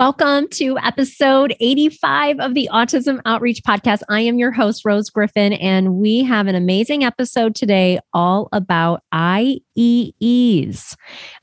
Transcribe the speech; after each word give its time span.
Welcome 0.00 0.48
to 0.52 0.78
episode 0.78 1.54
85 1.60 2.40
of 2.40 2.54
the 2.54 2.70
Autism 2.72 3.20
Outreach 3.26 3.62
Podcast. 3.62 4.00
I 4.08 4.22
am 4.22 4.38
your 4.38 4.50
host, 4.50 4.86
Rose 4.86 5.10
Griffin, 5.10 5.52
and 5.52 5.96
we 5.96 6.24
have 6.24 6.46
an 6.46 6.54
amazing 6.54 7.04
episode 7.04 7.54
today 7.54 8.00
all 8.14 8.48
about 8.50 9.02
IEEs. 9.80 10.94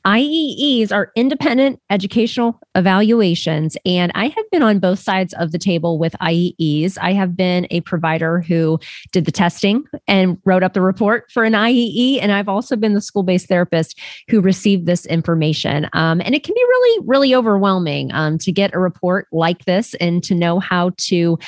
IEEs 0.06 0.92
are 0.92 1.12
independent 1.16 1.80
educational 1.90 2.60
evaluations, 2.76 3.76
and 3.86 4.12
I 4.16 4.28
have 4.28 4.52
been 4.52 4.62
on 4.62 4.80
both 4.80 5.00
sides 5.00 5.34
of 5.34 5.52
the 5.52 5.58
table 5.58 5.98
with 5.98 6.14
IEEs. 6.22 6.98
I 7.02 7.14
have 7.14 7.36
been 7.36 7.68
a 7.72 7.82
provider 7.82 8.42
who 8.42 8.80
did 9.12 9.26
the 9.26 9.32
testing 9.32 9.84
and 10.08 10.38
wrote 10.46 10.64
up 10.64 10.74
the 10.74 10.82
report 10.82 11.32
for 11.32 11.44
an 11.44 11.54
IEE, 11.54 12.20
and 12.22 12.32
I've 12.32 12.50
also 12.50 12.76
been 12.76 12.94
the 12.94 13.02
school 13.02 13.24
based 13.24 13.48
therapist 13.48 14.00
who 14.30 14.40
received 14.40 14.86
this 14.86 15.06
information. 15.08 15.90
Um, 15.94 16.22
and 16.22 16.36
it 16.36 16.44
can 16.44 16.54
be 16.54 16.64
really, 16.64 17.06
really 17.08 17.36
overwhelming 17.36 18.12
um, 18.14 18.38
to 18.40 18.52
get 18.52 18.74
a 18.76 18.80
report 18.80 19.28
like 19.32 19.66
this 19.66 19.96
and 19.96 20.24
to 20.24 20.36
know 20.36 20.60
how 20.60 20.92
to 20.98 21.40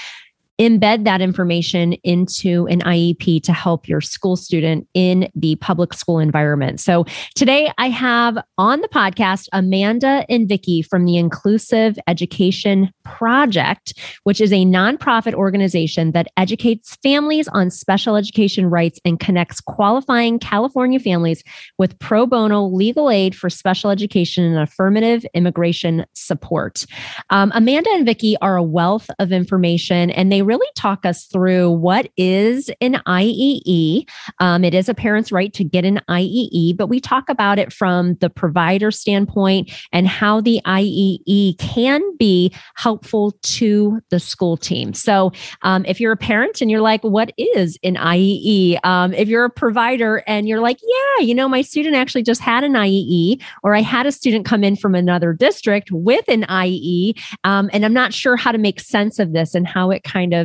embed 0.60 1.06
that 1.06 1.22
information 1.22 1.94
into 2.04 2.68
an 2.68 2.82
IEP 2.82 3.42
to 3.44 3.54
help 3.54 3.88
your 3.88 4.02
school 4.02 4.36
student 4.36 4.88
in 4.94 5.30
the 5.34 5.56
public 5.58 5.94
school 5.94 6.20
environment. 6.20 6.80
So 6.80 7.06
today 7.36 7.72
I 7.78 7.90
have 7.90 8.38
on 8.58 8.82
the 8.82 8.90
podcast 8.90 9.48
Amanda 9.54 10.26
and 10.30 10.50
Vicki 10.50 10.82
from 10.82 11.06
the 11.06 11.18
Inclusive 11.18 11.98
Education 12.08 12.92
Project, 13.06 13.94
which 14.24 14.42
is 14.42 14.52
a 14.52 14.66
nonprofit 14.66 15.34
organization 15.34 16.12
that 16.12 16.28
educates 16.36 16.98
families 17.02 17.48
on 17.50 17.72
special 17.72 18.18
education 18.18 18.70
rights 18.70 19.00
and 19.06 19.20
connects 19.20 19.62
qualifying 19.62 20.40
California 20.40 21.00
families 21.00 21.44
with 21.78 21.98
pro 22.00 22.26
bono 22.26 22.66
legal 22.66 23.10
aid 23.10 23.36
for 23.36 23.50
special 23.50 23.90
education 23.90 24.44
and 24.44 24.58
affirmative 24.58 25.26
immigration 25.34 26.06
support. 26.14 26.86
Um, 27.30 27.52
Amanda 27.56 27.90
and 27.92 28.06
Vicki 28.06 28.36
are 28.42 28.58
a 28.58 28.64
wealth 28.64 29.10
of 29.20 29.32
information 29.32 30.10
and 30.10 30.32
they 30.32 30.42
really 30.50 30.68
talk 30.76 31.06
us 31.06 31.28
through 31.28 31.70
what 31.70 32.10
is 32.18 32.72
an 32.82 32.96
IEE. 33.06 34.10
Um, 34.40 34.64
it 34.64 34.74
is 34.74 34.90
a 34.90 34.96
parent's 34.96 35.32
right 35.32 35.54
to 35.54 35.64
get 35.64 35.86
an 35.86 36.02
IEE, 36.10 36.76
but 36.76 36.88
we 36.88 37.00
talk 37.00 37.30
about 37.30 37.60
it 37.60 37.72
from 37.72 38.16
the 38.16 38.32
provider 38.32 38.90
standpoint 38.90 39.72
and 39.92 40.08
how 40.08 40.42
the 40.42 40.60
IEE 40.66 41.56
can 41.60 42.02
be 42.18 42.52
helpful 42.74 43.38
to 43.44 44.00
the 44.10 44.20
school 44.20 44.58
team. 44.58 44.96
So, 44.96 45.32
um, 45.62 45.86
if 45.86 46.00
you're 46.00 46.14
a 46.14 46.18
parent 46.18 46.62
and 46.62 46.72
you're 46.72 46.82
like, 46.82 47.04
what 47.04 47.32
is 47.38 47.78
an 47.84 47.96
IEE? 47.96 48.80
Um, 48.84 49.14
if 49.14 49.28
you're 49.28 49.46
a 49.46 49.52
provider 49.52 50.24
and 50.26 50.48
you're 50.48 50.62
like, 50.62 50.80
yeah, 50.82 51.26
you 51.26 51.36
know, 51.36 51.48
my 51.48 51.62
student 51.62 51.96
actually 51.96 52.24
just 52.24 52.42
had 52.42 52.64
an 52.64 52.74
IEE, 52.74 53.40
or 53.62 53.76
I 53.76 53.82
had 53.82 54.08
a 54.08 54.12
student 54.12 54.46
come 54.46 54.64
in 54.64 54.76
from 54.76 54.96
another 54.96 55.32
district 55.32 55.92
with 55.92 56.28
an 56.28 56.42
IEE, 56.44 57.22
um, 57.44 57.70
and 57.72 57.86
I'm 57.86 57.94
not 57.94 58.16
sure 58.16 58.36
how 58.36 58.52
to 58.52 58.58
make 58.58 58.80
sense 58.80 59.20
of 59.20 59.34
this 59.34 59.54
and 59.54 59.68
how 59.68 59.92
it 59.92 60.04
kind 60.04 60.34
of 60.34 60.39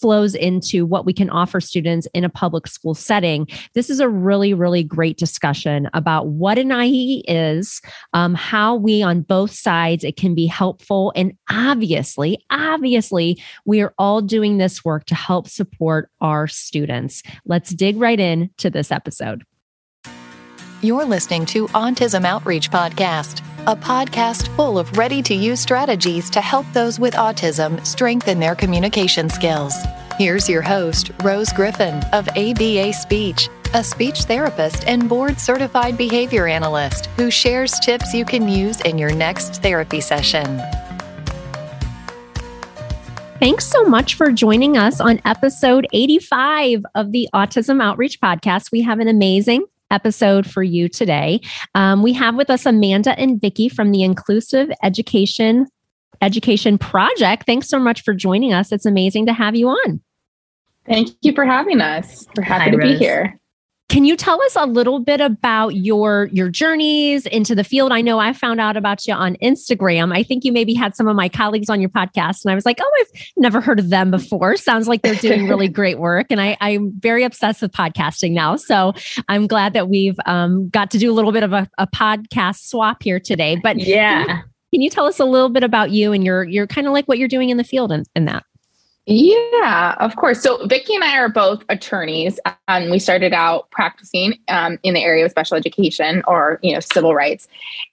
flows 0.00 0.34
into 0.34 0.86
what 0.86 1.04
we 1.04 1.12
can 1.12 1.30
offer 1.30 1.60
students 1.60 2.06
in 2.14 2.24
a 2.24 2.28
public 2.28 2.66
school 2.66 2.94
setting. 2.94 3.46
This 3.74 3.90
is 3.90 4.00
a 4.00 4.08
really, 4.08 4.54
really 4.54 4.82
great 4.82 5.16
discussion 5.16 5.88
about 5.94 6.28
what 6.28 6.58
an 6.58 6.72
IE 6.72 7.24
is, 7.28 7.80
um, 8.12 8.34
how 8.34 8.74
we 8.74 9.02
on 9.02 9.22
both 9.22 9.52
sides 9.52 10.04
it 10.04 10.16
can 10.16 10.34
be 10.34 10.46
helpful, 10.46 11.12
and 11.16 11.32
obviously, 11.50 12.44
obviously, 12.50 13.40
we 13.64 13.80
are 13.80 13.94
all 13.98 14.20
doing 14.20 14.58
this 14.58 14.84
work 14.84 15.04
to 15.06 15.14
help 15.14 15.48
support 15.48 16.10
our 16.20 16.46
students. 16.46 17.22
Let's 17.44 17.70
dig 17.70 17.96
right 17.96 18.18
in 18.18 18.50
to 18.58 18.70
this 18.70 18.90
episode. 18.90 19.44
You're 20.82 21.04
listening 21.04 21.44
to 21.46 21.68
Autism 21.68 22.24
Outreach 22.24 22.70
Podcast, 22.70 23.46
a 23.66 23.76
podcast 23.76 24.54
full 24.56 24.78
of 24.78 24.96
ready 24.96 25.22
to 25.22 25.34
use 25.34 25.60
strategies 25.60 26.30
to 26.30 26.40
help 26.40 26.64
those 26.72 26.98
with 26.98 27.14
autism 27.14 27.84
strengthen 27.86 28.40
their 28.40 28.54
communication 28.54 29.28
skills. 29.28 29.74
Here's 30.16 30.48
your 30.48 30.62
host, 30.62 31.10
Rose 31.22 31.52
Griffin 31.52 32.02
of 32.12 32.26
ABA 32.30 32.94
Speech, 32.94 33.48
a 33.74 33.84
speech 33.84 34.22
therapist 34.22 34.86
and 34.86 35.08
board 35.08 35.38
certified 35.38 35.98
behavior 35.98 36.46
analyst 36.46 37.06
who 37.16 37.30
shares 37.30 37.78
tips 37.80 38.14
you 38.14 38.24
can 38.24 38.48
use 38.48 38.80
in 38.80 38.96
your 38.96 39.14
next 39.14 39.62
therapy 39.62 40.00
session. 40.00 40.60
Thanks 43.40 43.66
so 43.66 43.84
much 43.84 44.14
for 44.14 44.32
joining 44.32 44.76
us 44.76 45.00
on 45.00 45.20
episode 45.24 45.86
85 45.92 46.84
of 46.94 47.12
the 47.12 47.28
Autism 47.34 47.82
Outreach 47.82 48.20
Podcast. 48.20 48.72
We 48.72 48.82
have 48.82 49.00
an 49.00 49.08
amazing 49.08 49.64
episode 49.90 50.48
for 50.48 50.62
you 50.62 50.88
today. 50.88 51.40
Um, 51.74 52.02
we 52.02 52.12
have 52.12 52.34
with 52.34 52.50
us 52.50 52.66
Amanda 52.66 53.18
and 53.18 53.40
Vicki 53.40 53.68
from 53.68 53.90
the 53.92 54.02
Inclusive 54.02 54.70
Education 54.82 55.66
Education 56.22 56.76
Project. 56.76 57.44
Thanks 57.46 57.68
so 57.68 57.78
much 57.78 58.02
for 58.02 58.12
joining 58.12 58.52
us. 58.52 58.72
It's 58.72 58.84
amazing 58.84 59.24
to 59.26 59.32
have 59.32 59.56
you 59.56 59.68
on. 59.68 60.02
Thank 60.86 61.10
you 61.22 61.32
for 61.32 61.46
having 61.46 61.80
us. 61.80 62.26
We're 62.36 62.42
happy 62.42 62.64
Hi, 62.64 62.70
to 62.72 62.76
Rose. 62.76 62.92
be 62.92 62.98
here. 62.98 63.39
Can 63.90 64.04
you 64.04 64.16
tell 64.16 64.40
us 64.40 64.54
a 64.54 64.66
little 64.66 65.00
bit 65.00 65.20
about 65.20 65.74
your 65.74 66.28
your 66.32 66.48
journeys 66.48 67.26
into 67.26 67.56
the 67.56 67.64
field? 67.64 67.90
I 67.90 68.02
know 68.02 68.20
I 68.20 68.32
found 68.32 68.60
out 68.60 68.76
about 68.76 69.04
you 69.04 69.12
on 69.12 69.34
Instagram. 69.42 70.14
I 70.16 70.22
think 70.22 70.44
you 70.44 70.52
maybe 70.52 70.74
had 70.74 70.94
some 70.94 71.08
of 71.08 71.16
my 71.16 71.28
colleagues 71.28 71.68
on 71.68 71.80
your 71.80 71.90
podcast, 71.90 72.44
and 72.44 72.52
I 72.52 72.54
was 72.54 72.64
like, 72.64 72.78
"Oh, 72.80 72.90
I've 73.00 73.22
never 73.36 73.60
heard 73.60 73.80
of 73.80 73.90
them 73.90 74.12
before." 74.12 74.56
Sounds 74.56 74.86
like 74.86 75.02
they're 75.02 75.16
doing 75.16 75.48
really 75.48 75.66
great 75.80 75.98
work, 75.98 76.28
and 76.30 76.40
I, 76.40 76.56
I'm 76.60 76.92
very 77.00 77.24
obsessed 77.24 77.62
with 77.62 77.72
podcasting 77.72 78.30
now. 78.30 78.54
So 78.54 78.92
I'm 79.28 79.48
glad 79.48 79.72
that 79.72 79.88
we've 79.88 80.18
um, 80.24 80.68
got 80.68 80.92
to 80.92 80.98
do 80.98 81.10
a 81.10 81.14
little 81.14 81.32
bit 81.32 81.42
of 81.42 81.52
a, 81.52 81.68
a 81.76 81.88
podcast 81.88 82.68
swap 82.68 83.02
here 83.02 83.18
today. 83.18 83.58
But 83.60 83.78
yeah, 83.78 84.24
can 84.24 84.36
you, 84.36 84.42
can 84.72 84.82
you, 84.82 84.90
tell 84.90 85.06
us 85.06 85.18
a 85.18 85.24
little 85.24 85.48
bit 85.48 85.64
about 85.64 85.90
you 85.90 86.12
and 86.12 86.22
your 86.22 86.44
your 86.44 86.68
kind 86.68 86.86
of 86.86 86.92
like 86.92 87.06
what 87.06 87.18
you're 87.18 87.26
doing 87.26 87.50
in 87.50 87.56
the 87.56 87.64
field 87.64 87.90
and, 87.90 88.06
and 88.14 88.28
that? 88.28 88.44
Yeah, 89.06 89.96
of 89.98 90.16
course. 90.16 90.42
So 90.42 90.66
Vicki 90.66 90.94
and 90.94 91.02
I 91.02 91.18
are 91.18 91.28
both 91.28 91.64
attorneys, 91.68 92.38
and 92.68 92.90
we 92.90 92.98
started 92.98 93.32
out 93.32 93.70
practicing 93.70 94.38
um, 94.48 94.78
in 94.82 94.94
the 94.94 95.02
area 95.02 95.24
of 95.24 95.30
special 95.30 95.56
education 95.56 96.22
or 96.28 96.60
you 96.62 96.72
know 96.72 96.80
civil 96.80 97.14
rights, 97.14 97.48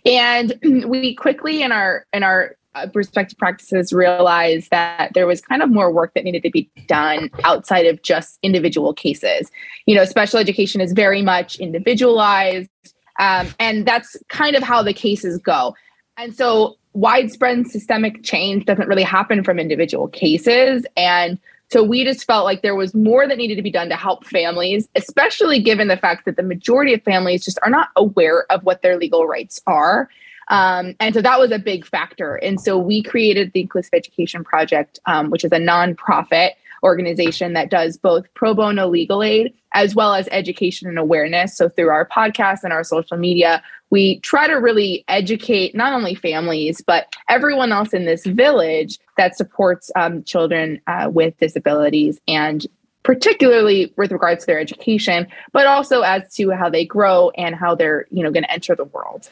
and 0.06 0.54
we 0.86 1.16
quickly 1.16 1.64
in 1.64 1.72
our 1.72 2.06
in 2.14 2.24
our 2.24 2.56
uh, 2.76 2.88
respective 2.94 3.38
practices 3.38 3.94
realized 3.94 4.70
that 4.70 5.12
there 5.14 5.26
was 5.26 5.42
kind 5.42 5.64
of 5.64 5.72
more 5.72 5.92
work 5.92 6.14
that 6.14 6.24
needed 6.24 6.44
to 6.44 6.52
be 6.52 6.70
done 6.88 7.30
outside 7.44 7.88
of 7.88 8.02
just 8.04 8.38
individual 8.44 8.94
cases. 8.94 9.50
You 9.86 9.96
know, 9.96 10.06
special 10.06 10.40
education 10.40 10.82
is 10.82 10.92
very 10.92 11.22
much 11.22 11.56
individualized, 11.56 12.70
um, 13.18 13.48
and 13.60 13.88
that's 13.88 14.18
kind 14.28 14.56
of 14.56 14.62
how 14.62 14.84
the 14.84 14.94
cases 14.94 15.40
go. 15.40 15.74
And 16.18 16.36
so 16.36 16.78
widespread 16.98 17.68
systemic 17.68 18.24
change 18.24 18.66
doesn't 18.66 18.88
really 18.88 19.04
happen 19.04 19.44
from 19.44 19.60
individual 19.60 20.08
cases. 20.08 20.86
And 20.98 21.40
so 21.70 21.84
we 21.84 22.04
just 22.04 22.26
felt 22.26 22.46
like 22.46 22.62
there 22.62 22.76
was 22.76 22.96
more 22.96 23.28
that 23.28 23.38
needed 23.38 23.56
to 23.56 23.62
be 23.62 23.72
done 23.72 23.90
to 23.90 23.96
help 23.96 24.26
families, 24.26 24.88
especially 24.96 25.62
given 25.62 25.90
the 25.90 25.98
fact 25.98 26.26
that 26.26 26.38
the 26.38 26.44
majority 26.44 26.94
of 26.94 27.04
families 27.04 27.46
just 27.46 27.60
are 27.62 27.70
not 27.70 27.90
aware 27.96 28.52
of 28.52 28.64
what 28.64 28.82
their 28.82 28.98
legal 28.98 29.28
rights 29.28 29.62
are. 29.68 30.10
Um, 30.50 30.96
and 31.00 31.14
so 31.14 31.22
that 31.22 31.40
was 31.40 31.52
a 31.52 31.60
big 31.60 31.86
factor. 31.86 32.36
And 32.36 32.60
so 32.60 32.78
we 32.78 33.04
created 33.04 33.52
the 33.54 33.62
Inclusive 33.62 33.94
Education 33.94 34.44
Project, 34.44 35.00
um, 35.06 35.30
which 35.30 35.44
is 35.44 35.52
a 35.52 35.60
nonprofit 35.60 36.52
organization 36.84 37.54
that 37.54 37.70
does 37.70 37.98
both 37.98 38.32
pro 38.34 38.54
bono 38.54 38.88
legal 38.88 39.24
aid 39.24 39.54
as 39.74 39.94
well 39.94 40.14
as 40.14 40.28
education 40.32 40.88
and 40.88 40.98
awareness. 40.98 41.56
So 41.56 41.70
through 41.70 41.90
our 41.90 42.08
podcast 42.08 42.64
and 42.64 42.74
our 42.74 42.84
social 42.84 43.18
media, 43.18 43.62
we 43.90 44.20
try 44.20 44.48
to 44.48 44.56
really 44.56 45.04
educate 45.08 45.76
not 45.76 45.94
only 45.94 46.16
families, 46.16 46.82
but 46.82 47.14
everyone 47.30 47.72
else 47.72 47.94
in 47.94 48.06
this 48.06 48.26
village 48.26 49.00
that 49.18 49.38
supports 49.38 49.92
um, 49.96 50.24
children 50.24 50.82
uh, 50.88 51.10
with 51.12 51.38
disabilities 51.40 52.20
and 52.28 52.66
particularly 53.04 53.94
with 53.96 54.12
regards 54.12 54.42
to 54.42 54.48
their 54.48 54.60
education, 54.60 55.28
but 55.54 55.66
also 55.66 56.02
as 56.02 56.34
to 56.36 56.52
how 56.52 56.70
they 56.70 56.84
grow 56.84 57.30
and 57.38 57.56
how 57.56 57.74
they're, 57.74 58.06
you 58.12 58.22
know, 58.22 58.30
going 58.32 58.44
to 58.44 58.52
enter 58.52 58.76
the 58.76 58.84
world. 58.84 59.30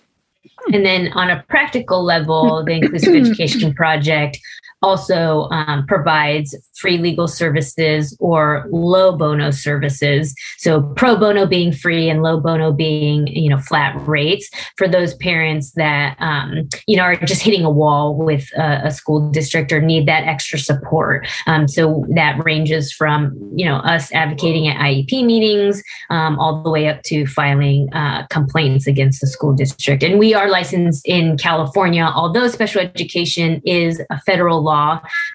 And 0.72 0.86
then 0.86 1.12
on 1.14 1.30
a 1.30 1.44
practical 1.50 2.02
level, 2.02 2.64
the 2.64 2.72
Inclusive 2.72 3.16
Education 3.16 3.74
Project 3.76 4.40
also 4.86 5.50
um, 5.50 5.86
provides 5.88 6.56
free 6.80 7.00
legal 7.00 7.28
services 7.28 8.16
or 8.20 8.68
low 8.70 9.18
bono 9.18 9.50
services. 9.50 10.36
So 10.60 10.82
pro 10.96 11.16
bono 11.16 11.48
being 11.48 11.72
free 11.72 12.08
and 12.10 12.22
low 12.22 12.40
bono 12.40 12.72
being 12.72 13.26
you 13.28 13.50
know 13.50 13.58
flat 13.58 13.96
rates 14.08 14.50
for 14.78 14.88
those 14.88 15.16
parents 15.16 15.72
that 15.72 16.16
um, 16.20 16.70
you 16.88 16.96
know 16.98 17.04
are 17.04 17.16
just 17.16 17.42
hitting 17.42 17.66
a 17.66 17.70
wall 17.70 18.16
with 18.16 18.46
a, 18.54 18.82
a 18.86 18.92
school 18.92 19.32
district 19.32 19.72
or 19.72 19.82
need 19.82 20.08
that 20.08 20.24
extra 20.26 20.60
support. 20.60 21.28
Um, 21.48 21.68
so 21.68 22.06
that 22.14 22.44
ranges 22.44 22.92
from 22.92 23.36
you 23.56 23.66
know 23.66 23.78
us 23.78 24.12
advocating 24.14 24.68
at 24.68 24.78
IEP 24.78 25.26
meetings 25.26 25.82
um, 26.12 26.38
all 26.38 26.62
the 26.62 26.70
way 26.70 26.88
up 26.88 27.02
to 27.04 27.26
filing 27.26 27.92
uh, 27.94 28.28
complaints 28.28 28.86
against 28.86 29.22
the 29.22 29.28
school 29.28 29.54
district. 29.54 30.04
And 30.04 30.20
we 30.20 30.36
are 30.36 30.50
licensed 30.50 31.08
in 31.08 31.38
California, 31.38 32.04
although 32.04 32.48
special 32.48 32.82
education 32.82 33.62
is 33.66 34.00
a 34.12 34.20
federal 34.22 34.62
law. 34.62 34.75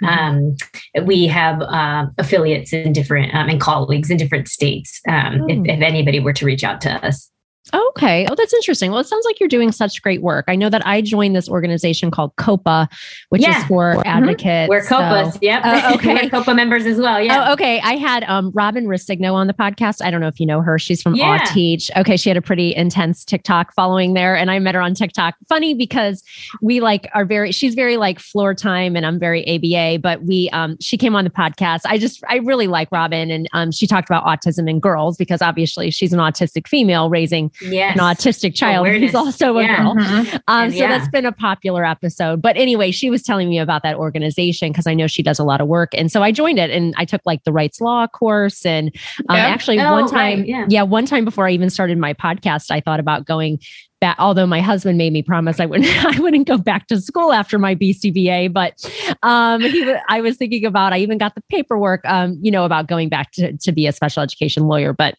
Um, 0.06 0.56
we 1.04 1.26
have 1.26 1.60
uh, 1.62 2.06
affiliates 2.18 2.72
in 2.72 2.92
different 2.92 3.34
um, 3.34 3.48
and 3.48 3.60
colleagues 3.60 4.10
in 4.10 4.16
different 4.16 4.48
states. 4.48 5.00
Um, 5.08 5.48
if, 5.48 5.58
hmm. 5.58 5.66
if, 5.66 5.80
anybody 5.80 6.20
were 6.20 6.32
to 6.34 6.46
reach 6.46 6.64
out 6.64 6.80
to 6.82 7.06
us. 7.06 7.30
Okay. 7.72 8.26
Oh, 8.28 8.34
that's 8.34 8.54
interesting. 8.54 8.90
Well, 8.90 9.00
it 9.00 9.06
sounds 9.06 9.24
like 9.24 9.38
you're 9.38 9.48
doing 9.48 9.70
such 9.70 10.02
great 10.02 10.22
work. 10.22 10.46
I 10.48 10.56
know 10.56 10.70
that 10.70 10.84
I 10.86 11.02
joined 11.02 11.36
this 11.36 11.48
organization 11.48 12.10
called 12.10 12.34
COPAA, 12.36 12.88
which 13.28 13.42
yeah. 13.42 13.60
is 13.60 13.64
for 13.66 13.94
mm-hmm. 13.94 14.08
advocates. 14.08 14.68
We're 14.68 14.82
COPAAs. 14.82 15.34
So. 15.34 15.38
Yep. 15.42 15.62
Uh, 15.64 15.92
okay. 15.94 16.14
We're 16.14 16.30
COPAA 16.30 16.56
members 16.56 16.86
as 16.86 16.98
well. 16.98 17.20
Yeah. 17.20 17.48
Oh, 17.48 17.52
okay. 17.52 17.80
I 17.80 17.96
had 17.96 18.24
um, 18.24 18.50
Robin 18.54 18.86
Roscigno 18.86 19.34
on 19.34 19.46
the 19.46 19.52
podcast. 19.52 20.04
I 20.04 20.10
don't 20.10 20.20
know 20.20 20.26
if 20.26 20.40
you 20.40 20.46
know 20.46 20.62
her. 20.62 20.78
She's 20.78 21.02
from 21.02 21.14
yeah. 21.14 21.44
Teach. 21.52 21.90
Okay. 21.96 22.16
She 22.16 22.30
had 22.30 22.36
a 22.36 22.42
pretty 22.42 22.74
intense 22.74 23.24
TikTok 23.24 23.74
following 23.74 24.14
there. 24.14 24.34
And 24.34 24.50
I 24.50 24.58
met 24.58 24.74
her 24.74 24.80
on 24.80 24.94
TikTok. 24.94 25.34
Funny 25.48 25.74
because 25.74 26.22
we 26.62 26.80
like 26.80 27.08
are 27.14 27.24
very, 27.24 27.52
she's 27.52 27.74
very 27.74 27.96
like 27.98 28.18
floor 28.18 28.54
time 28.54 28.96
and 28.96 29.06
I'm 29.06 29.18
very 29.18 29.46
ABA, 29.46 30.00
but 30.00 30.22
we, 30.22 30.48
um, 30.50 30.76
she 30.80 30.96
came 30.96 31.14
on 31.14 31.24
the 31.24 31.30
podcast. 31.30 31.80
I 31.84 31.98
just, 31.98 32.22
I 32.28 32.36
really 32.36 32.66
like 32.66 32.90
Robin. 32.90 33.30
And 33.30 33.48
um, 33.52 33.70
she 33.70 33.86
talked 33.86 34.08
about 34.08 34.24
autism 34.24 34.68
in 34.68 34.80
girls 34.80 35.16
because 35.16 35.42
obviously 35.42 35.90
she's 35.90 36.12
an 36.12 36.18
autistic 36.18 36.66
female 36.66 37.10
raising 37.10 37.49
yes. 37.60 37.96
an 37.96 38.02
autistic 38.02 38.54
child 38.54 38.86
Awareness. 38.86 39.10
who's 39.10 39.14
also 39.14 39.56
a 39.58 39.62
yeah. 39.62 39.76
girl. 39.76 39.94
Mm-hmm. 39.94 40.36
Um, 40.48 40.70
so 40.70 40.76
yeah. 40.76 40.88
that's 40.88 41.08
been 41.08 41.26
a 41.26 41.32
popular 41.32 41.84
episode. 41.84 42.42
But 42.42 42.56
anyway, 42.56 42.90
she 42.90 43.10
was 43.10 43.22
telling 43.22 43.48
me 43.48 43.58
about 43.58 43.82
that 43.82 43.96
organization 43.96 44.70
because 44.70 44.86
I 44.86 44.94
know 44.94 45.06
she 45.06 45.22
does 45.22 45.38
a 45.38 45.44
lot 45.44 45.60
of 45.60 45.68
work. 45.68 45.90
And 45.94 46.10
so 46.10 46.22
I 46.22 46.32
joined 46.32 46.58
it 46.58 46.70
and 46.70 46.94
I 46.96 47.04
took 47.04 47.20
like 47.24 47.44
the 47.44 47.52
rights 47.52 47.80
law 47.80 48.06
course. 48.06 48.64
And 48.64 48.94
um, 49.28 49.36
yep. 49.36 49.48
actually, 49.48 49.80
oh, 49.80 49.92
one 49.92 50.08
time, 50.08 50.40
right. 50.40 50.48
yeah. 50.48 50.66
yeah, 50.68 50.82
one 50.82 51.06
time 51.06 51.24
before 51.24 51.46
I 51.46 51.52
even 51.52 51.70
started 51.70 51.98
my 51.98 52.14
podcast, 52.14 52.70
I 52.70 52.80
thought 52.80 53.00
about 53.00 53.26
going 53.26 53.60
back, 54.00 54.16
although 54.18 54.46
my 54.46 54.60
husband 54.60 54.98
made 54.98 55.12
me 55.12 55.22
promise 55.22 55.60
I 55.60 55.66
wouldn't 55.66 55.88
I 56.04 56.18
wouldn't 56.20 56.48
go 56.48 56.58
back 56.58 56.88
to 56.88 57.00
school 57.00 57.32
after 57.32 57.58
my 57.58 57.74
BCBA, 57.74 58.52
but 58.52 58.74
um, 59.22 59.60
he, 59.60 59.94
I 60.08 60.20
was 60.20 60.36
thinking 60.36 60.64
about 60.64 60.92
I 60.92 60.98
even 60.98 61.18
got 61.18 61.34
the 61.34 61.42
paperwork, 61.50 62.00
um, 62.04 62.38
you 62.42 62.50
know, 62.50 62.64
about 62.64 62.88
going 62.88 63.08
back 63.08 63.32
to, 63.32 63.56
to 63.56 63.72
be 63.72 63.86
a 63.86 63.92
special 63.92 64.22
education 64.22 64.66
lawyer. 64.66 64.92
But 64.92 65.16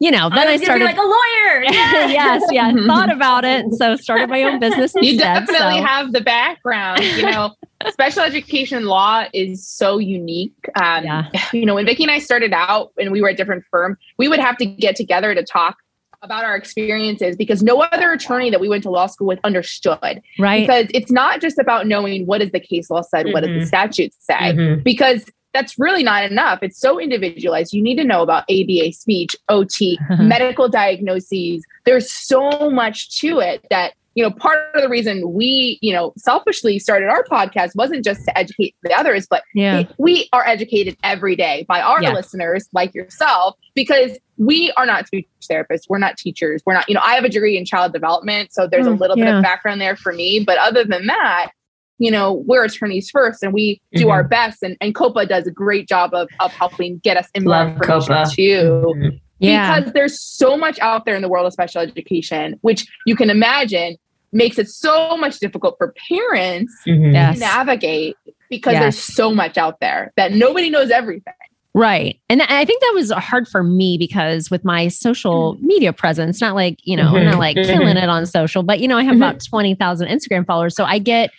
you 0.00 0.10
know, 0.10 0.28
then 0.28 0.48
I, 0.48 0.52
I 0.52 0.56
started 0.58 0.84
like 0.84 0.98
a 0.98 1.02
lawyer. 1.02 1.64
Yeah. 1.74 2.06
yes, 2.08 2.42
yeah, 2.50 2.72
thought 2.86 3.10
about 3.10 3.44
it, 3.44 3.64
so 3.74 3.96
started 3.96 4.28
my 4.28 4.42
own 4.42 4.58
business. 4.58 4.94
Instead, 4.94 5.04
you 5.04 5.18
definitely 5.18 5.78
so. 5.78 5.84
have 5.84 6.12
the 6.12 6.20
background, 6.20 7.02
you 7.02 7.22
know. 7.22 7.54
special 7.90 8.22
education 8.22 8.84
law 8.84 9.24
is 9.32 9.66
so 9.66 9.98
unique. 9.98 10.54
Um, 10.76 11.04
yeah. 11.04 11.28
You 11.52 11.64
know, 11.66 11.74
when 11.74 11.86
Vicki 11.86 12.02
and 12.02 12.10
I 12.10 12.18
started 12.18 12.52
out 12.52 12.92
and 12.98 13.12
we 13.12 13.22
were 13.22 13.28
at 13.28 13.36
different 13.36 13.64
firm, 13.70 13.96
we 14.18 14.28
would 14.28 14.40
have 14.40 14.56
to 14.58 14.66
get 14.66 14.96
together 14.96 15.34
to 15.34 15.42
talk 15.42 15.76
about 16.24 16.44
our 16.44 16.56
experiences 16.56 17.36
because 17.36 17.62
no 17.62 17.82
other 17.82 18.12
attorney 18.12 18.50
that 18.50 18.60
we 18.60 18.68
went 18.68 18.82
to 18.82 18.90
law 18.90 19.06
school 19.06 19.26
with 19.26 19.38
understood. 19.44 20.22
Right. 20.38 20.66
Because 20.66 20.86
it's 20.94 21.12
not 21.12 21.40
just 21.40 21.58
about 21.58 21.86
knowing 21.86 22.26
what 22.26 22.42
is 22.42 22.50
the 22.50 22.60
case 22.60 22.90
law 22.90 23.02
said, 23.02 23.26
mm-hmm. 23.26 23.32
what 23.34 23.40
does 23.42 23.50
the 23.50 23.58
mm-hmm. 23.58 23.66
statute 23.66 24.12
say, 24.18 24.34
mm-hmm. 24.34 24.82
because 24.82 25.26
that's 25.52 25.78
really 25.78 26.02
not 26.02 26.24
enough. 26.24 26.58
It's 26.62 26.80
so 26.80 26.98
individualized. 26.98 27.72
You 27.72 27.82
need 27.82 27.96
to 27.96 28.04
know 28.04 28.22
about 28.22 28.42
ABA 28.50 28.92
speech, 28.92 29.36
OT, 29.48 29.98
medical 30.18 30.68
diagnoses. 30.68 31.62
There's 31.84 32.10
so 32.10 32.70
much 32.70 33.20
to 33.20 33.38
it 33.38 33.64
that 33.70 33.94
you 34.14 34.22
know, 34.22 34.30
part 34.30 34.58
of 34.74 34.82
the 34.82 34.88
reason 34.88 35.32
we, 35.32 35.78
you 35.82 35.92
know, 35.92 36.12
selfishly 36.16 36.78
started 36.78 37.08
our 37.08 37.24
podcast 37.24 37.74
wasn't 37.74 38.04
just 38.04 38.24
to 38.24 38.38
educate 38.38 38.74
the 38.82 38.92
others, 38.92 39.26
but 39.28 39.42
yeah. 39.54 39.84
we 39.98 40.28
are 40.32 40.46
educated 40.46 40.96
every 41.02 41.34
day 41.34 41.64
by 41.68 41.80
our 41.80 42.00
yeah. 42.02 42.12
listeners 42.12 42.68
like 42.72 42.94
yourself 42.94 43.56
because 43.74 44.16
we 44.36 44.72
are 44.76 44.86
not 44.86 45.06
speech 45.06 45.28
therapists. 45.50 45.82
We're 45.88 45.98
not 45.98 46.16
teachers. 46.16 46.62
We're 46.66 46.74
not, 46.74 46.88
you 46.88 46.94
know, 46.94 47.00
I 47.02 47.14
have 47.14 47.24
a 47.24 47.28
degree 47.28 47.56
in 47.56 47.64
child 47.64 47.92
development. 47.92 48.52
So 48.52 48.66
there's 48.66 48.86
mm, 48.86 48.94
a 48.94 48.96
little 48.96 49.18
yeah. 49.18 49.26
bit 49.26 49.34
of 49.36 49.42
background 49.42 49.80
there 49.80 49.96
for 49.96 50.12
me. 50.12 50.42
But 50.44 50.58
other 50.58 50.84
than 50.84 51.06
that, 51.06 51.50
you 51.98 52.10
know, 52.10 52.32
we're 52.46 52.64
attorneys 52.64 53.08
first 53.10 53.42
and 53.42 53.52
we 53.52 53.80
do 53.92 54.02
mm-hmm. 54.02 54.10
our 54.10 54.24
best. 54.24 54.62
And, 54.62 54.76
and 54.80 54.94
COPAA 54.94 55.28
does 55.28 55.46
a 55.46 55.50
great 55.50 55.88
job 55.88 56.12
of, 56.14 56.28
of 56.40 56.52
helping 56.52 56.98
get 56.98 57.16
us 57.16 57.28
in 57.34 57.44
more 57.44 57.68
information 57.68 58.14
COPAA. 58.14 58.34
too. 58.34 58.94
Mm-hmm. 58.96 59.16
Yeah. 59.38 59.78
Because 59.78 59.92
there's 59.92 60.20
so 60.20 60.56
much 60.56 60.78
out 60.80 61.04
there 61.04 61.14
in 61.14 61.22
the 61.22 61.28
world 61.28 61.46
of 61.46 61.52
special 61.52 61.80
education, 61.80 62.58
which 62.62 62.86
you 63.06 63.14
can 63.14 63.30
imagine 63.30 63.96
makes 64.32 64.58
it 64.58 64.68
so 64.68 65.16
much 65.16 65.38
difficult 65.38 65.76
for 65.78 65.94
parents 66.08 66.74
mm-hmm. 66.86 67.12
yes. 67.12 67.34
to 67.34 67.40
navigate 67.40 68.16
because 68.50 68.72
yes. 68.72 68.82
there's 68.82 68.98
so 68.98 69.32
much 69.32 69.56
out 69.56 69.80
there 69.80 70.12
that 70.16 70.32
nobody 70.32 70.70
knows 70.70 70.90
everything. 70.90 71.34
Right. 71.74 72.20
And 72.28 72.40
I 72.40 72.64
think 72.64 72.80
that 72.82 72.92
was 72.94 73.10
hard 73.10 73.48
for 73.48 73.64
me 73.64 73.98
because 73.98 74.48
with 74.48 74.64
my 74.64 74.86
social 74.86 75.56
mm-hmm. 75.56 75.66
media 75.66 75.92
presence, 75.92 76.40
not 76.40 76.54
like, 76.54 76.78
you 76.84 76.96
know, 76.96 77.06
mm-hmm. 77.06 77.16
I'm 77.16 77.24
not 77.24 77.38
like 77.38 77.56
killing 77.56 77.88
mm-hmm. 77.88 77.96
it 77.96 78.08
on 78.08 78.26
social, 78.26 78.62
but 78.62 78.78
you 78.78 78.86
know, 78.86 78.96
I 78.96 79.02
have 79.02 79.16
about 79.16 79.36
mm-hmm. 79.36 79.56
20,000 79.56 80.08
Instagram 80.08 80.46
followers. 80.46 80.76
So 80.76 80.84
I 80.84 81.00
get 81.00 81.30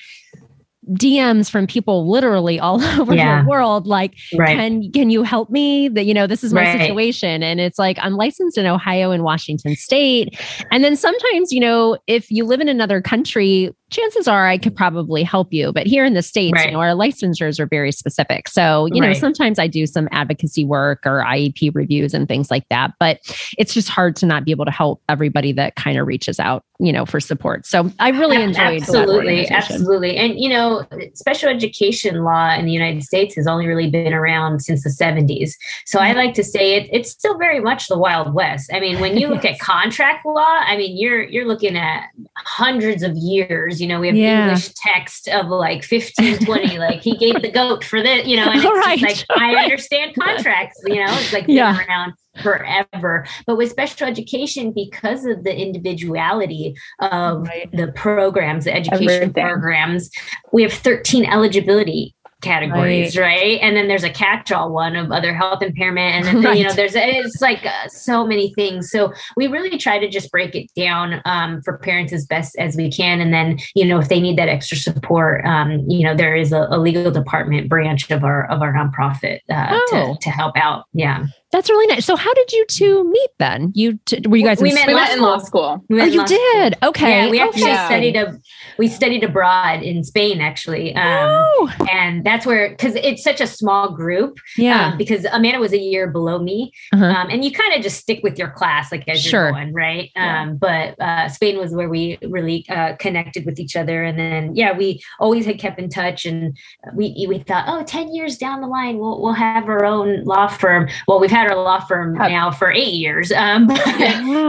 DMs 0.94 1.50
from 1.50 1.68
people 1.68 2.10
literally 2.10 2.60
all 2.60 2.82
over 3.00 3.16
yeah. 3.16 3.42
the 3.42 3.50
world 3.50 3.88
like 3.88 4.14
right. 4.38 4.56
can 4.56 4.92
can 4.92 5.10
you 5.10 5.24
help 5.24 5.50
me 5.50 5.88
that 5.88 6.06
you 6.06 6.14
know 6.14 6.28
this 6.28 6.44
is 6.44 6.54
my 6.54 6.62
right. 6.62 6.80
situation 6.80 7.42
and 7.42 7.60
it's 7.60 7.80
like 7.80 7.98
I'm 8.02 8.14
licensed 8.14 8.58
in 8.58 8.68
Ohio 8.68 9.10
and 9.12 9.24
Washington 9.24 9.76
state 9.76 10.40
and 10.72 10.84
then 10.84 10.96
sometimes 10.96 11.52
you 11.52 11.60
know 11.60 11.98
if 12.06 12.30
you 12.30 12.46
live 12.46 12.62
in 12.62 12.70
another 12.70 13.02
country 13.02 13.72
chances 13.96 14.28
are 14.28 14.48
I 14.48 14.58
could 14.58 14.76
probably 14.76 15.24
help 15.24 15.54
you. 15.54 15.72
But 15.72 15.88
here 15.88 16.06
in 16.06 16.14
the 16.14 16.22
States, 16.22 16.54
right. 16.54 16.68
you 16.68 16.74
know, 16.74 16.80
our 16.80 16.92
licensures 16.92 17.60
are 17.60 17.66
very 17.66 17.92
specific. 17.92 18.48
So, 18.48 18.88
you 18.88 19.02
right. 19.02 19.08
know, 19.08 19.14
sometimes 19.14 19.58
I 19.60 19.68
do 19.68 19.86
some 19.86 20.08
advocacy 20.12 20.66
work 20.66 21.06
or 21.06 21.24
IEP 21.24 21.74
reviews 21.74 22.14
and 22.14 22.28
things 22.28 22.52
like 22.52 22.68
that. 22.70 22.94
But 23.00 23.20
it's 23.58 23.74
just 23.74 23.90
hard 23.90 24.16
to 24.18 24.26
not 24.26 24.46
be 24.46 24.52
able 24.52 24.66
to 24.66 24.72
help 24.72 25.02
everybody 25.10 25.54
that 25.54 25.76
kind 25.76 25.98
of 25.98 26.08
reaches 26.08 26.40
out, 26.40 26.66
you 26.80 26.92
know, 26.92 27.06
for 27.06 27.20
support. 27.20 27.66
So 27.66 27.92
I 28.00 28.10
really 28.10 28.42
enjoyed 28.42 28.82
Absolutely. 28.82 29.50
Absolutely. 29.50 30.18
And, 30.18 30.40
you 30.40 30.50
know, 30.50 30.86
special 31.14 31.50
education 31.50 32.24
law 32.24 32.54
in 32.54 32.66
the 32.66 32.72
United 32.72 33.04
States 33.04 33.36
has 33.36 33.48
only 33.48 33.68
really 33.68 33.90
been 33.90 34.14
around 34.14 34.62
since 34.62 34.84
the 34.84 34.90
70s. 34.90 35.52
So 35.86 36.00
I 36.00 36.10
mm-hmm. 36.10 36.18
like 36.18 36.34
to 36.36 36.44
say 36.44 36.76
it, 36.76 36.90
it's 36.92 37.12
still 37.12 37.38
very 37.38 37.60
much 37.60 37.88
the 37.88 37.98
Wild 37.98 38.34
West. 38.34 38.72
I 38.74 38.80
mean, 38.80 39.00
when 39.00 39.18
you 39.18 39.28
look 39.28 39.46
at 39.46 39.60
contract 39.66 40.26
law, 40.26 40.44
I 40.66 40.76
mean, 40.76 40.98
you're 40.98 41.24
you're 41.24 41.48
looking 41.48 41.76
at 41.78 42.10
hundreds 42.38 43.04
of 43.04 43.16
years 43.16 43.82
you 43.86 43.90
know, 43.90 44.00
we 44.00 44.08
have 44.08 44.16
yeah. 44.16 44.46
English 44.46 44.72
text 44.76 45.28
of 45.28 45.46
like 45.46 45.84
15, 45.84 46.40
20, 46.40 46.80
like 46.80 47.02
he 47.02 47.16
gave 47.16 47.40
the 47.40 47.52
goat 47.52 47.84
for 47.84 48.02
this, 48.02 48.26
you 48.26 48.36
know, 48.36 48.50
and 48.50 48.56
it's 48.56 48.66
right. 48.66 49.00
like, 49.00 49.24
I 49.30 49.54
understand 49.62 50.16
contracts, 50.20 50.82
you 50.88 50.96
know, 50.96 51.14
it's 51.20 51.32
like 51.32 51.46
yeah. 51.48 51.78
been 51.78 51.88
around 51.88 52.14
forever. 52.42 53.28
But 53.46 53.58
with 53.58 53.70
special 53.70 54.08
education, 54.08 54.72
because 54.72 55.26
of 55.26 55.44
the 55.44 55.56
individuality 55.56 56.76
of 57.00 57.44
right. 57.44 57.72
the 57.72 57.92
programs, 57.92 58.66
the 58.66 58.76
education 58.76 59.08
Everything. 59.08 59.44
programs, 59.44 60.10
we 60.52 60.64
have 60.64 60.74
13 60.74 61.26
eligibility 61.26 62.15
categories, 62.46 63.18
right. 63.18 63.26
right. 63.26 63.60
And 63.62 63.76
then 63.76 63.88
there's 63.88 64.04
a 64.04 64.10
catch-all 64.10 64.72
one 64.72 64.96
of 64.96 65.12
other 65.12 65.34
health 65.34 65.62
impairment, 65.62 66.16
and 66.16 66.26
then 66.26 66.44
right. 66.44 66.58
you 66.58 66.64
know 66.64 66.74
there's 66.74 66.94
it's 66.96 67.42
like 67.42 67.66
uh, 67.66 67.88
so 67.90 68.26
many 68.26 68.54
things. 68.54 68.90
So 68.90 69.12
we 69.36 69.48
really 69.48 69.78
try 69.78 70.00
to 70.00 70.08
just 70.08 70.32
break 70.32 70.56
it 70.56 70.70
down 70.76 71.22
um, 71.26 71.62
for 71.64 71.78
parents 71.78 72.14
as 72.14 72.26
best 72.26 72.56
as 72.58 72.78
we 72.78 72.90
can, 72.90 73.20
and 73.20 73.34
then 73.34 73.60
you 73.76 73.86
know 73.86 74.00
if 74.00 74.08
they 74.08 74.22
need 74.22 74.38
that 74.38 74.48
extra 74.48 74.78
support, 74.78 75.46
um, 75.46 75.84
you 75.90 76.04
know 76.06 76.16
there 76.16 76.36
is 76.36 76.54
a, 76.54 76.68
a, 76.70 76.78
legal 76.78 77.12
department 77.12 77.68
branch 77.68 78.10
of 78.12 78.24
our 78.24 78.50
of 78.52 78.62
our 78.62 78.72
nonprofit 78.72 79.40
uh, 79.50 79.68
oh. 79.72 80.16
to 80.16 80.20
to 80.22 80.30
help 80.30 80.56
out. 80.56 80.86
Yeah. 80.94 81.26
That's 81.56 81.70
really 81.70 81.88
nice. 81.88 82.06
So, 82.06 82.18
how 82.18 82.34
did 82.34 82.52
you 82.52 82.66
two 82.66 83.10
meet 83.10 83.30
then? 83.40 83.72
You 83.74 83.98
t- 84.06 84.22
were 84.28 84.36
you 84.36 84.44
guys 84.44 84.62
we 84.62 84.72
in, 84.72 84.76
met, 84.76 84.88
we 84.88 84.94
met 84.94 85.14
in 85.14 85.22
law 85.22 85.38
school. 85.38 85.82
We 85.88 86.02
oh, 86.02 86.04
you 86.04 86.26
did. 86.26 86.76
School. 86.76 86.90
Okay. 86.90 87.26
Yeah, 87.26 87.32
we 87.32 87.40
actually 87.40 87.72
okay. 87.72 87.86
studied 87.86 88.16
a 88.18 88.38
we 88.78 88.90
studied 88.90 89.24
abroad 89.24 89.82
in 89.82 90.04
Spain 90.04 90.42
actually, 90.42 90.94
um, 90.96 91.46
oh. 91.48 91.72
and 91.90 92.26
that's 92.36 92.46
where 92.46 92.70
because 92.70 92.96
it's 92.96 93.24
such 93.24 93.40
a 93.40 93.48
small 93.48 93.92
group. 93.92 94.40
Yeah. 94.58 94.90
Um, 94.90 94.98
because 94.98 95.26
Amanda 95.32 95.60
was 95.60 95.74
a 95.74 95.80
year 95.80 96.08
below 96.08 96.40
me, 96.40 96.74
uh-huh. 96.94 97.06
um, 97.06 97.30
and 97.30 97.46
you 97.46 97.52
kind 97.52 97.74
of 97.74 97.82
just 97.82 98.00
stick 98.00 98.20
with 98.24 98.38
your 98.38 98.50
class 98.52 98.92
like 98.92 99.08
as 99.08 99.22
sure. 99.22 99.44
you're 99.44 99.52
going, 99.54 99.74
right? 99.74 100.12
Yeah. 100.16 100.42
Um, 100.42 100.58
but 100.58 101.00
uh, 101.00 101.30
Spain 101.30 101.58
was 101.58 101.74
where 101.74 101.88
we 101.88 102.18
really 102.22 102.66
uh, 102.70 102.96
connected 102.98 103.46
with 103.46 103.60
each 103.60 103.76
other, 103.76 104.04
and 104.04 104.20
then 104.20 104.56
yeah, 104.56 104.78
we 104.78 105.02
always 105.20 105.46
had 105.46 105.60
kept 105.60 105.80
in 105.80 105.90
touch, 105.90 106.26
and 106.26 106.58
we 106.94 107.26
we 107.30 107.40
thought, 107.40 107.66
oh, 107.68 107.84
10 107.84 108.14
years 108.14 108.38
down 108.38 108.62
the 108.62 108.68
line, 108.68 108.98
we'll 108.98 109.22
we'll 109.22 109.34
have 109.34 109.66
our 109.70 109.86
own 109.86 110.24
law 110.24 110.48
firm. 110.48 110.90
Well, 111.08 111.20
we've 111.20 111.32
had 111.32 111.50
our 111.50 111.56
law 111.56 111.80
firm 111.80 112.16
now 112.16 112.52
for 112.52 112.72
eight 112.72 112.94
years, 112.94 113.32
um, 113.32 113.68
but, 113.68 113.80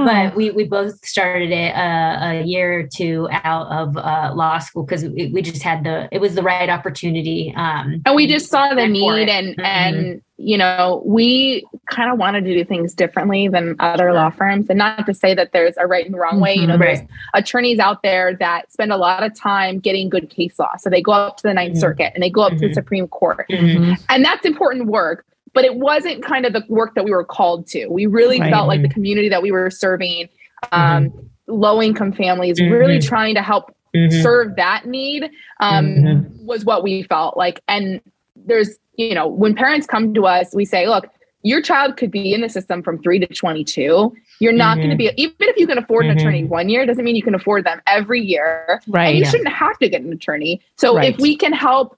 but, 0.04 0.36
we, 0.36 0.50
we 0.50 0.64
both 0.64 1.04
started 1.06 1.50
it 1.50 1.74
uh, 1.74 2.18
a 2.20 2.42
year 2.42 2.80
or 2.80 2.88
two 2.92 3.28
out 3.30 3.68
of 3.68 3.96
uh, 3.96 4.32
law 4.34 4.58
school 4.58 4.82
because 4.82 5.04
we, 5.04 5.30
we, 5.32 5.42
just 5.42 5.62
had 5.62 5.84
the 5.84 6.08
it 6.10 6.20
was 6.20 6.34
the 6.34 6.42
right 6.42 6.68
opportunity. 6.68 7.54
Um, 7.56 7.75
and 7.84 8.14
we 8.14 8.26
just 8.26 8.50
saw 8.50 8.74
the 8.74 8.86
need, 8.86 9.28
and 9.28 9.48
mm-hmm. 9.48 9.60
and 9.60 10.22
you 10.36 10.58
know 10.58 11.02
we 11.04 11.66
kind 11.90 12.10
of 12.10 12.18
wanted 12.18 12.44
to 12.44 12.54
do 12.54 12.64
things 12.64 12.94
differently 12.94 13.48
than 13.48 13.76
other 13.78 14.12
law 14.12 14.30
firms, 14.30 14.66
and 14.68 14.78
not 14.78 15.06
to 15.06 15.14
say 15.14 15.34
that 15.34 15.52
there's 15.52 15.76
a 15.78 15.86
right 15.86 16.06
and 16.06 16.16
wrong 16.16 16.34
mm-hmm. 16.34 16.42
way. 16.42 16.54
You 16.54 16.66
know, 16.66 16.74
mm-hmm. 16.74 16.82
there's 16.82 17.00
attorneys 17.34 17.78
out 17.78 18.02
there 18.02 18.36
that 18.36 18.72
spend 18.72 18.92
a 18.92 18.96
lot 18.96 19.22
of 19.22 19.34
time 19.34 19.78
getting 19.78 20.08
good 20.08 20.30
case 20.30 20.58
law, 20.58 20.76
so 20.78 20.90
they 20.90 21.02
go 21.02 21.12
up 21.12 21.36
to 21.38 21.42
the 21.44 21.50
9th 21.50 21.70
mm-hmm. 21.70 21.78
Circuit 21.78 22.12
and 22.14 22.22
they 22.22 22.30
go 22.30 22.42
up 22.42 22.52
to 22.52 22.58
the 22.58 22.66
mm-hmm. 22.66 22.74
Supreme 22.74 23.08
Court, 23.08 23.46
mm-hmm. 23.50 23.94
and 24.08 24.24
that's 24.24 24.44
important 24.44 24.86
work 24.86 25.24
but 25.56 25.64
it 25.64 25.76
wasn't 25.76 26.22
kind 26.22 26.44
of 26.44 26.52
the 26.52 26.62
work 26.68 26.94
that 26.96 27.04
we 27.06 27.10
were 27.10 27.24
called 27.24 27.66
to. 27.66 27.86
We 27.86 28.04
really 28.04 28.38
right. 28.38 28.52
felt 28.52 28.68
like 28.68 28.82
the 28.82 28.90
community 28.90 29.30
that 29.30 29.40
we 29.40 29.50
were 29.50 29.70
serving, 29.70 30.28
um, 30.70 31.30
low 31.46 31.80
income 31.80 32.12
families, 32.12 32.60
mm-hmm. 32.60 32.70
really 32.70 32.98
trying 32.98 33.36
to 33.36 33.42
help 33.42 33.74
mm-hmm. 33.94 34.22
serve 34.22 34.56
that 34.56 34.86
need 34.86 35.30
um, 35.60 35.86
mm-hmm. 35.86 36.46
was 36.46 36.64
what 36.64 36.82
we 36.82 37.02
felt 37.02 37.36
like. 37.36 37.60
And 37.68 38.00
there's, 38.34 38.78
you 38.96 39.14
know, 39.14 39.26
when 39.26 39.54
parents 39.54 39.86
come 39.86 40.14
to 40.14 40.26
us, 40.26 40.54
we 40.54 40.64
say, 40.64 40.88
look, 40.88 41.08
your 41.42 41.62
child 41.62 41.96
could 41.96 42.10
be 42.10 42.32
in 42.32 42.40
the 42.40 42.48
system 42.48 42.82
from 42.82 43.00
three 43.00 43.20
to 43.20 43.26
22 43.26 44.12
You're 44.40 44.52
not 44.52 44.78
mm-hmm. 44.78 44.80
going 44.80 44.90
to 44.90 44.96
be, 44.96 45.10
even 45.16 45.34
if 45.40 45.56
you 45.56 45.66
can 45.66 45.78
afford 45.78 46.06
an 46.06 46.10
mm-hmm. 46.10 46.18
attorney 46.18 46.44
one 46.44 46.68
year, 46.68 46.84
doesn't 46.86 47.04
mean 47.04 47.14
you 47.14 47.22
can 47.22 47.36
afford 47.36 47.64
them 47.64 47.80
every 47.86 48.20
year. 48.20 48.80
Right. 48.88 49.08
And 49.08 49.18
you 49.18 49.24
yeah. 49.24 49.30
shouldn't 49.30 49.50
have 49.50 49.78
to 49.78 49.88
get 49.88 50.02
an 50.02 50.12
attorney. 50.12 50.60
So 50.76 50.96
right. 50.96 51.14
if 51.14 51.20
we 51.20 51.36
can 51.36 51.52
help 51.52 51.96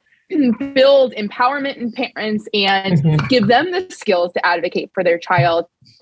build 0.75 1.15
empowerment 1.15 1.77
in 1.77 1.93
parents 1.93 2.47
and 2.53 2.99
mm-hmm. 2.99 3.27
give 3.29 3.47
them 3.47 3.71
the 3.71 3.87
skills 3.89 4.33
to 4.35 4.45
advocate 4.45 4.91
for 4.93 5.03
their 5.03 5.19
child, 5.19 5.67
and 5.81 5.87
then 5.87 5.95
in 5.95 5.98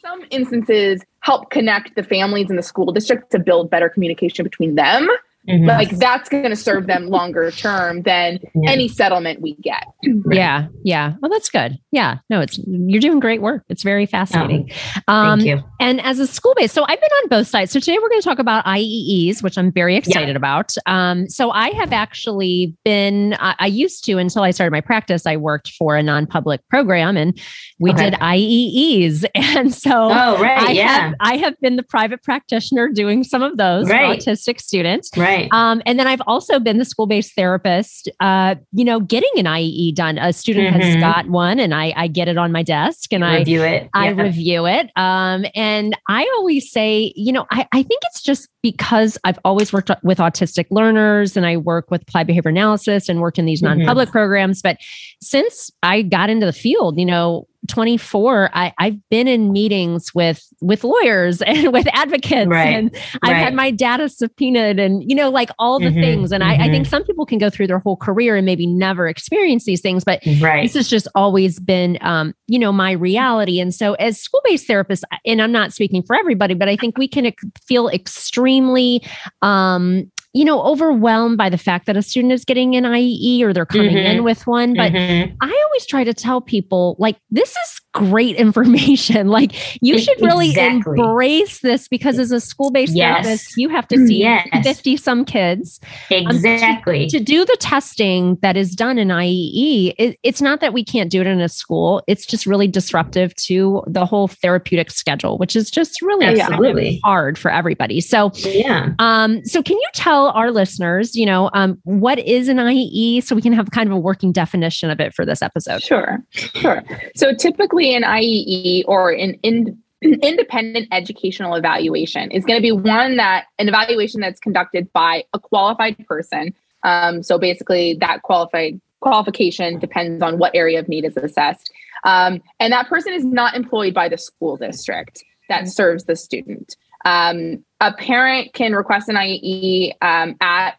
some 0.00 0.24
instances, 0.30 1.02
help 1.20 1.50
connect 1.50 1.94
the 1.96 2.02
families 2.02 2.48
and 2.48 2.58
the 2.58 2.62
school 2.62 2.92
district 2.92 3.30
to 3.32 3.38
build 3.38 3.70
better 3.70 3.88
communication 3.88 4.44
between 4.44 4.74
them 4.74 5.08
Mm-hmm. 5.48 5.66
Like 5.66 5.90
that's 5.90 6.28
going 6.28 6.50
to 6.50 6.56
serve 6.56 6.86
them 6.86 7.06
longer 7.06 7.50
term 7.50 8.02
than 8.02 8.38
yeah. 8.54 8.70
any 8.70 8.86
settlement 8.88 9.40
we 9.40 9.54
get. 9.56 9.84
Yeah. 10.30 10.68
Yeah. 10.84 11.14
Well, 11.20 11.30
that's 11.30 11.48
good. 11.48 11.78
Yeah. 11.90 12.18
No, 12.28 12.40
it's, 12.40 12.58
you're 12.66 13.00
doing 13.00 13.18
great 13.18 13.40
work. 13.40 13.64
It's 13.68 13.82
very 13.82 14.04
fascinating. 14.04 14.70
Oh, 15.08 15.12
um, 15.14 15.40
thank 15.40 15.48
you. 15.48 15.64
And 15.80 16.00
as 16.02 16.18
a 16.18 16.26
school 16.26 16.54
based, 16.54 16.74
so 16.74 16.84
I've 16.86 17.00
been 17.00 17.10
on 17.22 17.28
both 17.28 17.46
sides. 17.46 17.72
So 17.72 17.80
today 17.80 17.98
we're 18.00 18.10
going 18.10 18.20
to 18.20 18.28
talk 18.28 18.38
about 18.38 18.64
IEEs, 18.66 19.42
which 19.42 19.56
I'm 19.56 19.72
very 19.72 19.96
excited 19.96 20.28
yeah. 20.28 20.36
about. 20.36 20.74
Um, 20.84 21.28
so 21.28 21.50
I 21.50 21.70
have 21.70 21.92
actually 21.92 22.76
been, 22.84 23.34
I, 23.40 23.54
I, 23.58 23.66
used 23.66 24.04
to, 24.04 24.18
until 24.18 24.42
I 24.42 24.50
started 24.50 24.72
my 24.72 24.82
practice, 24.82 25.24
I 25.24 25.36
worked 25.36 25.72
for 25.78 25.96
a 25.96 26.02
non 26.02 26.26
public 26.26 26.60
program 26.68 27.16
and 27.16 27.40
we 27.78 27.92
okay. 27.92 28.10
did 28.10 28.20
IEEs. 28.20 29.24
And 29.58 29.74
so 29.74 29.90
oh, 29.90 30.40
right. 30.40 30.68
I, 30.68 30.72
yeah. 30.72 30.86
have, 30.86 31.14
I 31.20 31.36
have 31.38 31.58
been 31.60 31.76
the 31.76 31.82
private 31.82 32.22
practitioner 32.22 32.90
doing 32.90 33.24
some 33.24 33.42
of 33.42 33.56
those 33.56 33.88
right. 33.88 34.18
autistic 34.18 34.60
students. 34.60 35.10
Right. 35.16 35.37
Right. 35.42 35.48
Um, 35.52 35.82
and 35.86 35.98
then 35.98 36.06
I've 36.06 36.22
also 36.26 36.58
been 36.58 36.78
the 36.78 36.84
school 36.84 37.06
based 37.06 37.34
therapist, 37.34 38.08
uh, 38.20 38.56
you 38.72 38.84
know, 38.84 39.00
getting 39.00 39.30
an 39.36 39.44
IEE 39.44 39.94
done. 39.94 40.18
A 40.18 40.32
student 40.32 40.68
mm-hmm. 40.74 40.80
has 40.80 40.96
got 40.96 41.28
one 41.28 41.58
and 41.58 41.74
I, 41.74 41.92
I 41.96 42.06
get 42.08 42.28
it 42.28 42.38
on 42.38 42.52
my 42.52 42.62
desk 42.62 43.12
and 43.12 43.24
I 43.24 43.38
review 43.38 43.62
it. 43.62 43.88
I 43.94 44.10
yeah. 44.10 44.22
review 44.22 44.66
it. 44.66 44.90
Um, 44.96 45.44
and 45.54 45.96
I 46.08 46.22
always 46.36 46.70
say, 46.70 47.12
you 47.16 47.32
know, 47.32 47.46
I, 47.50 47.66
I 47.72 47.82
think 47.82 48.02
it's 48.06 48.22
just 48.22 48.48
because 48.62 49.16
I've 49.24 49.38
always 49.44 49.72
worked 49.72 49.90
with 50.02 50.18
autistic 50.18 50.66
learners 50.70 51.36
and 51.36 51.46
I 51.46 51.56
work 51.56 51.90
with 51.90 52.02
applied 52.02 52.26
behavior 52.26 52.50
analysis 52.50 53.08
and 53.08 53.20
worked 53.20 53.38
in 53.38 53.46
these 53.46 53.62
non 53.62 53.84
public 53.84 54.08
mm-hmm. 54.08 54.12
programs. 54.12 54.62
But 54.62 54.78
since 55.22 55.70
I 55.82 56.02
got 56.02 56.30
into 56.30 56.46
the 56.46 56.52
field, 56.52 56.98
you 56.98 57.06
know, 57.06 57.46
24 57.66 58.50
I, 58.52 58.72
i've 58.78 58.96
been 59.10 59.26
in 59.26 59.52
meetings 59.52 60.14
with 60.14 60.42
with 60.60 60.84
lawyers 60.84 61.42
and 61.46 61.72
with 61.72 61.86
advocates 61.92 62.48
right. 62.48 62.68
and 62.68 62.96
i've 63.22 63.32
right. 63.32 63.36
had 63.36 63.54
my 63.54 63.70
data 63.70 64.08
subpoenaed 64.08 64.78
and 64.78 65.02
you 65.08 65.16
know 65.16 65.28
like 65.28 65.50
all 65.58 65.78
the 65.78 65.86
mm-hmm. 65.86 66.00
things 66.00 66.32
and 66.32 66.42
mm-hmm. 66.42 66.60
I, 66.60 66.66
I, 66.66 66.68
think 66.68 66.84
mm-hmm. 66.84 66.90
some 66.90 67.04
people 67.04 67.26
can 67.26 67.38
go 67.38 67.50
through 67.50 67.66
their 67.66 67.78
whole 67.78 67.96
career 67.96 68.36
and 68.36 68.46
maybe 68.46 68.66
never 68.66 69.08
experience 69.08 69.64
these 69.64 69.80
things 69.80 70.04
but 70.04 70.20
right. 70.40 70.62
this 70.62 70.74
has 70.74 70.88
just 70.88 71.08
always 71.14 71.58
been 71.58 71.98
um, 72.00 72.34
you 72.46 72.58
know 72.58 72.72
my 72.72 72.92
reality 72.92 73.60
and 73.60 73.74
so 73.74 73.94
as 73.94 74.20
school-based 74.20 74.68
therapists 74.68 75.02
and 75.26 75.42
i'm 75.42 75.52
not 75.52 75.72
speaking 75.72 76.02
for 76.02 76.14
everybody 76.16 76.54
but 76.54 76.68
i 76.68 76.76
think 76.76 76.96
we 76.96 77.08
can 77.08 77.32
feel 77.66 77.88
extremely 77.88 79.02
um, 79.42 80.10
you 80.38 80.44
know, 80.44 80.62
overwhelmed 80.62 81.36
by 81.36 81.50
the 81.50 81.58
fact 81.58 81.86
that 81.86 81.96
a 81.96 82.02
student 82.02 82.32
is 82.32 82.44
getting 82.44 82.76
an 82.76 82.84
IEE 82.84 83.42
or 83.42 83.52
they're 83.52 83.66
coming 83.66 83.96
mm-hmm. 83.96 84.18
in 84.18 84.22
with 84.22 84.46
one. 84.46 84.72
But 84.72 84.92
mm-hmm. 84.92 85.34
I 85.40 85.62
always 85.66 85.84
try 85.84 86.04
to 86.04 86.14
tell 86.14 86.40
people, 86.40 86.94
like, 87.00 87.16
this 87.28 87.50
is 87.50 87.80
great 87.92 88.36
information. 88.36 89.28
Like, 89.38 89.52
you 89.82 89.98
should 89.98 90.20
really 90.20 90.50
exactly. 90.50 90.98
embrace 90.98 91.60
this 91.60 91.86
because 91.86 92.18
as 92.18 92.32
a 92.32 92.40
school 92.40 92.70
based 92.70 92.94
yes. 92.94 93.24
therapist, 93.24 93.56
you 93.56 93.68
have 93.68 93.86
to 93.88 94.06
see 94.06 94.18
yes. 94.18 94.48
50 94.62 94.96
some 94.96 95.24
kids. 95.24 95.80
Exactly. 96.10 97.02
Um, 97.02 97.08
to, 97.08 97.18
to, 97.18 97.24
do 97.24 97.44
the 97.44 97.56
testing 97.60 98.36
that 98.42 98.56
is 98.56 98.74
done 98.74 98.98
in 98.98 99.08
IEE, 99.08 99.92
it, 99.98 100.18
it's 100.22 100.40
not 100.40 100.60
that 100.60 100.72
we 100.72 100.84
can't 100.84 101.10
do 101.10 101.20
it 101.20 101.26
in 101.26 101.40
a 101.40 101.48
school, 101.48 102.02
it's 102.06 102.26
just 102.26 102.46
really 102.46 102.66
disruptive 102.68 103.34
to 103.36 103.82
the 103.86 104.06
whole 104.06 104.28
therapeutic 104.28 104.90
schedule, 104.90 105.36
which 105.38 105.54
is 105.54 105.70
just 105.70 106.00
really 106.00 106.40
Absolutely. 106.40 107.00
hard 107.04 107.38
for 107.38 107.50
everybody. 107.50 108.00
So, 108.00 108.32
yeah. 108.44 108.94
Um, 108.98 109.44
so, 109.44 109.62
can 109.62 109.76
you 109.76 109.88
tell 109.94 110.27
our 110.30 110.50
listeners, 110.50 111.16
you 111.16 111.26
know, 111.26 111.50
um, 111.54 111.78
what 111.84 112.18
is 112.18 112.48
an 112.48 112.56
IEE 112.58 113.22
so 113.22 113.34
we 113.34 113.42
can 113.42 113.52
have 113.52 113.70
kind 113.70 113.88
of 113.88 113.94
a 113.94 113.98
working 113.98 114.32
definition 114.32 114.90
of 114.90 115.00
it 115.00 115.14
for 115.14 115.24
this 115.24 115.42
episode? 115.42 115.82
Sure, 115.82 116.18
sure. 116.30 116.82
So 117.14 117.34
typically 117.34 117.94
an 117.94 118.02
IEE 118.02 118.84
or 118.86 119.10
an 119.10 119.34
in, 119.42 119.78
independent 120.02 120.88
educational 120.92 121.54
evaluation 121.54 122.30
is 122.30 122.44
going 122.44 122.58
to 122.58 122.62
be 122.62 122.72
one 122.72 123.16
that 123.16 123.46
an 123.58 123.68
evaluation 123.68 124.20
that's 124.20 124.40
conducted 124.40 124.92
by 124.92 125.24
a 125.32 125.38
qualified 125.38 125.96
person. 126.06 126.54
Um, 126.84 127.22
so 127.22 127.38
basically, 127.38 127.96
that 128.00 128.22
qualified 128.22 128.80
qualification 129.00 129.78
depends 129.78 130.22
on 130.22 130.38
what 130.38 130.54
area 130.54 130.78
of 130.78 130.88
need 130.88 131.04
is 131.04 131.16
assessed. 131.16 131.72
Um, 132.04 132.40
and 132.60 132.72
that 132.72 132.88
person 132.88 133.12
is 133.12 133.24
not 133.24 133.54
employed 133.54 133.94
by 133.94 134.08
the 134.08 134.18
school 134.18 134.56
district 134.56 135.24
that 135.48 135.68
serves 135.68 136.04
the 136.04 136.14
student. 136.14 136.76
Um, 137.04 137.64
a 137.80 137.92
parent 137.92 138.52
can 138.54 138.74
request 138.74 139.08
an 139.08 139.16
IEE 139.16 139.92
um, 140.02 140.36
at 140.40 140.78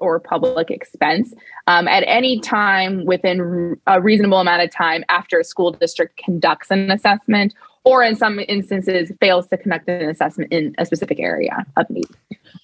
or 0.00 0.20
public 0.20 0.70
expense 0.70 1.34
um, 1.66 1.88
at 1.88 2.04
any 2.06 2.40
time 2.40 3.04
within 3.04 3.76
a 3.86 4.00
reasonable 4.00 4.38
amount 4.38 4.62
of 4.62 4.70
time 4.70 5.04
after 5.08 5.40
a 5.40 5.44
school 5.44 5.72
district 5.72 6.16
conducts 6.16 6.70
an 6.70 6.90
assessment 6.90 7.54
or 7.84 8.02
in 8.02 8.14
some 8.14 8.38
instances 8.40 9.10
fails 9.20 9.48
to 9.48 9.56
conduct 9.56 9.88
an 9.88 10.08
assessment 10.08 10.52
in 10.52 10.74
a 10.78 10.84
specific 10.84 11.18
area 11.18 11.64
of 11.76 11.88
need. 11.88 12.06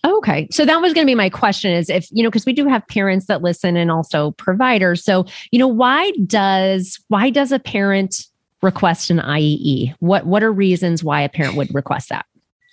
Okay. 0.04 0.48
So 0.50 0.64
that 0.64 0.80
was 0.80 0.92
going 0.92 1.06
to 1.06 1.10
be 1.10 1.14
my 1.14 1.30
question 1.30 1.72
is 1.72 1.88
if, 1.88 2.08
you 2.10 2.22
know, 2.22 2.30
because 2.30 2.44
we 2.44 2.52
do 2.52 2.66
have 2.68 2.86
parents 2.88 3.26
that 3.26 3.42
listen 3.42 3.76
and 3.76 3.90
also 3.90 4.32
providers. 4.32 5.02
So, 5.02 5.24
you 5.50 5.58
know, 5.58 5.68
why 5.68 6.12
does 6.26 7.00
why 7.08 7.30
does 7.30 7.52
a 7.52 7.58
parent 7.58 8.26
request 8.64 9.10
an 9.10 9.18
IEE? 9.18 9.94
What 10.00 10.26
what 10.26 10.42
are 10.42 10.52
reasons 10.52 11.04
why 11.04 11.20
a 11.20 11.28
parent 11.28 11.56
would 11.56 11.72
request 11.74 12.08
that? 12.08 12.26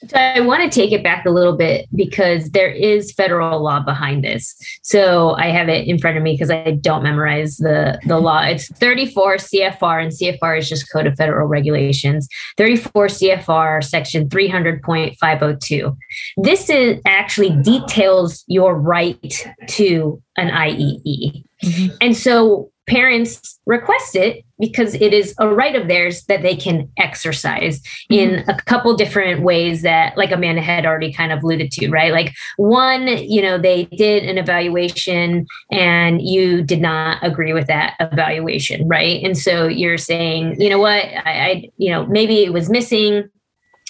So 0.07 0.17
I 0.17 0.39
want 0.39 0.63
to 0.63 0.69
take 0.69 0.91
it 0.91 1.03
back 1.03 1.25
a 1.25 1.29
little 1.29 1.55
bit 1.55 1.87
because 1.93 2.49
there 2.51 2.71
is 2.71 3.11
federal 3.11 3.61
law 3.61 3.81
behind 3.81 4.23
this. 4.23 4.55
So 4.81 5.35
I 5.35 5.49
have 5.49 5.69
it 5.69 5.87
in 5.87 5.99
front 5.99 6.17
of 6.17 6.23
me 6.23 6.33
because 6.33 6.49
I 6.49 6.71
don't 6.71 7.03
memorize 7.03 7.57
the, 7.57 7.99
the 8.07 8.17
law. 8.17 8.41
It's 8.41 8.67
34 8.79 9.35
CFR, 9.35 10.01
and 10.01 10.11
CFR 10.11 10.57
is 10.57 10.69
just 10.69 10.91
Code 10.91 11.05
of 11.05 11.15
Federal 11.15 11.47
Regulations. 11.47 12.27
34 12.57 13.07
CFR 13.07 13.83
section 13.83 14.27
300.502. 14.27 15.97
This 16.37 16.69
is 16.69 16.99
actually 17.05 17.51
details 17.61 18.43
your 18.47 18.73
right 18.73 19.47
to 19.67 20.21
an 20.37 20.49
IEE. 20.49 21.43
Mm-hmm. 21.63 21.95
And 22.01 22.17
so 22.17 22.70
parents 22.87 23.59
request 23.65 24.15
it 24.15 24.43
because 24.59 24.95
it 24.95 25.13
is 25.13 25.33
a 25.39 25.47
right 25.47 25.75
of 25.75 25.87
theirs 25.87 26.23
that 26.25 26.41
they 26.41 26.55
can 26.55 26.89
exercise 26.97 27.79
mm-hmm. 27.79 28.13
in 28.13 28.49
a 28.49 28.55
couple 28.63 28.95
different 28.95 29.41
ways 29.41 29.81
that 29.83 30.17
like 30.17 30.31
amanda 30.31 30.61
had 30.61 30.85
already 30.85 31.13
kind 31.13 31.31
of 31.31 31.43
alluded 31.43 31.71
to 31.71 31.89
right 31.89 32.11
like 32.11 32.33
one 32.57 33.07
you 33.07 33.41
know 33.41 33.57
they 33.57 33.85
did 33.85 34.23
an 34.23 34.37
evaluation 34.37 35.45
and 35.71 36.21
you 36.21 36.63
did 36.63 36.81
not 36.81 37.17
agree 37.21 37.53
with 37.53 37.67
that 37.67 37.95
evaluation 37.99 38.87
right 38.87 39.23
and 39.23 39.37
so 39.37 39.67
you're 39.67 39.97
saying 39.97 40.59
you 40.59 40.69
know 40.69 40.79
what 40.79 41.05
i, 41.25 41.51
I 41.51 41.69
you 41.77 41.91
know 41.91 42.05
maybe 42.07 42.43
it 42.43 42.51
was 42.51 42.69
missing 42.69 43.29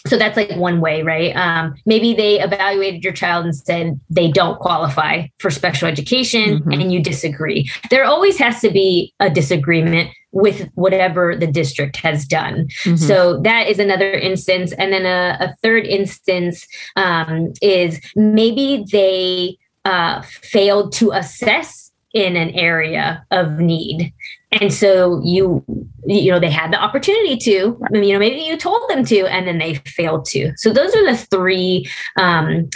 so 0.08 0.18
that's 0.18 0.38
like 0.38 0.52
one 0.56 0.82
way 0.82 1.02
right? 1.04 1.36
Um, 1.36 1.76
maybe 1.86 2.14
they 2.14 2.40
evaluated 2.40 3.04
your 3.04 3.14
child 3.14 3.46
and 3.46 3.56
said 3.56 4.00
they 4.10 4.32
don't 4.32 4.60
qualify 4.60 5.28
for 5.40 5.50
special 5.50 5.88
education 5.88 6.60
mm-hmm. 6.60 6.72
and 6.72 6.92
you 6.92 7.02
disagree. 7.02 7.70
There 7.90 8.06
always 8.06 8.38
has 8.38 8.62
to 8.62 8.72
be 8.72 9.14
a 9.20 9.30
disagreement 9.30 10.10
with 10.32 10.70
whatever 10.76 11.36
the 11.36 11.48
district 11.48 11.98
has 11.98 12.26
done. 12.26 12.68
Mm-hmm. 12.84 12.96
so 12.96 13.42
that 13.42 13.68
is 13.68 13.80
another 13.80 14.12
instance. 14.14 14.72
And 14.74 14.94
then 14.94 15.06
a, 15.06 15.38
a 15.40 15.56
third 15.62 15.86
instance 15.86 16.66
um, 16.96 17.54
is 17.62 18.00
maybe 18.16 18.86
they 18.92 19.58
uh, 19.84 20.22
failed 20.22 20.94
to 20.94 21.12
assess 21.12 21.92
in 22.14 22.36
an 22.36 22.50
area 22.52 23.26
of 23.32 23.60
need 23.60 24.14
and 24.60 24.74
so 24.74 25.22
you 25.24 25.64
you 26.06 26.32
know 26.32 26.40
they 26.40 26.50
had 26.50 26.74
the 26.74 26.82
opportunity 26.82 27.38
to 27.38 27.80
you 27.92 28.14
know 28.14 28.20
maybe 28.20 28.42
you 28.42 28.58
told 28.58 28.90
them 28.90 29.06
to 29.06 29.26
and 29.28 29.48
then 29.48 29.58
they 29.58 29.76
failed 29.86 30.26
to. 30.26 30.52
So 30.58 30.74
those 30.74 30.94
are 30.96 31.06
the 31.06 31.18
three 31.18 31.90
um, 32.18 32.70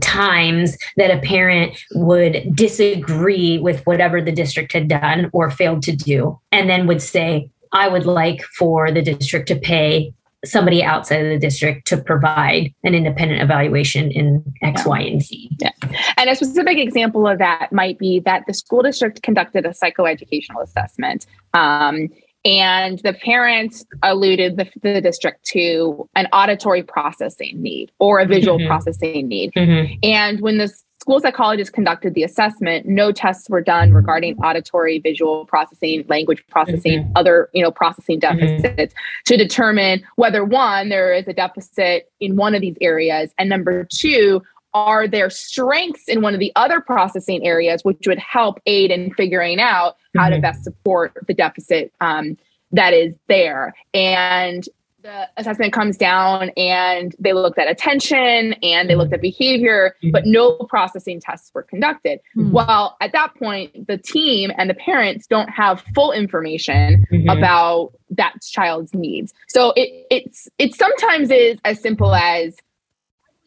times 0.00 0.76
that 0.96 1.10
a 1.10 1.20
parent 1.20 1.78
would 1.94 2.54
disagree 2.54 3.58
with 3.58 3.84
whatever 3.86 4.20
the 4.20 4.32
district 4.32 4.72
had 4.72 4.88
done 4.88 5.30
or 5.32 5.50
failed 5.50 5.82
to 5.82 5.92
do 5.94 6.38
and 6.52 6.68
then 6.68 6.86
would 6.86 7.02
say 7.02 7.50
i 7.72 7.88
would 7.88 8.06
like 8.06 8.42
for 8.42 8.90
the 8.90 9.02
district 9.02 9.48
to 9.48 9.56
pay 9.56 10.12
somebody 10.44 10.82
outside 10.82 11.24
of 11.24 11.28
the 11.28 11.38
district 11.38 11.86
to 11.88 11.96
provide 11.96 12.72
an 12.84 12.94
independent 12.94 13.42
evaluation 13.42 14.10
in 14.10 14.42
X, 14.62 14.82
yeah. 14.82 14.88
Y, 14.88 15.00
and 15.00 15.22
Z. 15.22 15.50
Yeah. 15.60 15.70
And 16.16 16.30
a 16.30 16.36
specific 16.36 16.78
example 16.78 17.26
of 17.26 17.38
that 17.38 17.72
might 17.72 17.98
be 17.98 18.20
that 18.20 18.44
the 18.46 18.54
school 18.54 18.82
district 18.82 19.22
conducted 19.22 19.66
a 19.66 19.70
psychoeducational 19.70 20.62
assessment. 20.62 21.26
Um, 21.54 22.08
and 22.44 23.00
the 23.00 23.14
parents 23.14 23.84
alluded 24.02 24.56
the, 24.56 24.70
the, 24.82 25.00
district 25.00 25.44
to 25.46 26.08
an 26.14 26.28
auditory 26.32 26.82
processing 26.84 27.60
need 27.60 27.90
or 27.98 28.20
a 28.20 28.26
visual 28.26 28.58
mm-hmm. 28.58 28.68
processing 28.68 29.26
need. 29.26 29.52
Mm-hmm. 29.54 29.94
And 30.04 30.40
when 30.40 30.58
the 30.58 30.72
school 31.08 31.20
psychologist 31.20 31.72
conducted 31.72 32.12
the 32.12 32.22
assessment, 32.22 32.84
no 32.84 33.10
tests 33.10 33.48
were 33.48 33.62
done 33.62 33.94
regarding 33.94 34.36
auditory, 34.40 34.98
visual 34.98 35.46
processing, 35.46 36.04
language 36.06 36.44
processing, 36.50 37.04
mm-hmm. 37.04 37.12
other, 37.16 37.48
you 37.54 37.62
know, 37.62 37.70
processing 37.70 38.20
mm-hmm. 38.20 38.38
deficits 38.38 38.92
mm-hmm. 38.92 39.22
to 39.24 39.36
determine 39.38 40.02
whether 40.16 40.44
one, 40.44 40.90
there 40.90 41.14
is 41.14 41.26
a 41.26 41.32
deficit 41.32 42.12
in 42.20 42.36
one 42.36 42.54
of 42.54 42.60
these 42.60 42.76
areas, 42.82 43.32
and 43.38 43.48
number 43.48 43.84
two, 43.90 44.42
are 44.74 45.08
there 45.08 45.30
strengths 45.30 46.08
in 46.08 46.20
one 46.20 46.34
of 46.34 46.40
the 46.40 46.52
other 46.56 46.78
processing 46.78 47.42
areas 47.42 47.82
which 47.86 48.06
would 48.06 48.18
help 48.18 48.60
aid 48.66 48.90
in 48.90 49.10
figuring 49.14 49.58
out 49.58 49.96
how 50.14 50.24
mm-hmm. 50.24 50.34
to 50.34 50.40
best 50.42 50.62
support 50.62 51.14
the 51.26 51.32
deficit 51.32 51.90
um, 52.02 52.36
that 52.70 52.92
is 52.92 53.14
there 53.28 53.74
and 53.94 54.68
the 55.08 55.26
assessment 55.38 55.72
comes 55.72 55.96
down 55.96 56.50
and 56.50 57.16
they 57.18 57.32
looked 57.32 57.58
at 57.58 57.66
attention 57.66 58.52
and 58.62 58.90
they 58.90 58.94
looked 58.94 59.14
at 59.14 59.22
behavior, 59.22 59.96
mm-hmm. 60.04 60.10
but 60.10 60.26
no 60.26 60.58
processing 60.68 61.18
tests 61.18 61.50
were 61.54 61.62
conducted. 61.62 62.20
Mm-hmm. 62.36 62.52
Well, 62.52 62.94
at 63.00 63.12
that 63.12 63.34
point, 63.34 63.86
the 63.86 63.96
team 63.96 64.50
and 64.58 64.68
the 64.68 64.74
parents 64.74 65.26
don't 65.26 65.48
have 65.48 65.82
full 65.94 66.12
information 66.12 67.06
mm-hmm. 67.10 67.28
about 67.30 67.92
that 68.10 68.34
child's 68.42 68.92
needs. 68.92 69.32
So 69.48 69.72
it 69.76 70.06
it's 70.10 70.46
it 70.58 70.74
sometimes 70.74 71.30
is 71.30 71.58
as 71.64 71.80
simple 71.80 72.14
as 72.14 72.54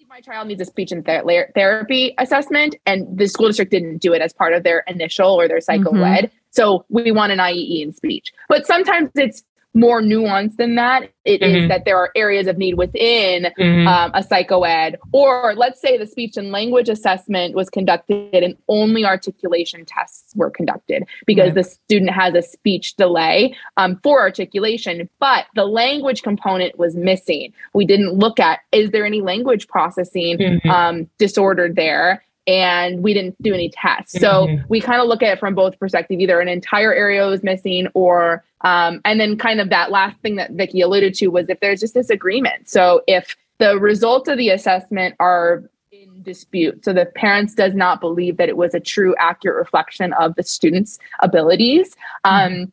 my 0.09 0.19
child 0.19 0.47
needs 0.47 0.61
a 0.61 0.65
speech 0.65 0.91
and 0.91 1.05
ther- 1.05 1.51
therapy 1.55 2.13
assessment, 2.17 2.75
and 2.85 3.17
the 3.17 3.27
school 3.27 3.47
district 3.47 3.71
didn't 3.71 3.99
do 3.99 4.13
it 4.13 4.21
as 4.21 4.33
part 4.33 4.53
of 4.53 4.63
their 4.63 4.83
initial 4.87 5.29
or 5.29 5.47
their 5.47 5.61
cycle 5.61 5.93
mm-hmm. 5.93 6.25
So 6.49 6.83
we 6.89 7.13
want 7.13 7.31
an 7.31 7.39
IEE 7.39 7.81
in 7.81 7.93
speech. 7.93 8.33
But 8.49 8.65
sometimes 8.65 9.09
it's 9.15 9.41
more 9.73 10.01
nuanced 10.01 10.57
than 10.57 10.75
that. 10.75 11.11
It 11.23 11.41
mm-hmm. 11.41 11.55
is 11.55 11.69
that 11.69 11.85
there 11.85 11.97
are 11.97 12.11
areas 12.15 12.47
of 12.47 12.57
need 12.57 12.75
within 12.75 13.47
mm-hmm. 13.57 13.87
um, 13.87 14.11
a 14.13 14.21
psychoed, 14.21 14.95
or 15.13 15.53
let's 15.55 15.79
say 15.79 15.97
the 15.97 16.05
speech 16.05 16.35
and 16.35 16.51
language 16.51 16.89
assessment 16.89 17.55
was 17.55 17.69
conducted 17.69 18.43
and 18.43 18.57
only 18.67 19.05
articulation 19.05 19.85
tests 19.85 20.35
were 20.35 20.49
conducted 20.49 21.03
because 21.25 21.53
the 21.53 21.63
student 21.63 22.11
has 22.11 22.33
a 22.35 22.41
speech 22.41 22.95
delay 22.95 23.55
um, 23.77 23.99
for 24.03 24.19
articulation, 24.19 25.09
but 25.19 25.45
the 25.55 25.65
language 25.65 26.21
component 26.21 26.77
was 26.77 26.95
missing. 26.95 27.53
We 27.73 27.85
didn't 27.85 28.13
look 28.13 28.39
at 28.39 28.59
is 28.71 28.91
there 28.91 29.05
any 29.05 29.21
language 29.21 29.67
processing 29.67 30.37
mm-hmm. 30.37 30.69
um, 30.69 31.09
disorder 31.17 31.71
there 31.73 32.23
and 32.47 33.03
we 33.03 33.13
didn't 33.13 33.41
do 33.41 33.53
any 33.53 33.69
tests. 33.69 34.19
So 34.19 34.47
mm-hmm. 34.47 34.65
we 34.67 34.81
kind 34.81 35.01
of 35.01 35.07
look 35.07 35.21
at 35.21 35.33
it 35.33 35.39
from 35.39 35.55
both 35.55 35.77
perspectives. 35.79 36.21
Either 36.21 36.39
an 36.39 36.47
entire 36.47 36.93
area 36.93 37.25
was 37.27 37.43
missing 37.43 37.87
or 37.93 38.43
um, 38.61 39.01
and 39.05 39.19
then 39.19 39.37
kind 39.37 39.59
of 39.59 39.69
that 39.69 39.91
last 39.91 40.19
thing 40.21 40.35
that 40.35 40.51
Vicki 40.51 40.81
alluded 40.81 41.13
to 41.15 41.27
was 41.27 41.49
if 41.49 41.59
there's 41.59 41.79
just 41.79 41.93
disagreement. 41.93 42.69
So 42.69 43.01
if 43.07 43.35
the 43.57 43.77
results 43.79 44.27
of 44.27 44.37
the 44.37 44.49
assessment 44.49 45.15
are 45.19 45.63
in 45.91 46.23
dispute, 46.23 46.83
so 46.83 46.93
the 46.93 47.05
parents 47.05 47.53
does 47.53 47.75
not 47.75 48.01
believe 48.01 48.37
that 48.37 48.49
it 48.49 48.57
was 48.57 48.73
a 48.73 48.79
true 48.79 49.15
accurate 49.19 49.57
reflection 49.57 50.13
of 50.13 50.35
the 50.35 50.43
student's 50.43 50.99
abilities, 51.19 51.95
um, 52.23 52.51
mm-hmm. 52.51 52.63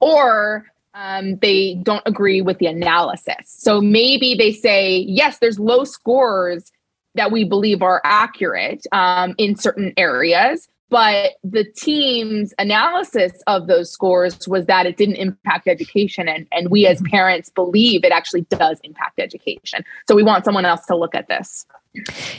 or 0.00 0.66
um, 0.94 1.36
they 1.38 1.74
don't 1.82 2.02
agree 2.06 2.40
with 2.40 2.58
the 2.58 2.66
analysis. 2.66 3.34
So 3.46 3.80
maybe 3.80 4.36
they 4.36 4.52
say, 4.52 4.98
yes, 4.98 5.38
there's 5.38 5.58
low 5.58 5.84
scores 5.84 6.70
that 7.14 7.32
we 7.32 7.44
believe 7.44 7.82
are 7.82 8.00
accurate 8.04 8.86
um, 8.92 9.34
in 9.38 9.56
certain 9.56 9.92
areas. 9.96 10.68
But 10.90 11.32
the 11.42 11.64
team's 11.76 12.54
analysis 12.58 13.32
of 13.48 13.66
those 13.66 13.90
scores 13.90 14.46
was 14.46 14.66
that 14.66 14.86
it 14.86 14.96
didn't 14.96 15.16
impact 15.16 15.66
education. 15.66 16.28
And, 16.28 16.46
and 16.52 16.70
we 16.70 16.86
as 16.86 17.02
parents 17.10 17.50
believe 17.50 18.04
it 18.04 18.12
actually 18.12 18.42
does 18.42 18.78
impact 18.84 19.18
education. 19.18 19.84
So 20.06 20.14
we 20.14 20.22
want 20.22 20.44
someone 20.44 20.64
else 20.64 20.86
to 20.86 20.96
look 20.96 21.16
at 21.16 21.26
this. 21.26 21.66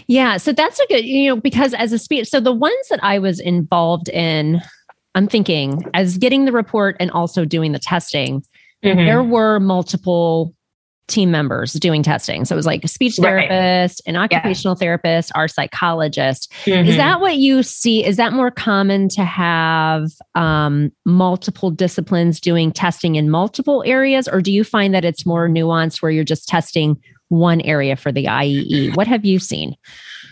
Yeah. 0.08 0.38
So 0.38 0.54
that's 0.54 0.80
a 0.80 0.88
good, 0.88 1.04
you 1.04 1.30
know, 1.30 1.42
because 1.42 1.74
as 1.74 1.92
a 1.92 2.00
speech, 2.00 2.30
so 2.30 2.40
the 2.40 2.54
ones 2.54 2.88
that 2.90 3.04
I 3.04 3.20
was 3.20 3.42
involved 3.42 4.08
in, 4.10 4.62
I'm 5.16 5.28
thinking 5.28 5.84
as 5.94 6.18
getting 6.18 6.46
the 6.46 6.54
report 6.54 6.96
and 7.00 7.12
also 7.12 7.44
doing 7.44 7.74
the 7.74 7.80
testing, 7.80 8.42
mm-hmm. 8.84 9.06
there 9.06 9.24
were 9.24 9.60
multiple 9.60 10.55
team 11.08 11.30
members 11.30 11.74
doing 11.74 12.02
testing. 12.02 12.46
So 12.46 12.56
it 12.56 12.58
was 12.58 12.66
like 12.66 12.84
a 12.84 12.88
speech 12.88 13.18
therapist, 13.18 14.02
right. 14.06 14.12
an 14.12 14.16
occupational 14.16 14.76
yeah. 14.76 14.80
therapist, 14.80 15.32
our 15.36 15.48
psychologist. 15.48 16.52
Mm-hmm. 16.66 16.90
Is 16.90 16.98
that 16.98 17.22
what 17.22 17.38
you 17.38 17.64
see? 17.64 18.04
Is 18.04 18.18
that 18.18 18.34
more 18.34 18.52
common 18.52 19.10
to 19.10 19.24
have 19.24 20.10
um, 20.34 20.92
multiple 21.06 21.70
disciplines 21.70 22.40
doing 22.40 22.72
testing 22.72 23.16
in 23.16 23.30
multiple 23.30 23.84
areas? 23.86 24.28
Or 24.28 24.42
do 24.42 24.52
you 24.52 24.64
find 24.64 24.94
that 24.94 25.06
it's 25.06 25.26
more 25.26 25.48
nuanced 25.48 26.02
where 26.02 26.12
you're 26.12 26.24
just 26.24 26.48
testing 26.48 27.00
one 27.30 27.62
area 27.62 27.96
for 27.96 28.12
the 28.12 28.26
IEE? 28.26 28.96
What 28.96 29.08
have 29.08 29.26
you 29.26 29.40
seen? 29.40 29.76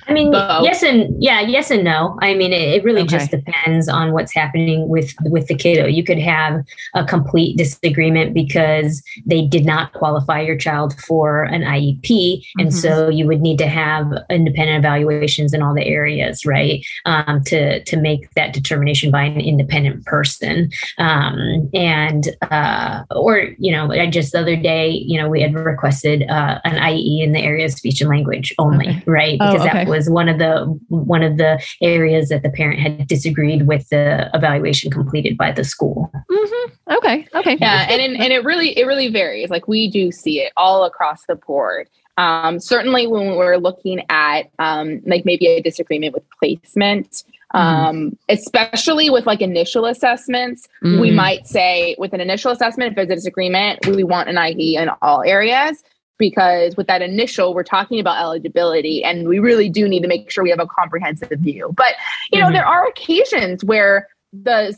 I 0.07 0.13
mean, 0.13 0.31
yes 0.31 0.83
and 0.83 1.21
yeah, 1.21 1.41
yes 1.41 1.71
and 1.71 1.83
no. 1.83 2.17
I 2.21 2.33
mean, 2.33 2.53
it, 2.53 2.61
it 2.61 2.83
really 2.83 3.01
okay. 3.01 3.17
just 3.17 3.31
depends 3.31 3.87
on 3.87 4.11
what's 4.11 4.33
happening 4.33 4.87
with 4.87 5.13
with 5.25 5.47
the 5.47 5.55
kiddo. 5.55 5.87
You 5.87 6.03
could 6.03 6.19
have 6.19 6.63
a 6.93 7.05
complete 7.05 7.57
disagreement 7.57 8.33
because 8.33 9.03
they 9.25 9.41
did 9.41 9.65
not 9.65 9.93
qualify 9.93 10.41
your 10.41 10.57
child 10.57 10.99
for 11.01 11.43
an 11.43 11.61
IEP, 11.61 12.01
mm-hmm. 12.01 12.59
and 12.59 12.73
so 12.73 13.09
you 13.09 13.27
would 13.27 13.41
need 13.41 13.57
to 13.59 13.67
have 13.67 14.11
independent 14.29 14.79
evaluations 14.79 15.53
in 15.53 15.61
all 15.61 15.73
the 15.73 15.85
areas, 15.85 16.45
right, 16.45 16.85
um, 17.05 17.43
to 17.45 17.83
to 17.83 17.97
make 17.97 18.31
that 18.31 18.53
determination 18.53 19.11
by 19.11 19.23
an 19.23 19.41
independent 19.41 20.05
person. 20.05 20.71
Um, 20.97 21.69
and 21.73 22.35
uh, 22.51 23.03
or 23.11 23.49
you 23.57 23.71
know, 23.71 23.91
I 23.91 24.09
just 24.09 24.31
the 24.33 24.39
other 24.39 24.55
day, 24.55 24.89
you 24.89 25.19
know, 25.19 25.29
we 25.29 25.41
had 25.41 25.53
requested 25.53 26.23
uh, 26.29 26.59
an 26.63 26.93
IE 26.93 27.21
in 27.21 27.31
the 27.31 27.39
area 27.39 27.65
of 27.65 27.71
speech 27.71 28.01
and 28.01 28.09
language 28.09 28.53
only, 28.59 28.89
okay. 28.89 29.03
right, 29.05 29.39
because 29.39 29.61
oh, 29.61 29.67
okay. 29.67 29.85
that 29.85 29.87
was 29.93 30.09
one 30.09 30.27
of 30.27 30.39
the 30.39 30.65
one 30.89 31.23
of 31.23 31.37
the 31.37 31.63
areas 31.81 32.29
that 32.29 32.43
the 32.43 32.49
parent 32.49 32.79
had 32.79 33.07
disagreed 33.07 33.67
with 33.67 33.87
the 33.89 34.29
evaluation 34.33 34.91
completed 34.91 35.37
by 35.37 35.51
the 35.51 35.63
school. 35.63 36.11
Mm-hmm. 36.29 36.93
Okay. 36.97 37.27
Okay. 37.33 37.57
Yeah, 37.61 37.87
and 37.89 38.01
in, 38.01 38.15
and 38.15 38.33
it 38.33 38.43
really 38.43 38.77
it 38.77 38.85
really 38.85 39.09
varies. 39.09 39.49
Like 39.49 39.67
we 39.67 39.89
do 39.89 40.11
see 40.11 40.41
it 40.41 40.51
all 40.57 40.83
across 40.83 41.25
the 41.27 41.35
board. 41.35 41.87
Um, 42.17 42.59
certainly, 42.59 43.07
when 43.07 43.35
we're 43.35 43.57
looking 43.57 44.03
at 44.09 44.51
um, 44.59 45.01
like 45.05 45.25
maybe 45.25 45.47
a 45.47 45.61
disagreement 45.61 46.13
with 46.13 46.23
placement, 46.39 47.23
mm-hmm. 47.53 47.57
um, 47.57 48.17
especially 48.29 49.09
with 49.09 49.25
like 49.25 49.41
initial 49.41 49.85
assessments, 49.85 50.67
mm-hmm. 50.83 50.99
we 50.99 51.11
might 51.11 51.47
say 51.47 51.95
with 51.97 52.13
an 52.13 52.21
initial 52.21 52.51
assessment, 52.51 52.89
if 52.89 52.95
there's 52.95 53.09
a 53.09 53.15
disagreement, 53.15 53.85
we 53.87 54.03
want 54.03 54.29
an 54.29 54.37
IE 54.37 54.75
in 54.75 54.89
all 55.01 55.23
areas 55.23 55.83
because 56.23 56.77
with 56.77 56.87
that 56.87 57.01
initial 57.01 57.53
we're 57.53 57.63
talking 57.63 57.99
about 57.99 58.17
eligibility 58.17 59.03
and 59.03 59.27
we 59.27 59.39
really 59.39 59.67
do 59.67 59.89
need 59.89 60.01
to 60.01 60.07
make 60.07 60.31
sure 60.31 60.41
we 60.41 60.49
have 60.49 60.61
a 60.61 60.65
comprehensive 60.65 61.37
view 61.39 61.69
but 61.75 61.95
you 62.31 62.39
know 62.39 62.45
mm-hmm. 62.45 62.53
there 62.53 62.65
are 62.65 62.87
occasions 62.87 63.61
where 63.65 64.07
the 64.31 64.73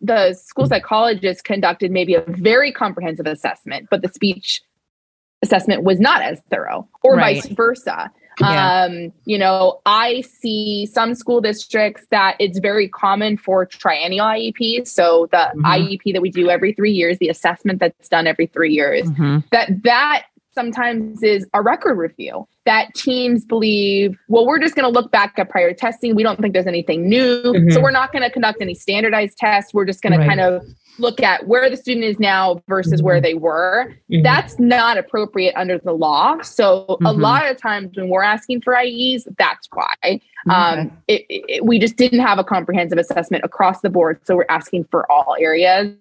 the 0.00 0.32
school 0.32 0.66
psychologist 0.66 1.44
conducted 1.44 1.92
maybe 1.92 2.14
a 2.14 2.24
very 2.26 2.72
comprehensive 2.72 3.24
assessment 3.24 3.86
but 3.88 4.02
the 4.02 4.08
speech 4.08 4.62
assessment 5.42 5.84
was 5.84 6.00
not 6.00 6.22
as 6.22 6.40
thorough 6.50 6.88
or 7.04 7.14
right. 7.14 7.36
vice 7.36 7.46
versa 7.52 8.10
yeah. 8.40 8.82
um 8.82 9.12
you 9.26 9.38
know 9.38 9.80
i 9.86 10.22
see 10.22 10.86
some 10.86 11.14
school 11.14 11.40
districts 11.40 12.04
that 12.10 12.34
it's 12.40 12.58
very 12.58 12.88
common 12.88 13.36
for 13.36 13.64
triennial 13.64 14.26
ieps 14.26 14.88
so 14.88 15.28
the 15.30 15.36
mm-hmm. 15.36 15.64
iep 15.66 16.12
that 16.12 16.20
we 16.20 16.30
do 16.30 16.50
every 16.50 16.72
three 16.72 16.92
years 16.92 17.16
the 17.18 17.28
assessment 17.28 17.78
that's 17.78 18.08
done 18.08 18.26
every 18.26 18.46
three 18.46 18.72
years 18.72 19.08
mm-hmm. 19.08 19.38
that 19.52 19.70
that 19.84 20.24
sometimes 20.52 21.22
is 21.22 21.46
a 21.54 21.62
record 21.62 21.96
review 21.96 22.46
that 22.66 22.94
teams 22.94 23.44
believe, 23.44 24.16
well, 24.28 24.46
we're 24.46 24.58
just 24.58 24.74
going 24.74 24.90
to 24.90 24.92
look 24.92 25.10
back 25.10 25.34
at 25.38 25.48
prior 25.48 25.72
testing. 25.72 26.14
We 26.14 26.22
don't 26.22 26.40
think 26.40 26.52
there's 26.52 26.66
anything 26.66 27.08
new. 27.08 27.42
Mm-hmm. 27.42 27.70
So 27.70 27.80
we're 27.80 27.90
not 27.90 28.12
going 28.12 28.22
to 28.22 28.30
conduct 28.30 28.60
any 28.60 28.74
standardized 28.74 29.38
tests. 29.38 29.72
We're 29.72 29.86
just 29.86 30.02
going 30.02 30.12
right. 30.12 30.24
to 30.24 30.28
kind 30.28 30.40
of 30.40 30.62
look 30.98 31.22
at 31.22 31.46
where 31.46 31.70
the 31.70 31.76
student 31.76 32.04
is 32.04 32.18
now 32.20 32.62
versus 32.68 32.94
mm-hmm. 32.94 33.06
where 33.06 33.20
they 33.20 33.34
were. 33.34 33.94
Mm-hmm. 34.10 34.22
That's 34.22 34.58
not 34.58 34.98
appropriate 34.98 35.54
under 35.56 35.78
the 35.78 35.92
law. 35.92 36.40
So 36.42 36.84
a 36.88 36.96
mm-hmm. 36.96 37.20
lot 37.20 37.50
of 37.50 37.56
times 37.56 37.96
when 37.96 38.08
we're 38.08 38.22
asking 38.22 38.60
for 38.60 38.76
IEs, 38.76 39.26
that's 39.38 39.68
why. 39.72 40.20
Um, 40.48 40.92
it, 41.08 41.24
it, 41.28 41.64
we 41.64 41.78
just 41.78 41.96
didn't 41.96 42.20
have 42.20 42.38
a 42.38 42.44
comprehensive 42.44 42.98
assessment 42.98 43.44
across 43.44 43.80
the 43.80 43.90
board. 43.90 44.20
So 44.24 44.36
we're 44.36 44.46
asking 44.48 44.84
for 44.90 45.10
all 45.10 45.36
areas. 45.38 45.96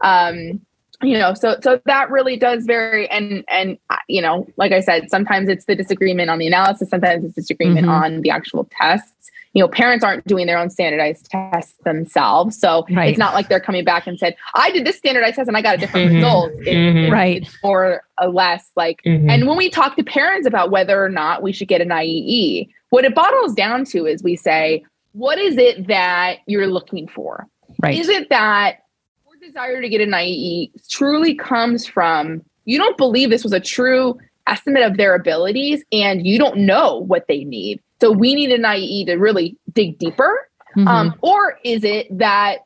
Um, 0.00 0.60
you 1.02 1.18
know 1.18 1.34
so 1.34 1.56
so 1.62 1.80
that 1.86 2.10
really 2.10 2.36
does 2.36 2.64
vary 2.64 3.08
and 3.08 3.44
and 3.48 3.78
uh, 3.90 3.96
you 4.08 4.22
know 4.22 4.46
like 4.56 4.72
i 4.72 4.80
said 4.80 5.10
sometimes 5.10 5.48
it's 5.48 5.66
the 5.66 5.74
disagreement 5.74 6.30
on 6.30 6.38
the 6.38 6.46
analysis 6.46 6.88
sometimes 6.88 7.24
it's 7.24 7.34
disagreement 7.34 7.86
mm-hmm. 7.86 8.04
on 8.04 8.20
the 8.22 8.30
actual 8.30 8.68
tests 8.70 9.30
you 9.52 9.62
know 9.62 9.68
parents 9.68 10.04
aren't 10.04 10.24
doing 10.26 10.46
their 10.46 10.58
own 10.58 10.70
standardized 10.70 11.30
tests 11.30 11.74
themselves 11.84 12.58
so 12.58 12.84
right. 12.90 13.08
it's 13.08 13.18
not 13.18 13.34
like 13.34 13.48
they're 13.48 13.60
coming 13.60 13.84
back 13.84 14.06
and 14.06 14.18
said 14.18 14.36
i 14.54 14.70
did 14.70 14.86
this 14.86 14.96
standardized 14.96 15.36
test 15.36 15.48
and 15.48 15.56
i 15.56 15.62
got 15.62 15.74
a 15.74 15.78
different 15.78 16.08
mm-hmm. 16.08 16.16
result 16.16 16.52
it, 16.60 16.74
mm-hmm. 16.74 17.12
right 17.12 17.48
or 17.62 18.02
less 18.28 18.70
like 18.76 19.00
mm-hmm. 19.04 19.28
and 19.28 19.46
when 19.46 19.56
we 19.56 19.70
talk 19.70 19.96
to 19.96 20.04
parents 20.04 20.46
about 20.46 20.70
whether 20.70 21.02
or 21.02 21.08
not 21.08 21.42
we 21.42 21.52
should 21.52 21.68
get 21.68 21.80
an 21.80 21.88
iee 21.88 22.68
what 22.90 23.04
it 23.04 23.14
bottles 23.14 23.54
down 23.54 23.84
to 23.84 24.06
is 24.06 24.22
we 24.22 24.36
say 24.36 24.84
what 25.12 25.38
is 25.38 25.56
it 25.56 25.86
that 25.88 26.38
you're 26.46 26.66
looking 26.66 27.08
for 27.08 27.46
right 27.82 27.98
is 27.98 28.08
it 28.08 28.28
that 28.28 28.80
desire 29.46 29.80
to 29.80 29.88
get 29.88 30.00
an 30.00 30.14
IE 30.14 30.72
truly 30.88 31.34
comes 31.34 31.86
from 31.86 32.42
you 32.64 32.78
don't 32.78 32.96
believe 32.96 33.30
this 33.30 33.44
was 33.44 33.52
a 33.52 33.60
true 33.60 34.18
estimate 34.46 34.82
of 34.82 34.96
their 34.96 35.14
abilities 35.14 35.84
and 35.92 36.26
you 36.26 36.38
don't 36.38 36.58
know 36.58 36.96
what 36.98 37.26
they 37.28 37.44
need. 37.44 37.80
So 38.00 38.10
we 38.10 38.34
need 38.34 38.50
an 38.50 38.64
IE 38.64 39.04
to 39.06 39.14
really 39.14 39.56
dig 39.72 39.98
deeper. 39.98 40.48
Mm-hmm. 40.76 40.88
Um, 40.88 41.14
or 41.22 41.58
is 41.64 41.84
it 41.84 42.06
that 42.18 42.58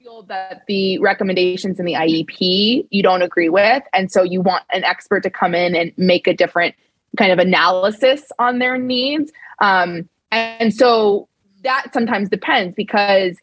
feel 0.00 0.22
that 0.24 0.62
the 0.66 0.98
recommendations 0.98 1.78
in 1.78 1.84
the 1.84 1.94
IEP 1.94 2.86
you 2.90 3.02
don't 3.02 3.22
agree 3.22 3.48
with, 3.48 3.82
and 3.92 4.10
so 4.10 4.22
you 4.22 4.40
want 4.40 4.64
an 4.72 4.84
expert 4.84 5.22
to 5.24 5.30
come 5.30 5.54
in 5.54 5.74
and 5.74 5.92
make 5.96 6.26
a 6.26 6.34
different 6.34 6.74
kind 7.18 7.32
of 7.32 7.38
analysis 7.38 8.22
on 8.38 8.58
their 8.58 8.78
needs? 8.78 9.30
Um, 9.60 10.08
and 10.30 10.72
so 10.72 11.28
that 11.62 11.92
sometimes 11.92 12.28
depends 12.28 12.74
because 12.74 13.36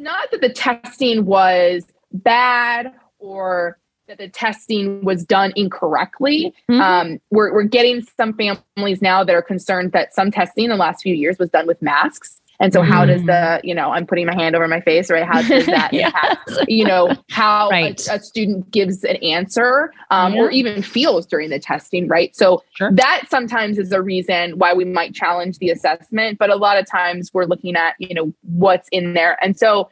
not 0.00 0.30
that 0.30 0.40
the 0.40 0.48
testing 0.48 1.26
was 1.26 1.84
bad 2.12 2.92
or 3.18 3.78
that 4.08 4.18
the 4.18 4.28
testing 4.28 5.04
was 5.04 5.24
done 5.24 5.52
incorrectly. 5.54 6.52
Mm-hmm. 6.68 6.80
Um, 6.80 7.20
we're, 7.30 7.52
we're 7.52 7.62
getting 7.62 8.02
some 8.16 8.34
families 8.34 9.00
now 9.00 9.22
that 9.22 9.34
are 9.34 9.42
concerned 9.42 9.92
that 9.92 10.12
some 10.12 10.32
testing 10.32 10.64
in 10.64 10.70
the 10.70 10.76
last 10.76 11.02
few 11.02 11.14
years 11.14 11.38
was 11.38 11.50
done 11.50 11.66
with 11.66 11.80
masks. 11.80 12.39
And 12.60 12.74
so, 12.74 12.82
mm-hmm. 12.82 12.92
how 12.92 13.06
does 13.06 13.22
the, 13.22 13.32
mm. 13.32 13.60
you 13.64 13.74
know, 13.74 13.90
I'm 13.90 14.06
putting 14.06 14.26
my 14.26 14.34
hand 14.34 14.54
over 14.54 14.68
my 14.68 14.82
face, 14.82 15.10
right? 15.10 15.24
How 15.24 15.40
does 15.40 15.64
that 15.66 15.92
yes. 15.92 16.08
impact, 16.08 16.68
you 16.68 16.84
know, 16.84 17.16
how 17.30 17.70
right. 17.70 18.06
a, 18.08 18.14
a, 18.14 18.20
student 18.20 18.70
gives 18.70 19.02
an 19.02 19.16
answer 19.16 19.92
um, 20.10 20.34
yeah. 20.34 20.40
or 20.40 20.50
even 20.50 20.82
feels 20.82 21.26
during 21.26 21.48
the 21.48 21.58
testing, 21.58 22.06
right? 22.06 22.36
So, 22.36 22.62
sure. 22.74 22.92
that 22.92 23.22
sometimes 23.30 23.78
is 23.78 23.92
a 23.92 24.02
reason 24.02 24.58
why 24.58 24.74
we 24.74 24.84
might 24.84 25.14
challenge 25.14 25.58
the 25.58 25.70
assessment. 25.70 26.38
But 26.38 26.50
a 26.50 26.56
lot 26.56 26.78
of 26.78 26.86
times 26.86 27.30
we're 27.32 27.46
looking 27.46 27.76
at, 27.76 27.94
you 27.98 28.14
know, 28.14 28.32
what's 28.42 28.88
in 28.92 29.14
there. 29.14 29.42
And 29.42 29.58
so, 29.58 29.88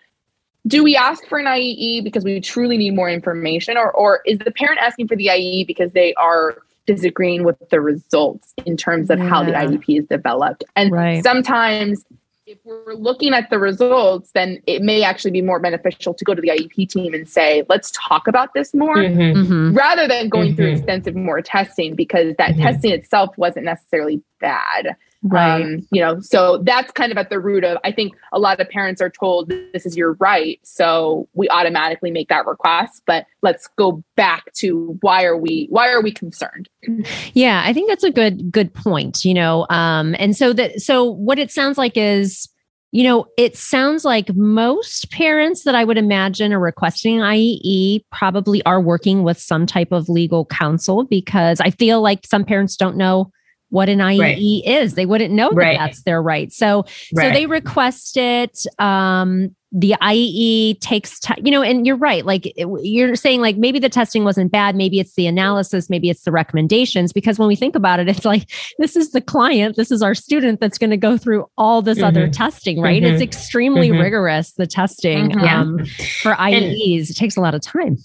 do 0.67 0.85
we 0.85 0.95
ask 0.95 1.27
for 1.27 1.39
an 1.39 1.47
IEE 1.47 2.05
because 2.05 2.25
we 2.25 2.39
truly 2.41 2.77
need 2.77 2.95
more 2.95 3.09
information, 3.09 3.79
or 3.79 3.91
or 3.93 4.21
is 4.27 4.39
the 4.41 4.51
parent 4.51 4.79
asking 4.81 5.09
for 5.09 5.17
the 5.17 5.29
IEE 5.29 5.67
because 5.67 5.93
they 5.93 6.13
are 6.15 6.59
disagreeing 6.87 7.45
with 7.45 7.57
the 7.71 7.81
results 7.81 8.53
in 8.67 8.77
terms 8.77 9.09
of 9.09 9.19
yeah. 9.19 9.29
how 9.29 9.43
the 9.43 9.53
IEP 9.53 9.99
is 9.99 10.07
developed? 10.07 10.65
And 10.77 10.93
right. 10.93 11.23
sometimes 11.23 12.05
if 12.49 12.59
we're 12.65 12.95
looking 12.95 13.35
at 13.35 13.51
the 13.51 13.59
results, 13.59 14.31
then 14.33 14.63
it 14.67 14.81
may 14.81 15.03
actually 15.03 15.31
be 15.31 15.43
more 15.43 15.61
beneficial 15.61 16.15
to 16.15 16.25
go 16.25 16.35
to 16.35 16.41
the 16.41 16.49
IEP 16.49 16.89
team 16.89 17.13
and 17.13 17.29
say, 17.29 17.63
let's 17.69 17.91
talk 17.91 18.27
about 18.27 18.55
this 18.55 18.73
more 18.73 18.97
mm-hmm. 18.97 19.21
mm-hmm. 19.21 19.77
rather 19.77 20.09
than 20.09 20.31
going 20.31 20.49
mm-hmm. 20.49 20.57
through 20.57 20.71
extensive 20.71 21.15
more 21.15 21.43
testing 21.43 21.95
because 21.95 22.35
that 22.39 22.53
mm-hmm. 22.53 22.63
testing 22.63 22.93
itself 22.93 23.37
wasn't 23.37 23.67
necessarily 23.67 24.23
bad. 24.41 24.97
Right. 25.23 25.63
Um, 25.63 25.87
you 25.91 26.01
know, 26.01 26.21
so 26.21 26.59
that's 26.59 26.93
kind 26.93 27.11
of 27.11 27.19
at 27.19 27.29
the 27.29 27.41
root 27.41 27.65
of 27.65 27.79
I 27.83 27.91
think 27.91 28.15
a 28.33 28.39
lot 28.39 28.61
of 28.61 28.69
parents 28.69 29.01
are 29.01 29.11
told 29.11 29.51
this 29.73 29.85
is 29.85 29.97
your 29.97 30.13
right. 30.15 30.61
So 30.63 31.29
we 31.35 31.49
automatically 31.49 32.13
make 32.13 32.29
that 32.29 32.47
request. 32.47 33.03
But 33.05 33.27
let's 33.43 33.69
go 33.77 34.03
back 34.15 34.53
to 34.55 34.97
why 35.01 35.25
are 35.25 35.37
we 35.37 35.67
why 35.71 35.91
are 35.91 36.03
we 36.03 36.13
concerned? 36.13 36.69
Yeah, 37.35 37.63
I 37.65 37.73
think 37.73 37.89
that's 37.89 38.05
a 38.05 38.11
good 38.11 38.51
good 38.51 38.73
point. 38.75 39.25
You 39.25 39.35
know, 39.35 39.67
um, 39.71 40.15
and 40.19 40.37
so 40.37 40.53
that 40.53 40.81
so 40.81 41.05
what 41.05 41.39
it 41.39 41.51
sounds 41.51 41.79
like 41.79 41.97
is 41.97 42.49
you 42.91 43.05
know, 43.05 43.27
it 43.37 43.57
sounds 43.57 44.05
like 44.05 44.35
most 44.35 45.11
parents 45.11 45.65
that 45.65 45.75
I 45.75 45.85
would 45.85 45.99
imagine 45.99 46.55
are 46.55 46.59
requesting 46.59 47.19
IEE 47.19 48.03
probably 48.11 48.65
are 48.65 48.81
working 48.81 49.25
with 49.25 49.39
some 49.39 49.67
type 49.67 49.93
of 49.93 50.09
legal 50.09 50.47
counsel 50.47 51.05
because 51.05 51.61
I 51.61 51.71
feel 51.71 52.01
like 52.01 52.27
some 52.27 52.45
parents 52.45 52.77
don't 52.77 52.97
know 52.97 53.31
what 53.71 53.89
an 53.89 53.99
IEE 53.99 54.19
right. 54.19 54.39
is. 54.65 54.95
They 54.95 55.07
wouldn't 55.07 55.33
know 55.33 55.51
that 55.51 55.57
right. 55.57 55.79
that's 55.79 56.03
their 56.03 56.23
right. 56.23 56.53
So, 56.53 56.85
right. 57.15 57.29
so 57.29 57.31
they 57.33 57.47
request 57.47 58.17
it. 58.17 58.65
Um, 58.79 59.55
the 59.71 59.95
IEE 60.01 60.81
takes 60.81 61.21
time, 61.21 61.39
you 61.45 61.51
know, 61.51 61.61
and 61.61 61.87
you're 61.87 61.97
right. 61.97 62.25
Like 62.25 62.47
it, 62.47 62.67
you're 62.83 63.15
saying, 63.17 63.43
like 63.43 63.59
maybe 63.59 63.79
the 63.79 63.91
testing 63.91 64.25
wasn't 64.25 64.51
bad. 64.51 64.75
Maybe 64.75 64.99
it's 64.99 65.15
the 65.15 65.27
analysis. 65.27 65.91
Maybe 65.91 66.09
it's 66.09 66.23
the 66.23 66.33
recommendations. 66.33 67.13
Because 67.13 67.39
when 67.39 67.49
we 67.49 67.57
think 67.57 67.77
about 67.77 68.01
it, 68.01 68.09
it's 68.09 68.25
like 68.25 68.51
this 68.79 68.97
is 68.97 69.11
the 69.11 69.21
client, 69.21 69.77
this 69.77 69.91
is 69.91 70.03
our 70.03 70.15
student 70.15 70.61
that's 70.61 70.79
going 70.79 70.91
to 70.91 70.97
go 70.97 71.19
through 71.19 71.45
all 71.59 71.83
this 71.83 71.99
mm-hmm. 71.99 72.07
other 72.07 72.29
testing, 72.29 72.81
right? 72.81 73.03
Mm-hmm. 73.03 73.13
It's 73.13 73.23
extremely 73.23 73.91
mm-hmm. 73.91 74.01
rigorous 74.01 74.53
the 74.53 74.67
testing 74.67 75.33
mm-hmm. 75.33 75.45
um, 75.45 75.85
for 76.23 76.33
IEEs. 76.33 77.01
And, 77.01 77.11
it 77.11 77.17
takes 77.17 77.37
a 77.37 77.43
lot 77.43 77.55
of 77.55 77.61
time. 77.61 77.99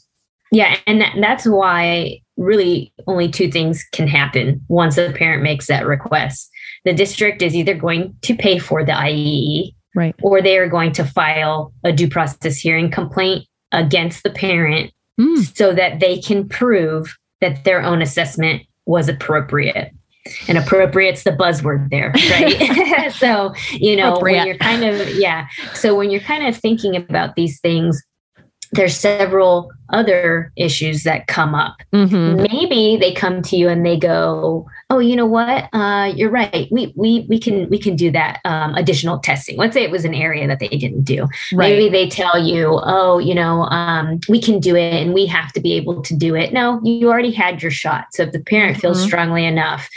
Yeah, 0.52 0.78
and 0.86 1.02
that, 1.02 1.16
that's 1.20 1.48
why 1.48 2.22
really 2.38 2.94
only 3.08 3.30
two 3.30 3.52
things 3.52 3.84
can 3.92 4.08
happen 4.08 4.62
once 4.68 4.98
a 4.98 5.12
parent 5.12 5.44
makes 5.44 5.68
that 5.68 5.86
request. 5.86 6.50
The 6.86 6.94
district 6.94 7.42
is 7.42 7.56
either 7.56 7.74
going 7.74 8.16
to 8.24 8.36
pay 8.36 8.60
for 8.60 8.84
the 8.84 8.92
IEE, 8.92 9.74
right, 9.96 10.16
or 10.22 10.42
they 10.42 10.58
are 10.58 10.70
going 10.70 10.92
to 10.94 11.06
file 11.06 11.74
a 11.84 11.92
due 11.92 12.10
process 12.10 12.58
hearing 12.58 12.92
complaint 12.92 13.48
against 13.72 14.24
the 14.24 14.30
parent 14.30 14.92
mm. 15.20 15.58
so 15.58 15.74
that 15.74 16.00
they 16.00 16.20
can 16.20 16.48
prove 16.48 17.16
that 17.42 17.64
their 17.64 17.82
own 17.82 18.02
assessment 18.02 18.64
was 18.86 19.10
appropriate. 19.10 19.92
And 20.48 20.58
appropriate's 20.58 21.24
the 21.24 21.32
buzzword 21.32 21.90
there, 21.90 22.12
right? 22.30 23.12
so, 23.20 23.54
you 23.72 23.98
know, 23.98 24.18
when 24.20 24.48
you're 24.48 24.58
kind 24.58 24.84
of, 24.84 25.10
yeah. 25.16 25.48
So 25.74 25.96
when 25.96 26.10
you're 26.10 26.22
kind 26.22 26.48
of 26.48 26.56
thinking 26.56 26.96
about 26.96 27.36
these 27.36 27.60
things, 27.60 28.02
there's 28.76 28.98
several 28.98 29.72
other 29.90 30.52
issues 30.56 31.04
that 31.04 31.28
come 31.28 31.54
up. 31.54 31.82
Mm-hmm. 31.94 32.44
Maybe 32.44 32.98
they 33.00 33.14
come 33.14 33.42
to 33.44 33.56
you 33.56 33.70
and 33.70 33.86
they 33.86 33.98
go, 33.98 34.68
"Oh, 34.90 35.00
you 35.00 35.16
know 35.16 35.26
what? 35.26 35.70
Uh, 35.74 36.12
you're 36.16 36.30
right. 36.30 36.68
We 36.72 36.94
we 36.96 37.26
we 37.30 37.40
can 37.40 37.70
we 37.70 37.78
can 37.78 37.96
do 37.96 38.12
that 38.12 38.40
um, 38.46 38.76
additional 38.76 39.20
testing. 39.20 39.58
Let's 39.58 39.74
say 39.74 39.84
it 39.84 39.92
was 39.92 40.06
an 40.06 40.14
area 40.14 40.48
that 40.48 40.60
they 40.60 40.68
didn't 40.68 41.04
do. 41.04 41.28
Right. 41.54 41.70
Maybe 41.70 41.90
they 41.90 42.10
tell 42.10 42.38
you, 42.38 42.80
"Oh, 42.84 43.20
you 43.20 43.36
know, 43.36 43.64
um, 43.64 44.20
we 44.28 44.42
can 44.42 44.60
do 44.60 44.76
it, 44.76 44.94
and 44.94 45.14
we 45.14 45.26
have 45.28 45.54
to 45.54 45.60
be 45.60 45.74
able 45.74 46.02
to 46.02 46.16
do 46.16 46.36
it." 46.36 46.54
No, 46.54 46.82
you 46.84 47.10
already 47.10 47.32
had 47.32 47.62
your 47.62 47.72
shot. 47.72 48.08
So 48.14 48.24
if 48.24 48.32
the 48.32 48.40
parent 48.40 48.78
feels 48.78 48.98
mm-hmm. 48.98 49.08
strongly 49.08 49.46
enough, 49.46 49.90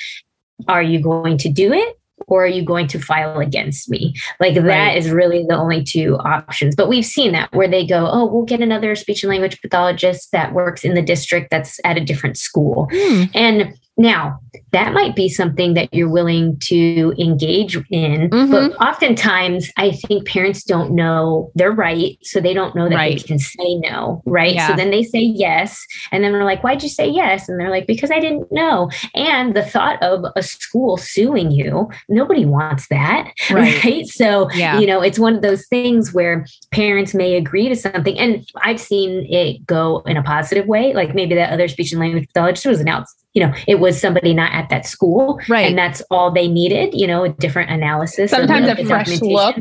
are 0.68 0.82
you 0.82 1.00
going 1.00 1.38
to 1.38 1.48
do 1.48 1.72
it? 1.72 1.98
Or 2.28 2.44
are 2.44 2.48
you 2.48 2.64
going 2.64 2.86
to 2.88 2.98
file 2.98 3.38
against 3.38 3.90
me? 3.90 4.14
Like 4.40 4.54
that 4.54 4.64
right. 4.64 4.96
is 4.96 5.10
really 5.10 5.44
the 5.48 5.56
only 5.56 5.82
two 5.82 6.16
options. 6.18 6.74
But 6.74 6.88
we've 6.88 7.04
seen 7.04 7.32
that 7.32 7.52
where 7.52 7.68
they 7.68 7.86
go, 7.86 8.08
oh, 8.10 8.26
we'll 8.26 8.44
get 8.44 8.60
another 8.60 8.94
speech 8.94 9.22
and 9.22 9.30
language 9.30 9.60
pathologist 9.60 10.32
that 10.32 10.52
works 10.52 10.84
in 10.84 10.94
the 10.94 11.02
district 11.02 11.50
that's 11.50 11.78
at 11.84 11.96
a 11.96 12.04
different 12.04 12.36
school. 12.36 12.88
Hmm. 12.92 13.24
And 13.34 13.78
now, 13.98 14.40
that 14.72 14.92
might 14.92 15.16
be 15.16 15.28
something 15.28 15.74
that 15.74 15.92
you're 15.92 16.08
willing 16.08 16.58
to 16.64 17.14
engage 17.18 17.76
in, 17.90 18.28
mm-hmm. 18.28 18.50
but 18.50 18.72
oftentimes 18.80 19.70
I 19.78 19.92
think 19.92 20.26
parents 20.26 20.64
don't 20.64 20.94
know 20.94 21.50
they're 21.54 21.72
right. 21.72 22.18
So 22.22 22.40
they 22.40 22.52
don't 22.52 22.74
know 22.74 22.88
that 22.88 22.94
right. 22.94 23.16
they 23.16 23.22
can 23.22 23.38
say 23.38 23.76
no, 23.76 24.22
right? 24.26 24.54
Yeah. 24.54 24.68
So 24.68 24.76
then 24.76 24.90
they 24.90 25.02
say 25.02 25.20
yes. 25.20 25.84
And 26.12 26.22
then 26.22 26.32
we're 26.32 26.44
like, 26.44 26.62
why'd 26.62 26.82
you 26.82 26.88
say 26.90 27.08
yes? 27.08 27.48
And 27.48 27.58
they're 27.58 27.70
like, 27.70 27.86
because 27.86 28.10
I 28.10 28.20
didn't 28.20 28.52
know. 28.52 28.90
And 29.14 29.56
the 29.56 29.64
thought 29.64 30.02
of 30.02 30.24
a 30.36 30.42
school 30.42 30.98
suing 30.98 31.50
you, 31.50 31.88
nobody 32.08 32.44
wants 32.44 32.88
that, 32.88 33.32
right? 33.50 33.82
right? 33.82 34.06
So, 34.06 34.50
yeah. 34.52 34.78
you 34.78 34.86
know, 34.86 35.00
it's 35.00 35.18
one 35.18 35.34
of 35.34 35.42
those 35.42 35.66
things 35.68 36.12
where 36.12 36.46
parents 36.70 37.14
may 37.14 37.36
agree 37.36 37.68
to 37.68 37.76
something. 37.76 38.18
And 38.18 38.46
I've 38.62 38.80
seen 38.80 39.26
it 39.32 39.64
go 39.64 40.00
in 40.06 40.18
a 40.18 40.22
positive 40.22 40.66
way. 40.66 40.92
Like 40.92 41.14
maybe 41.14 41.34
that 41.34 41.52
other 41.52 41.68
speech 41.68 41.92
and 41.92 42.00
language 42.00 42.28
pathologist 42.28 42.66
was 42.66 42.80
announced 42.80 43.16
you 43.36 43.46
know, 43.46 43.52
it 43.68 43.80
was 43.80 44.00
somebody 44.00 44.32
not 44.32 44.50
at 44.54 44.70
that 44.70 44.86
school. 44.86 45.38
Right. 45.46 45.66
And 45.66 45.76
that's 45.76 46.00
all 46.10 46.32
they 46.32 46.48
needed, 46.48 46.94
you 46.94 47.06
know, 47.06 47.24
a 47.24 47.28
different 47.28 47.70
analysis. 47.70 48.30
Sometimes 48.30 48.66
a 48.66 48.82
fresh 48.86 49.20
look 49.20 49.56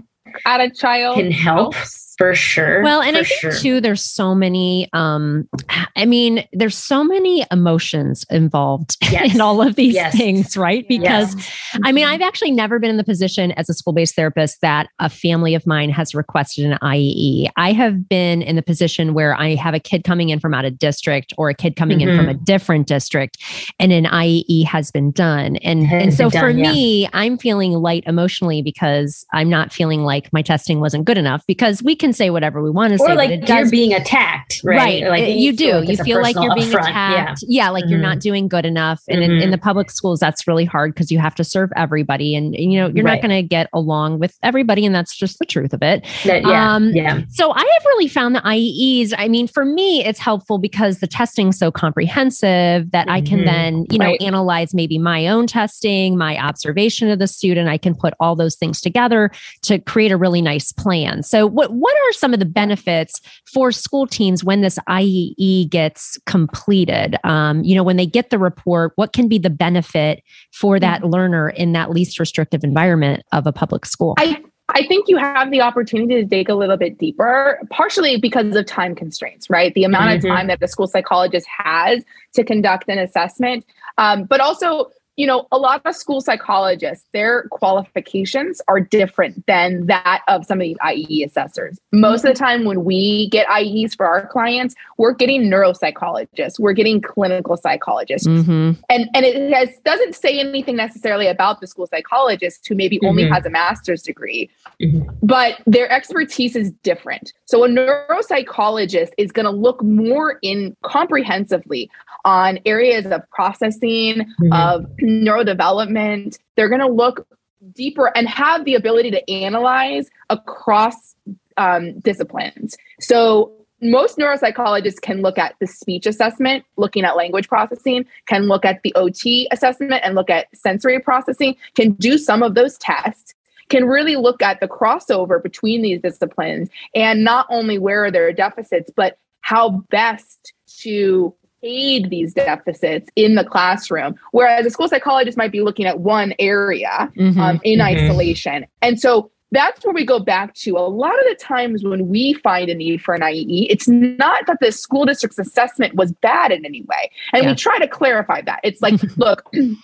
at 0.45 0.61
a 0.61 0.69
child 0.69 1.17
can 1.17 1.29
help. 1.29 1.73
Helps 1.73 2.04
for 2.17 2.33
sure. 2.33 2.81
Well, 2.81 3.01
and 3.01 3.17
I 3.17 3.23
think 3.23 3.39
sure. 3.39 3.51
too, 3.51 3.81
there's 3.81 4.03
so 4.03 4.33
many, 4.33 4.89
um, 4.93 5.49
I 5.95 6.05
mean, 6.05 6.47
there's 6.53 6.77
so 6.77 7.03
many 7.03 7.45
emotions 7.51 8.25
involved 8.29 8.97
yes. 9.11 9.35
in 9.35 9.41
all 9.41 9.61
of 9.61 9.75
these 9.75 9.95
yes. 9.95 10.15
things, 10.15 10.55
right? 10.55 10.87
Because 10.87 11.35
yes. 11.35 11.79
I 11.83 11.91
mean, 11.91 12.05
I've 12.05 12.21
actually 12.21 12.51
never 12.51 12.79
been 12.79 12.89
in 12.89 12.97
the 12.97 13.03
position 13.03 13.51
as 13.53 13.69
a 13.69 13.73
school 13.73 13.93
based 13.93 14.15
therapist 14.15 14.61
that 14.61 14.87
a 14.99 15.09
family 15.09 15.55
of 15.55 15.67
mine 15.67 15.89
has 15.89 16.15
requested 16.15 16.65
an 16.65 16.77
IEE. 16.81 17.49
I 17.57 17.73
have 17.73 18.07
been 18.07 18.41
in 18.41 18.55
the 18.55 18.63
position 18.63 19.13
where 19.13 19.35
I 19.35 19.55
have 19.55 19.73
a 19.73 19.79
kid 19.79 20.03
coming 20.03 20.29
in 20.29 20.39
from 20.39 20.53
out 20.53 20.65
of 20.65 20.79
district 20.79 21.33
or 21.37 21.49
a 21.49 21.53
kid 21.53 21.75
coming 21.75 21.99
mm-hmm. 21.99 22.09
in 22.09 22.17
from 22.17 22.29
a 22.29 22.33
mm-hmm. 22.33 22.43
different 22.43 22.87
district 22.87 23.37
and 23.79 23.91
an 23.91 24.05
IEE 24.05 24.65
has 24.65 24.89
been 24.89 25.11
done. 25.11 25.57
And, 25.57 25.85
and 25.91 26.13
so 26.13 26.29
done, 26.29 26.41
for 26.41 26.49
yeah. 26.49 26.71
me, 26.71 27.09
I'm 27.13 27.37
feeling 27.37 27.73
light 27.73 28.03
emotionally 28.07 28.61
because 28.61 29.25
I'm 29.33 29.49
not 29.49 29.73
feeling 29.73 30.03
like 30.03 30.31
my 30.31 30.41
testing 30.41 30.79
wasn't 30.79 31.05
good 31.05 31.17
enough 31.17 31.43
because 31.45 31.83
we 31.83 31.95
can 31.95 32.04
can 32.05 32.13
say 32.13 32.29
whatever 32.29 32.61
we 32.61 32.69
want 32.69 32.93
to 32.93 33.03
or 33.03 33.07
say. 33.07 33.15
like 33.15 33.29
you're 33.29 33.39
does, 33.39 33.71
being 33.71 33.93
attacked, 33.93 34.61
right? 34.63 35.03
right. 35.03 35.09
Like 35.09 35.35
you 35.35 35.53
do. 35.53 35.73
Like 35.73 35.89
you 35.89 35.97
feel 35.97 36.21
like 36.21 36.35
you're 36.35 36.53
being 36.53 36.73
attacked. 36.73 37.43
Yeah, 37.47 37.65
yeah 37.65 37.69
like 37.69 37.83
mm-hmm. 37.83 37.91
you're 37.91 37.99
not 37.99 38.19
doing 38.19 38.47
good 38.47 38.65
enough. 38.65 39.01
And 39.09 39.21
mm-hmm. 39.21 39.23
in, 39.23 39.31
in, 39.31 39.41
mm-hmm. 39.43 39.51
the 39.51 39.57
public 39.57 39.89
schools, 39.89 40.19
that's 40.19 40.47
really 40.47 40.65
hard 40.65 40.93
because 40.93 41.11
you 41.11 41.19
have 41.19 41.35
to 41.35 41.43
serve 41.43 41.71
everybody, 41.75 42.35
and, 42.35 42.55
and 42.55 42.71
you 42.71 42.79
know 42.79 42.87
you're 42.87 43.03
right. 43.03 43.21
not 43.21 43.27
going 43.27 43.35
to 43.35 43.47
get 43.47 43.69
along 43.73 44.19
with 44.19 44.37
everybody, 44.43 44.85
and 44.85 44.93
that's 44.93 45.15
just 45.15 45.39
the 45.39 45.45
truth 45.45 45.73
of 45.73 45.81
it. 45.81 46.05
That, 46.25 46.43
yeah, 46.43 46.75
um, 46.75 46.91
yeah. 46.91 47.21
So 47.29 47.51
I 47.51 47.59
have 47.59 47.85
really 47.85 48.07
found 48.07 48.35
the 48.35 48.41
IEEs. 48.41 49.13
I 49.17 49.27
mean, 49.27 49.47
for 49.47 49.65
me, 49.65 50.05
it's 50.05 50.19
helpful 50.19 50.57
because 50.57 50.99
the 50.99 51.07
testing's 51.07 51.57
so 51.57 51.71
comprehensive 51.71 52.91
that 52.91 53.07
mm-hmm. 53.07 53.09
I 53.09 53.21
can 53.21 53.39
mm-hmm. 53.39 53.45
then 53.45 53.85
you 53.89 53.97
know 53.97 54.05
right. 54.07 54.21
analyze 54.21 54.73
maybe 54.73 54.97
my 54.97 55.27
own 55.27 55.47
testing, 55.47 56.17
my 56.17 56.37
observation 56.37 57.09
of 57.09 57.19
the 57.19 57.27
student. 57.27 57.67
I 57.67 57.77
can 57.77 57.95
put 57.95 58.13
all 58.19 58.35
those 58.35 58.55
things 58.55 58.79
together 58.79 59.31
to 59.63 59.79
create 59.79 60.11
a 60.11 60.17
really 60.17 60.41
nice 60.41 60.71
plan. 60.71 61.23
So 61.23 61.47
what 61.47 61.71
one 61.71 61.94
what 61.95 62.09
are 62.09 62.13
some 62.13 62.33
of 62.33 62.39
the 62.39 62.45
benefits 62.45 63.21
for 63.51 63.71
school 63.71 64.07
teams 64.07 64.43
when 64.43 64.61
this 64.61 64.77
IEE 64.89 65.69
gets 65.69 66.17
completed? 66.25 67.15
Um, 67.23 67.63
you 67.63 67.75
know, 67.75 67.83
when 67.83 67.97
they 67.97 68.05
get 68.05 68.29
the 68.29 68.39
report, 68.39 68.93
what 68.95 69.13
can 69.13 69.27
be 69.27 69.37
the 69.37 69.49
benefit 69.49 70.23
for 70.53 70.79
that 70.79 71.01
mm-hmm. 71.01 71.09
learner 71.09 71.49
in 71.49 71.73
that 71.73 71.91
least 71.91 72.19
restrictive 72.19 72.63
environment 72.63 73.23
of 73.31 73.47
a 73.47 73.53
public 73.53 73.85
school? 73.85 74.15
I 74.17 74.41
I 74.69 74.85
think 74.87 75.07
you 75.07 75.17
have 75.17 75.51
the 75.51 75.61
opportunity 75.61 76.15
to 76.15 76.25
dig 76.25 76.49
a 76.49 76.55
little 76.55 76.75
bit 76.75 76.97
deeper, 76.97 77.61
partially 77.69 78.17
because 78.17 78.55
of 78.55 78.65
time 78.65 78.95
constraints, 78.95 79.47
right? 79.47 79.71
The 79.75 79.83
amount 79.83 80.09
mm-hmm. 80.09 80.31
of 80.31 80.37
time 80.37 80.47
that 80.47 80.59
the 80.59 80.67
school 80.67 80.87
psychologist 80.87 81.47
has 81.47 82.03
to 82.33 82.43
conduct 82.43 82.89
an 82.89 82.97
assessment, 82.97 83.63
um, 83.99 84.23
but 84.23 84.41
also 84.41 84.89
you 85.17 85.25
know, 85.25 85.47
a 85.51 85.57
lot 85.57 85.81
of 85.85 85.95
school 85.95 86.19
psychologists, 86.19 87.05
their 87.13 87.43
qualifications 87.49 88.61
are 88.67 88.79
different 88.79 89.45
than 89.45 89.85
that 89.87 90.21
of 90.27 90.45
some 90.45 90.59
of 90.59 90.63
these 90.63 90.77
IE 90.93 91.23
assessors. 91.23 91.79
Most 91.91 92.25
of 92.25 92.33
the 92.33 92.37
time, 92.37 92.65
when 92.65 92.83
we 92.83 93.29
get 93.29 93.47
IEs 93.49 93.95
for 93.95 94.05
our 94.05 94.27
clients, 94.27 94.75
we're 94.97 95.13
getting 95.13 95.43
neuropsychologists, 95.43 96.59
we're 96.59 96.73
getting 96.73 97.01
clinical 97.01 97.55
psychologists, 97.55 98.27
mm-hmm. 98.27 98.71
and 98.89 99.09
and 99.13 99.25
it 99.25 99.53
has 99.53 99.69
doesn't 99.85 100.15
say 100.15 100.39
anything 100.39 100.75
necessarily 100.75 101.27
about 101.27 101.61
the 101.61 101.67
school 101.67 101.87
psychologist 101.87 102.67
who 102.67 102.75
maybe 102.75 102.97
mm-hmm. 102.97 103.07
only 103.07 103.27
has 103.27 103.45
a 103.45 103.49
master's 103.49 104.01
degree, 104.01 104.49
mm-hmm. 104.81 105.09
but 105.23 105.61
their 105.65 105.89
expertise 105.89 106.55
is 106.55 106.71
different. 106.83 107.31
So 107.45 107.63
a 107.63 107.69
neuropsychologist 107.69 109.11
is 109.17 109.31
going 109.31 109.45
to 109.45 109.51
look 109.51 109.81
more 109.83 110.39
in 110.41 110.75
comprehensively 110.83 111.89
on 112.25 112.59
areas 112.65 113.05
of 113.05 113.21
processing 113.29 114.25
mm-hmm. 114.41 114.51
of 114.51 114.85
neurodevelopment. 115.01 116.37
They're 116.57 116.69
going 116.69 116.81
to 116.81 116.87
look 116.87 117.27
deeper 117.73 118.11
and 118.15 118.27
have 118.27 118.65
the 118.65 118.75
ability 118.75 119.11
to 119.11 119.31
analyze 119.31 120.09
across 120.29 121.15
um, 121.57 121.99
disciplines. 121.99 122.75
So 122.99 123.53
most 123.81 124.17
neuropsychologists 124.17 125.01
can 125.01 125.21
look 125.21 125.37
at 125.37 125.55
the 125.59 125.67
speech 125.67 126.05
assessment, 126.05 126.65
looking 126.77 127.03
at 127.03 127.15
language 127.15 127.47
processing, 127.47 128.05
can 128.25 128.47
look 128.47 128.65
at 128.65 128.81
the 128.83 128.93
OT 128.95 129.47
assessment 129.51 130.01
and 130.03 130.15
look 130.15 130.29
at 130.29 130.47
sensory 130.55 130.99
processing, 130.99 131.55
can 131.75 131.91
do 131.93 132.17
some 132.17 132.41
of 132.41 132.55
those 132.55 132.77
tests, 132.77 133.33
can 133.69 133.85
really 133.85 134.15
look 134.15 134.41
at 134.41 134.59
the 134.59 134.67
crossover 134.67 135.41
between 135.41 135.81
these 135.81 136.01
disciplines 136.01 136.69
and 136.93 137.23
not 137.23 137.45
only 137.49 137.77
where 137.77 138.05
are 138.05 138.11
their 138.11 138.31
deficits, 138.31 138.91
but 138.95 139.17
how 139.41 139.83
best 139.89 140.53
to 140.79 141.33
aid 141.63 142.09
these 142.09 142.33
deficits 142.33 143.09
in 143.15 143.35
the 143.35 143.43
classroom. 143.43 144.15
Whereas 144.31 144.65
a 144.65 144.69
school 144.69 144.87
psychologist 144.87 145.37
might 145.37 145.51
be 145.51 145.61
looking 145.61 145.85
at 145.85 145.99
one 145.99 146.33
area 146.39 147.11
mm-hmm, 147.15 147.39
um, 147.39 147.59
in 147.63 147.79
mm-hmm. 147.79 148.05
isolation. 148.05 148.65
And 148.81 148.99
so 148.99 149.31
that's 149.51 149.85
where 149.85 149.93
we 149.93 150.05
go 150.05 150.19
back 150.19 150.53
to 150.55 150.77
a 150.77 150.87
lot 150.87 151.13
of 151.13 151.25
the 151.29 151.35
times 151.35 151.83
when 151.83 152.07
we 152.09 152.33
find 152.33 152.69
a 152.69 152.75
need 152.75 153.01
for 153.01 153.13
an 153.13 153.21
IEE, 153.21 153.67
it's 153.69 153.87
not 153.87 154.45
that 154.47 154.57
the 154.59 154.71
school 154.71 155.05
district's 155.05 155.39
assessment 155.39 155.95
was 155.95 156.11
bad 156.13 156.51
in 156.51 156.65
any 156.65 156.81
way. 156.81 157.09
And 157.33 157.43
yeah. 157.43 157.51
we 157.51 157.55
try 157.55 157.77
to 157.79 157.87
clarify 157.87 158.41
that. 158.41 158.59
It's 158.63 158.81
like, 158.81 159.01
look, 159.17 159.47
you 159.53 159.77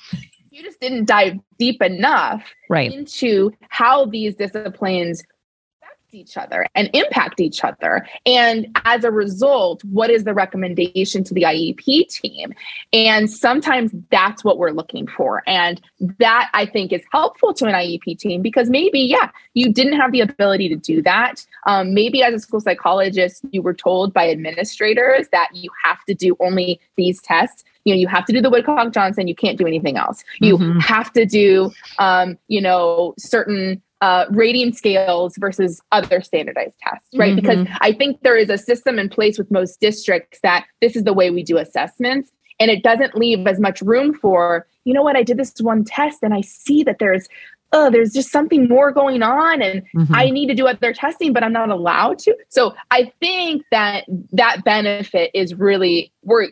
just 0.63 0.79
didn't 0.81 1.05
dive 1.05 1.39
deep 1.57 1.81
enough 1.81 2.43
right. 2.69 2.91
into 2.91 3.51
how 3.69 4.05
these 4.05 4.35
disciplines 4.35 5.23
each 6.13 6.37
other 6.37 6.65
and 6.75 6.89
impact 6.93 7.39
each 7.39 7.63
other. 7.63 8.07
And 8.25 8.67
as 8.85 9.03
a 9.03 9.11
result, 9.11 9.83
what 9.85 10.09
is 10.09 10.23
the 10.23 10.33
recommendation 10.33 11.23
to 11.23 11.33
the 11.33 11.43
IEP 11.43 12.09
team? 12.09 12.53
And 12.93 13.29
sometimes 13.29 13.91
that's 14.09 14.43
what 14.43 14.57
we're 14.57 14.71
looking 14.71 15.07
for. 15.07 15.43
And 15.47 15.81
that 16.19 16.49
I 16.53 16.65
think 16.65 16.91
is 16.91 17.03
helpful 17.11 17.53
to 17.55 17.65
an 17.65 17.73
IEP 17.73 18.17
team 18.19 18.41
because 18.41 18.69
maybe, 18.69 18.99
yeah, 18.99 19.29
you 19.53 19.71
didn't 19.71 19.99
have 19.99 20.11
the 20.11 20.21
ability 20.21 20.69
to 20.69 20.75
do 20.75 21.01
that. 21.03 21.45
Um, 21.65 21.93
maybe 21.93 22.23
as 22.23 22.33
a 22.33 22.39
school 22.39 22.59
psychologist, 22.59 23.43
you 23.51 23.61
were 23.61 23.73
told 23.73 24.13
by 24.13 24.29
administrators 24.29 25.27
that 25.31 25.49
you 25.53 25.69
have 25.83 26.03
to 26.05 26.13
do 26.13 26.35
only 26.39 26.79
these 26.97 27.21
tests 27.21 27.63
you 27.83 27.93
know 27.93 27.99
you 27.99 28.07
have 28.07 28.25
to 28.25 28.33
do 28.33 28.41
the 28.41 28.49
woodcock 28.49 28.93
johnson 28.93 29.27
you 29.27 29.35
can't 29.35 29.57
do 29.57 29.65
anything 29.65 29.97
else 29.97 30.23
you 30.39 30.57
mm-hmm. 30.57 30.79
have 30.79 31.11
to 31.11 31.25
do 31.25 31.71
um, 31.97 32.37
you 32.47 32.61
know 32.61 33.13
certain 33.17 33.81
uh, 34.01 34.25
rating 34.31 34.73
scales 34.73 35.37
versus 35.37 35.81
other 35.91 36.21
standardized 36.21 36.75
tests, 36.81 37.07
right? 37.15 37.35
Mm-hmm. 37.35 37.63
Because 37.63 37.67
I 37.81 37.93
think 37.93 38.21
there 38.23 38.37
is 38.37 38.49
a 38.49 38.57
system 38.57 38.97
in 38.97 39.09
place 39.09 39.37
with 39.37 39.49
most 39.51 39.79
districts 39.79 40.39
that 40.41 40.65
this 40.81 40.95
is 40.95 41.03
the 41.03 41.13
way 41.13 41.29
we 41.29 41.43
do 41.43 41.57
assessments. 41.57 42.31
And 42.59 42.69
it 42.69 42.83
doesn't 42.83 43.15
leave 43.15 43.45
as 43.47 43.59
much 43.59 43.81
room 43.81 44.13
for, 44.13 44.67
you 44.85 44.93
know 44.93 45.03
what, 45.03 45.15
I 45.15 45.23
did 45.23 45.37
this 45.37 45.53
one 45.59 45.83
test 45.83 46.19
and 46.21 46.33
I 46.33 46.41
see 46.41 46.83
that 46.83 46.97
there's, 46.99 47.27
oh, 47.73 47.89
there's 47.89 48.11
just 48.11 48.31
something 48.31 48.67
more 48.67 48.91
going 48.91 49.23
on 49.23 49.61
and 49.61 49.83
mm-hmm. 49.95 50.13
I 50.13 50.29
need 50.29 50.47
to 50.47 50.53
do 50.53 50.67
other 50.67 50.93
testing, 50.93 51.31
but 51.31 51.43
I'm 51.43 51.53
not 51.53 51.69
allowed 51.69 52.19
to. 52.19 52.35
So 52.49 52.73
I 52.89 53.11
think 53.19 53.63
that 53.71 54.05
that 54.33 54.63
benefit 54.63 55.31
is 55.33 55.55
really, 55.55 56.11
we're, 56.23 56.49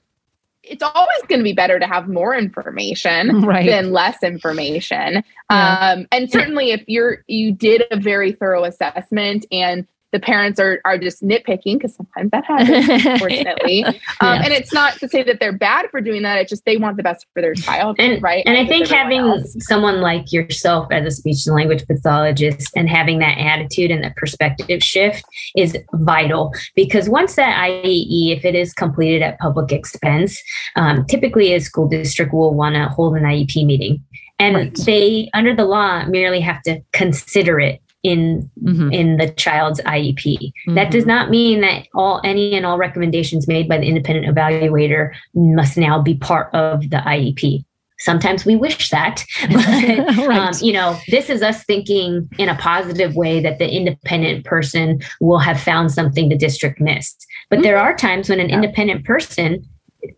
it's 0.63 0.84
always 0.84 1.22
going 1.28 1.39
to 1.39 1.43
be 1.43 1.54
better 1.54 1.80
to 1.80 1.88
have 1.88 2.08
more 2.08 2.36
information 2.36 3.41
right. 3.45 3.65
than 3.65 3.91
less 3.91 4.22
information. 4.24 5.24
Yeah. 5.50 5.93
Um, 5.95 6.08
and 6.12 6.30
certainly 6.32 6.72
if 6.72 6.84
you're 6.88 7.24
you 7.28 7.54
did 7.54 7.84
a 7.91 8.00
very 8.00 8.34
thorough 8.34 8.63
assessment 8.65 9.45
and 9.52 9.88
the 10.12 10.19
parents 10.19 10.60
are 10.60 10.82
are 10.86 10.98
just 10.98 11.22
nitpicking 11.24 11.76
because 11.76 11.95
sometimes 11.95 12.32
that 12.32 12.45
happens, 12.45 13.06
unfortunately. 13.06 13.86
Um, 14.22 14.36
yes. 14.36 14.45
And 14.45 14.54
it's 14.54 14.74
not 14.74 14.93
to 15.00 15.08
say 15.08 15.24
that 15.24 15.39
they're 15.39 15.58
bad 15.58 15.89
for 15.91 16.02
doing 16.02 16.24
that. 16.24 16.38
It's 16.39 16.50
just 16.50 16.65
they 16.65 16.78
want 16.78 16.98
the 16.98 17.04
best 17.04 17.26
for 17.34 17.41
their 17.41 17.54
child, 17.54 17.95
and, 18.00 18.22
right? 18.22 18.43
And 18.45 18.58
I 18.58 18.65
think 18.65 18.88
having 18.88 19.19
else. 19.19 19.56
someone 19.60 20.02
like 20.02 20.32
yourself 20.34 20.88
as 20.91 21.06
a 21.06 21.12
speech 21.12 21.45
and 21.45 21.56
language 21.56 21.86
pathologist 21.88 22.72
and 22.76 22.89
having 22.89 23.19
that 23.19 23.38
attitude 23.38 23.91
and 23.91 24.04
that 24.04 24.15
perspective 24.15 24.84
shift 24.84 25.24
is 25.56 25.78
vital 25.93 26.52
because 26.76 27.08
once 27.08 27.36
that 27.36 27.56
IEE, 27.58 28.36
if 28.36 28.45
it 28.45 28.56
is 28.56 28.74
completed 28.74 29.22
at 29.22 29.39
public 29.39 29.72
expense, 29.72 30.41
um, 30.76 31.06
typically 31.06 31.54
a 31.54 31.60
school 31.60 31.88
district 31.88 32.34
will 32.34 32.54
want 32.54 32.76
to 32.76 32.88
hold 32.89 33.15
an 33.15 33.24
IEP 33.24 33.65
meeting. 33.65 34.04
And 34.39 34.56
right. 34.56 34.76
they, 34.86 35.30
under 35.34 35.56
the 35.56 35.65
law, 35.65 36.06
merely 36.06 36.39
have 36.39 36.62
to 36.63 36.82
consider 36.93 37.60
it 37.60 37.82
in 38.03 38.49
mm-hmm. 38.63 38.91
in 38.91 39.17
the 39.17 39.29
child's 39.31 39.81
IEP. 39.81 40.38
Mm-hmm. 40.38 40.75
That 40.75 40.91
does 40.91 41.05
not 41.05 41.29
mean 41.29 41.62
that 41.62 41.88
all 41.93 42.21
any 42.23 42.55
and 42.55 42.65
all 42.65 42.77
recommendations 42.77 43.47
made 43.47 43.67
by 43.67 43.77
the 43.77 43.85
independent 43.85 44.33
evaluator 44.33 45.13
must 45.33 45.77
now 45.77 46.01
be 46.01 46.15
part 46.15 46.53
of 46.53 46.89
the 46.89 46.97
IEP. 46.97 47.65
Sometimes 48.01 48.45
we 48.45 48.55
wish 48.55 48.91
that, 48.91 49.25
but 49.41 49.55
right. 50.27 50.31
um, 50.31 50.53
you 50.62 50.71
know, 50.71 50.97
this 51.09 51.29
is 51.29 51.41
us 51.41 51.65
thinking 51.65 52.29
in 52.38 52.47
a 52.47 52.55
positive 52.55 53.15
way 53.15 53.41
that 53.41 53.59
the 53.59 53.69
independent 53.69 54.45
person 54.45 55.01
will 55.19 55.39
have 55.39 55.59
found 55.59 55.91
something 55.91 56.29
the 56.29 56.38
district 56.38 56.79
missed. 56.79 57.25
But 57.49 57.57
mm-hmm. 57.57 57.63
there 57.63 57.77
are 57.77 57.93
times 57.95 58.29
when 58.29 58.39
an 58.39 58.49
yeah. 58.49 58.55
independent 58.55 59.03
person 59.03 59.67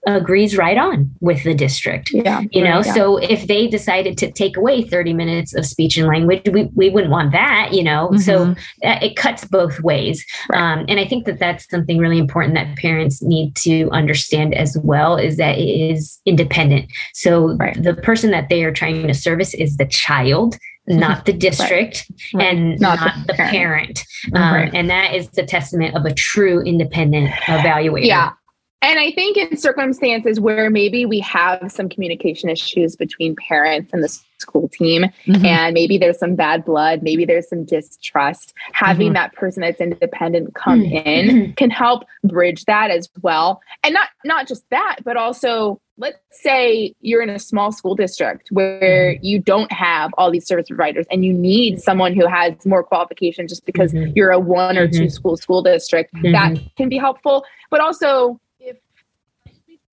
agrees 0.08 0.58
right 0.58 0.78
on 0.78 1.10
with 1.22 1.44
the 1.44 1.54
district. 1.54 2.12
Yeah. 2.12 2.42
You 2.52 2.64
know, 2.64 2.82
yeah. 2.86 2.94
so 2.94 3.18
if 3.18 3.48
they 3.48 3.68
decided 3.68 4.18
to 4.20 4.32
take 4.32 4.58
away 4.58 4.84
30 4.84 5.14
minutes 5.14 5.56
of 5.56 5.66
speech 5.66 5.98
and 5.98 6.08
language, 6.08 6.42
we, 6.52 6.66
we 6.76 6.90
wouldn't 6.90 7.12
want 7.12 7.32
that, 7.32 7.70
you 7.74 7.84
know, 7.84 8.10
mm-hmm. 8.10 8.18
so 8.18 8.56
it 8.82 9.16
cuts 9.16 9.46
both 9.46 9.80
ways. 9.82 10.26
Right. 10.50 10.62
Um, 10.62 10.86
and 10.88 11.00
I 11.00 11.08
think 11.08 11.26
that 11.26 11.40
that's 11.40 11.70
something 11.70 11.98
really 11.98 12.20
important 12.20 12.54
that 12.56 12.78
parents 12.78 13.22
need 13.22 13.56
to 13.58 13.90
understand 13.92 14.54
as 14.54 14.78
well 14.84 15.18
is 15.18 15.38
that 15.38 15.58
it 15.58 15.92
is 15.92 16.20
independent. 16.26 16.92
So 17.14 17.56
right. 17.56 17.82
the 17.82 17.96
person 17.96 18.32
that 18.32 18.50
they 18.50 18.64
are 18.64 18.74
trying 18.74 19.08
to 19.08 19.14
service 19.14 19.54
is 19.54 19.78
the 19.78 19.86
child 19.86 20.58
not 20.88 21.26
the 21.26 21.34
district 21.34 22.12
right. 22.34 22.44
and 22.44 22.80
not, 22.80 23.00
not, 23.00 23.28
the 23.28 23.34
parent, 23.34 23.52
parent. 23.54 24.06
Um, 24.34 24.54
right. 24.54 24.74
and 24.74 24.90
that 24.90 25.14
is 25.14 25.30
the 25.30 25.44
testament 25.44 25.96
of 25.96 26.06
a 26.06 26.14
true 26.14 26.62
independent 26.64 27.30
evaluator 27.46 28.04
yeah 28.04 28.32
and 28.82 29.00
I 29.00 29.12
think 29.12 29.38
in 29.38 29.58
circumstances 29.58 30.40
where 30.40 30.70
maybe 30.70 31.06
we 31.06 31.20
have 31.20 31.72
some 31.72 31.88
communication 31.88 32.50
issues 32.50 32.96
between 32.96 33.36
parents 33.36 33.92
and 33.94 34.04
the 34.04 34.10
school 34.40 34.70
team, 34.70 35.04
mm-hmm. 35.26 35.46
and 35.46 35.74
maybe 35.74 36.00
there's 36.00 36.18
some 36.18 36.36
bad 36.36 36.66
blood, 36.66 37.04
maybe 37.04 37.24
there's 37.24 37.48
some 37.48 37.64
distrust, 37.64 38.54
having 38.74 39.10
mm-hmm. 39.10 39.14
that 39.14 39.34
person 39.34 39.62
that's 39.62 39.80
independent 39.80 40.56
come 40.56 40.82
mm-hmm. 40.82 41.08
in 41.08 41.54
can 41.58 41.70
help 41.70 42.06
bridge 42.24 42.66
that 42.66 42.90
as 42.90 43.08
well. 43.22 43.62
And 43.84 43.94
not 43.94 44.10
not 44.26 44.48
just 44.48 44.68
that, 44.72 44.98
but 45.04 45.16
also 45.16 45.80
let's 45.98 46.18
say 46.32 46.96
you're 47.02 47.22
in 47.22 47.30
a 47.30 47.38
small 47.38 47.72
school 47.72 47.94
district 47.94 48.48
where 48.50 49.14
mm-hmm. 49.14 49.24
you 49.24 49.40
don't 49.40 49.72
have 49.72 50.10
all 50.18 50.32
these 50.32 50.48
service 50.48 50.68
providers 50.68 51.06
and 51.12 51.24
you 51.24 51.32
need 51.32 51.80
someone 51.80 52.16
who 52.16 52.28
has 52.28 52.66
more 52.66 52.84
qualification 52.84 53.48
just 53.48 53.66
because 53.66 53.94
mm-hmm. 53.94 54.12
you're 54.16 54.32
a 54.32 54.40
one 54.40 54.78
or 54.78 54.88
two 54.88 55.02
mm-hmm. 55.02 55.10
school 55.10 55.38
school 55.38 55.62
district 55.62 56.12
that 56.24 56.58
can 56.76 56.90
be 56.90 56.98
helpful 56.98 57.46
but 57.70 57.80
also 57.80 58.40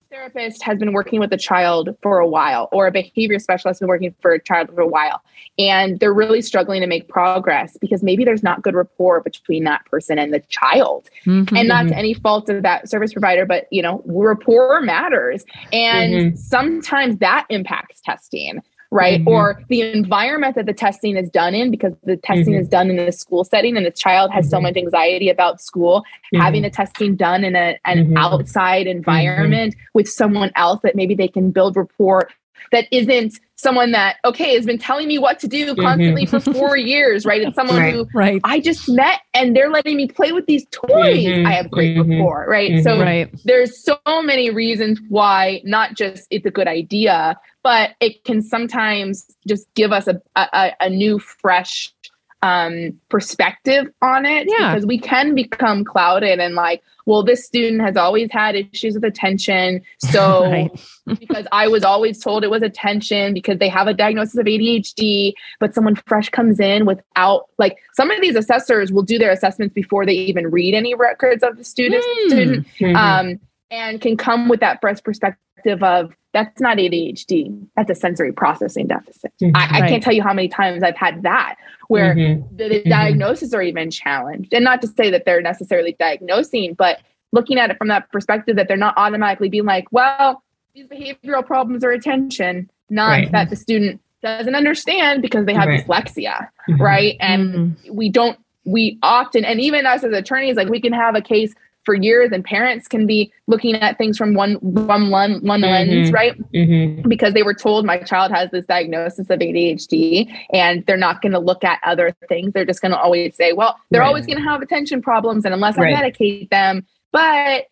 therapist 0.09 0.63
has 0.63 0.79
been 0.79 0.91
working 0.91 1.19
with 1.19 1.31
a 1.31 1.37
child 1.37 1.95
for 2.01 2.17
a 2.17 2.27
while 2.27 2.67
or 2.71 2.87
a 2.87 2.91
behavior 2.91 3.37
specialist 3.37 3.75
has 3.75 3.79
been 3.79 3.87
working 3.87 4.13
for 4.21 4.31
a 4.31 4.41
child 4.41 4.67
for 4.73 4.81
a 4.81 4.87
while 4.87 5.21
and 5.59 5.99
they're 5.99 6.13
really 6.13 6.41
struggling 6.41 6.81
to 6.81 6.87
make 6.87 7.07
progress 7.07 7.77
because 7.79 8.01
maybe 8.01 8.25
there's 8.25 8.41
not 8.41 8.63
good 8.63 8.73
rapport 8.73 9.21
between 9.21 9.65
that 9.65 9.85
person 9.85 10.17
and 10.17 10.33
the 10.33 10.39
child 10.49 11.09
mm-hmm. 11.25 11.55
and 11.55 11.67
not 11.67 11.87
to 11.87 11.95
any 11.95 12.15
fault 12.15 12.49
of 12.49 12.63
that 12.63 12.89
service 12.89 13.13
provider 13.13 13.45
but 13.45 13.67
you 13.71 13.83
know 13.83 14.01
rapport 14.05 14.81
matters 14.81 15.45
and 15.71 16.13
mm-hmm. 16.13 16.35
sometimes 16.35 17.19
that 17.19 17.45
impacts 17.49 18.01
testing 18.01 18.61
right? 18.91 19.19
Mm-hmm. 19.19 19.27
Or 19.27 19.61
the 19.69 19.81
environment 19.81 20.55
that 20.55 20.65
the 20.65 20.73
testing 20.73 21.15
is 21.15 21.29
done 21.29 21.53
in, 21.53 21.71
because 21.71 21.93
the 22.03 22.17
testing 22.17 22.53
mm-hmm. 22.53 22.61
is 22.61 22.69
done 22.69 22.89
in 22.89 22.99
a 22.99 23.11
school 23.11 23.43
setting 23.43 23.77
and 23.77 23.85
the 23.85 23.91
child 23.91 24.31
has 24.31 24.45
mm-hmm. 24.45 24.51
so 24.51 24.61
much 24.61 24.77
anxiety 24.77 25.29
about 25.29 25.61
school, 25.61 26.03
having 26.35 26.61
mm-hmm. 26.61 26.65
the 26.65 26.69
testing 26.71 27.15
done 27.15 27.43
in 27.43 27.55
a, 27.55 27.77
an 27.85 28.05
mm-hmm. 28.05 28.17
outside 28.17 28.87
environment 28.87 29.75
with 29.93 30.07
someone 30.07 30.51
else 30.55 30.79
that 30.83 30.95
maybe 30.95 31.13
they 31.13 31.27
can 31.27 31.51
build 31.51 31.75
rapport 31.75 32.29
that 32.71 32.85
isn't 32.91 33.39
someone 33.55 33.91
that 33.91 34.17
okay 34.23 34.55
has 34.55 34.65
been 34.65 34.77
telling 34.77 35.07
me 35.07 35.17
what 35.17 35.39
to 35.39 35.47
do 35.47 35.67
mm-hmm. 35.67 35.81
constantly 35.81 36.25
mm-hmm. 36.25 36.37
for 36.37 36.53
four 36.59 36.77
years 36.77 37.25
right 37.25 37.41
it's 37.41 37.55
someone 37.55 37.77
right, 37.77 37.93
who 37.93 38.07
right. 38.13 38.41
i 38.43 38.59
just 38.59 38.87
met 38.87 39.21
and 39.33 39.55
they're 39.55 39.69
letting 39.69 39.97
me 39.97 40.07
play 40.07 40.31
with 40.31 40.45
these 40.45 40.65
toys 40.71 41.17
mm-hmm. 41.17 41.45
i 41.45 41.51
have 41.51 41.69
great 41.69 41.97
mm-hmm. 41.97 42.11
rapport 42.11 42.45
right 42.47 42.71
mm-hmm. 42.71 42.81
so 42.81 42.99
right. 42.99 43.29
there's 43.43 43.83
so 43.83 43.97
many 44.21 44.49
reasons 44.49 44.99
why 45.09 45.61
not 45.65 45.95
just 45.95 46.25
it's 46.29 46.45
a 46.45 46.51
good 46.51 46.67
idea 46.67 47.37
but 47.63 47.91
it 47.99 48.23
can 48.23 48.41
sometimes 48.41 49.27
just 49.45 49.71
give 49.73 49.91
us 49.91 50.07
a, 50.07 50.21
a, 50.35 50.71
a 50.79 50.89
new 50.89 51.19
fresh 51.19 51.93
um, 52.41 52.99
perspective 53.09 53.87
on 54.01 54.25
it 54.25 54.47
yeah. 54.49 54.73
because 54.73 54.85
we 54.85 54.99
can 54.99 55.35
become 55.35 55.83
clouded 55.83 56.39
and 56.39 56.55
like, 56.55 56.81
well, 57.05 57.23
this 57.23 57.43
student 57.43 57.81
has 57.81 57.97
always 57.97 58.31
had 58.31 58.55
issues 58.55 58.93
with 58.93 59.03
attention. 59.03 59.81
So, 59.97 60.43
right. 60.51 60.85
because 61.19 61.47
I 61.51 61.67
was 61.67 61.83
always 61.83 62.23
told 62.23 62.43
it 62.43 62.51
was 62.51 62.61
attention 62.61 63.33
because 63.33 63.57
they 63.57 63.67
have 63.67 63.87
a 63.87 63.93
diagnosis 63.93 64.37
of 64.37 64.45
ADHD, 64.45 65.33
but 65.59 65.73
someone 65.73 65.95
fresh 65.95 66.29
comes 66.29 66.59
in 66.59 66.85
without, 66.85 67.49
like, 67.57 67.77
some 67.93 68.11
of 68.11 68.21
these 68.21 68.35
assessors 68.35 68.91
will 68.91 69.01
do 69.01 69.17
their 69.17 69.31
assessments 69.31 69.73
before 69.73 70.05
they 70.05 70.13
even 70.13 70.51
read 70.51 70.75
any 70.75 70.93
records 70.93 71.41
of 71.41 71.57
the 71.57 71.63
student. 71.63 72.03
Mm. 72.03 72.27
student 72.27 72.67
mm-hmm. 72.79 72.95
um, 72.95 73.39
and 73.71 74.01
can 74.01 74.17
come 74.17 74.49
with 74.49 74.59
that 74.59 74.81
fresh 74.81 75.01
perspective 75.03 75.83
of 75.83 76.13
that's 76.33 76.61
not 76.61 76.77
ADHD. 76.77 77.67
That's 77.75 77.89
a 77.89 77.95
sensory 77.95 78.31
processing 78.31 78.87
deficit. 78.87 79.33
Mm-hmm, 79.41 79.55
I, 79.55 79.77
I 79.77 79.81
right. 79.81 79.89
can't 79.89 80.03
tell 80.03 80.13
you 80.13 80.21
how 80.21 80.33
many 80.33 80.47
times 80.47 80.83
I've 80.83 80.95
had 80.95 81.23
that 81.23 81.55
where 81.87 82.13
mm-hmm. 82.13 82.55
the, 82.55 82.69
the 82.69 82.75
mm-hmm. 82.75 82.89
diagnoses 82.89 83.53
are 83.53 83.63
even 83.63 83.89
challenged. 83.89 84.53
And 84.53 84.63
not 84.63 84.81
to 84.81 84.87
say 84.87 85.09
that 85.09 85.25
they're 85.25 85.41
necessarily 85.41 85.95
diagnosing, 85.99 86.75
but 86.75 86.99
looking 87.31 87.57
at 87.57 87.71
it 87.71 87.77
from 87.77 87.87
that 87.87 88.11
perspective 88.11 88.55
that 88.57 88.67
they're 88.67 88.77
not 88.77 88.93
automatically 88.95 89.49
being 89.49 89.65
like, 89.65 89.87
well, 89.91 90.43
these 90.73 90.87
behavioral 90.87 91.45
problems 91.45 91.83
are 91.83 91.91
attention, 91.91 92.69
not 92.89 93.09
right. 93.09 93.31
that 93.31 93.49
the 93.49 93.55
student 93.55 94.01
doesn't 94.21 94.55
understand 94.55 95.21
because 95.21 95.45
they 95.45 95.53
have 95.53 95.67
right. 95.67 95.85
dyslexia, 95.85 96.47
mm-hmm. 96.69 96.81
right? 96.81 97.17
And 97.19 97.53
mm-hmm. 97.53 97.95
we 97.95 98.09
don't, 98.09 98.37
we 98.65 98.99
often, 99.01 99.43
and 99.45 99.59
even 99.59 99.87
us 99.87 100.03
as 100.03 100.13
attorneys, 100.13 100.57
like 100.57 100.69
we 100.69 100.79
can 100.79 100.93
have 100.93 101.15
a 101.15 101.21
case 101.21 101.55
for 101.89 101.95
years 101.95 102.29
and 102.31 102.43
parents 102.43 102.87
can 102.87 103.07
be 103.07 103.33
looking 103.47 103.73
at 103.73 103.97
things 103.97 104.15
from 104.15 104.35
one 104.35 104.53
one 104.57 105.09
one, 105.09 105.41
one 105.41 105.61
mm-hmm. 105.61 105.91
lens 105.91 106.11
right 106.11 106.37
mm-hmm. 106.53 107.09
because 107.09 107.33
they 107.33 107.41
were 107.41 107.53
told 107.55 107.83
my 107.83 107.97
child 107.97 108.31
has 108.31 108.51
this 108.51 108.63
diagnosis 108.67 109.27
of 109.31 109.39
adhd 109.39 110.31
and 110.53 110.85
they're 110.85 110.95
not 110.95 111.19
going 111.23 111.31
to 111.31 111.39
look 111.39 111.63
at 111.63 111.79
other 111.83 112.15
things 112.27 112.53
they're 112.53 112.63
just 112.63 112.79
going 112.79 112.91
to 112.91 112.99
always 112.99 113.35
say 113.35 113.53
well 113.53 113.75
they're 113.89 114.01
right. 114.01 114.07
always 114.07 114.27
going 114.27 114.37
to 114.37 114.43
have 114.43 114.61
attention 114.61 115.01
problems 115.01 115.45
and 115.45 115.51
unless 115.51 115.79
right. 115.79 115.95
i 115.95 115.99
medicate 115.99 116.47
them 116.51 116.85
but 117.11 117.65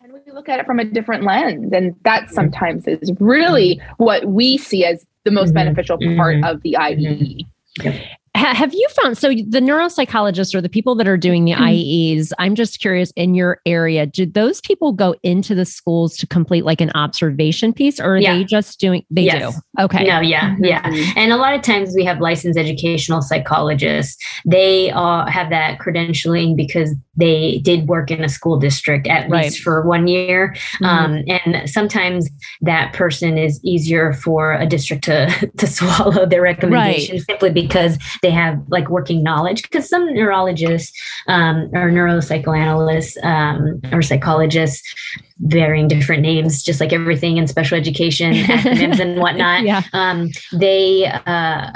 and 0.00 0.12
we 0.12 0.20
look 0.32 0.48
at 0.48 0.60
it 0.60 0.66
from 0.66 0.78
a 0.78 0.84
different 0.84 1.24
lens 1.24 1.72
and 1.72 1.96
that 2.04 2.26
mm-hmm. 2.26 2.32
sometimes 2.32 2.86
is 2.86 3.10
really 3.18 3.74
mm-hmm. 3.74 4.04
what 4.04 4.24
we 4.26 4.56
see 4.56 4.84
as 4.84 5.04
the 5.24 5.32
most 5.32 5.48
mm-hmm. 5.48 5.54
beneficial 5.54 5.98
part 6.16 6.36
of 6.44 6.62
the 6.62 6.76
IEE. 6.78 7.44
Ha- 7.82 8.15
have 8.36 8.74
you 8.74 8.86
found 9.02 9.18
so 9.18 9.28
the 9.28 9.60
neuropsychologists 9.60 10.54
or 10.54 10.60
the 10.60 10.68
people 10.68 10.94
that 10.96 11.08
are 11.08 11.16
doing 11.16 11.44
the 11.44 11.52
mm-hmm. 11.52 12.18
IEs? 12.18 12.32
I'm 12.38 12.54
just 12.54 12.80
curious 12.80 13.12
in 13.16 13.34
your 13.34 13.60
area, 13.66 14.06
did 14.06 14.34
those 14.34 14.60
people 14.60 14.92
go 14.92 15.14
into 15.22 15.54
the 15.54 15.64
schools 15.64 16.16
to 16.18 16.26
complete 16.26 16.64
like 16.64 16.80
an 16.80 16.90
observation 16.94 17.72
piece 17.72 17.98
or 17.98 18.14
are 18.14 18.18
yeah. 18.18 18.34
they 18.34 18.44
just 18.44 18.78
doing 18.78 19.04
they 19.10 19.22
yes. 19.22 19.54
do? 19.54 19.82
Okay. 19.82 20.04
No, 20.04 20.20
yeah, 20.20 20.56
yeah. 20.60 20.82
Mm-hmm. 20.82 21.18
And 21.18 21.32
a 21.32 21.36
lot 21.36 21.54
of 21.54 21.62
times 21.62 21.94
we 21.94 22.04
have 22.04 22.20
licensed 22.20 22.58
educational 22.58 23.22
psychologists. 23.22 24.16
They 24.44 24.90
uh, 24.90 25.26
have 25.26 25.50
that 25.50 25.78
credentialing 25.78 26.56
because 26.56 26.94
they 27.16 27.58
did 27.58 27.88
work 27.88 28.10
in 28.10 28.22
a 28.22 28.28
school 28.28 28.58
district 28.58 29.06
at 29.06 29.28
right. 29.30 29.44
least 29.44 29.62
for 29.62 29.82
one 29.82 30.06
year. 30.06 30.54
Mm-hmm. 30.80 30.84
Um, 30.84 31.24
and 31.28 31.68
sometimes 31.68 32.28
that 32.60 32.92
person 32.92 33.38
is 33.38 33.60
easier 33.64 34.12
for 34.12 34.52
a 34.52 34.66
district 34.66 35.04
to, 35.04 35.50
to 35.56 35.66
swallow 35.66 36.26
their 36.26 36.42
recommendations 36.42 37.20
right. 37.20 37.26
simply 37.26 37.50
because 37.50 37.98
they 38.22 38.30
have 38.30 38.60
like 38.68 38.88
working 38.90 39.22
knowledge. 39.22 39.62
Because 39.62 39.88
some 39.88 40.12
neurologists 40.12 40.92
um, 41.28 41.70
or 41.72 41.90
neuropsychoanalysts 41.90 43.22
um, 43.24 43.80
or 43.92 44.02
psychologists, 44.02 44.82
varying 45.40 45.86
different 45.86 46.22
names, 46.22 46.62
just 46.62 46.80
like 46.80 46.92
everything 46.92 47.36
in 47.36 47.46
special 47.46 47.76
education, 47.76 48.32
acronyms 48.34 49.00
and 49.00 49.20
whatnot, 49.20 49.64
yeah. 49.64 49.82
Um, 49.92 50.30
they, 50.52 51.06
uh, 51.26 51.70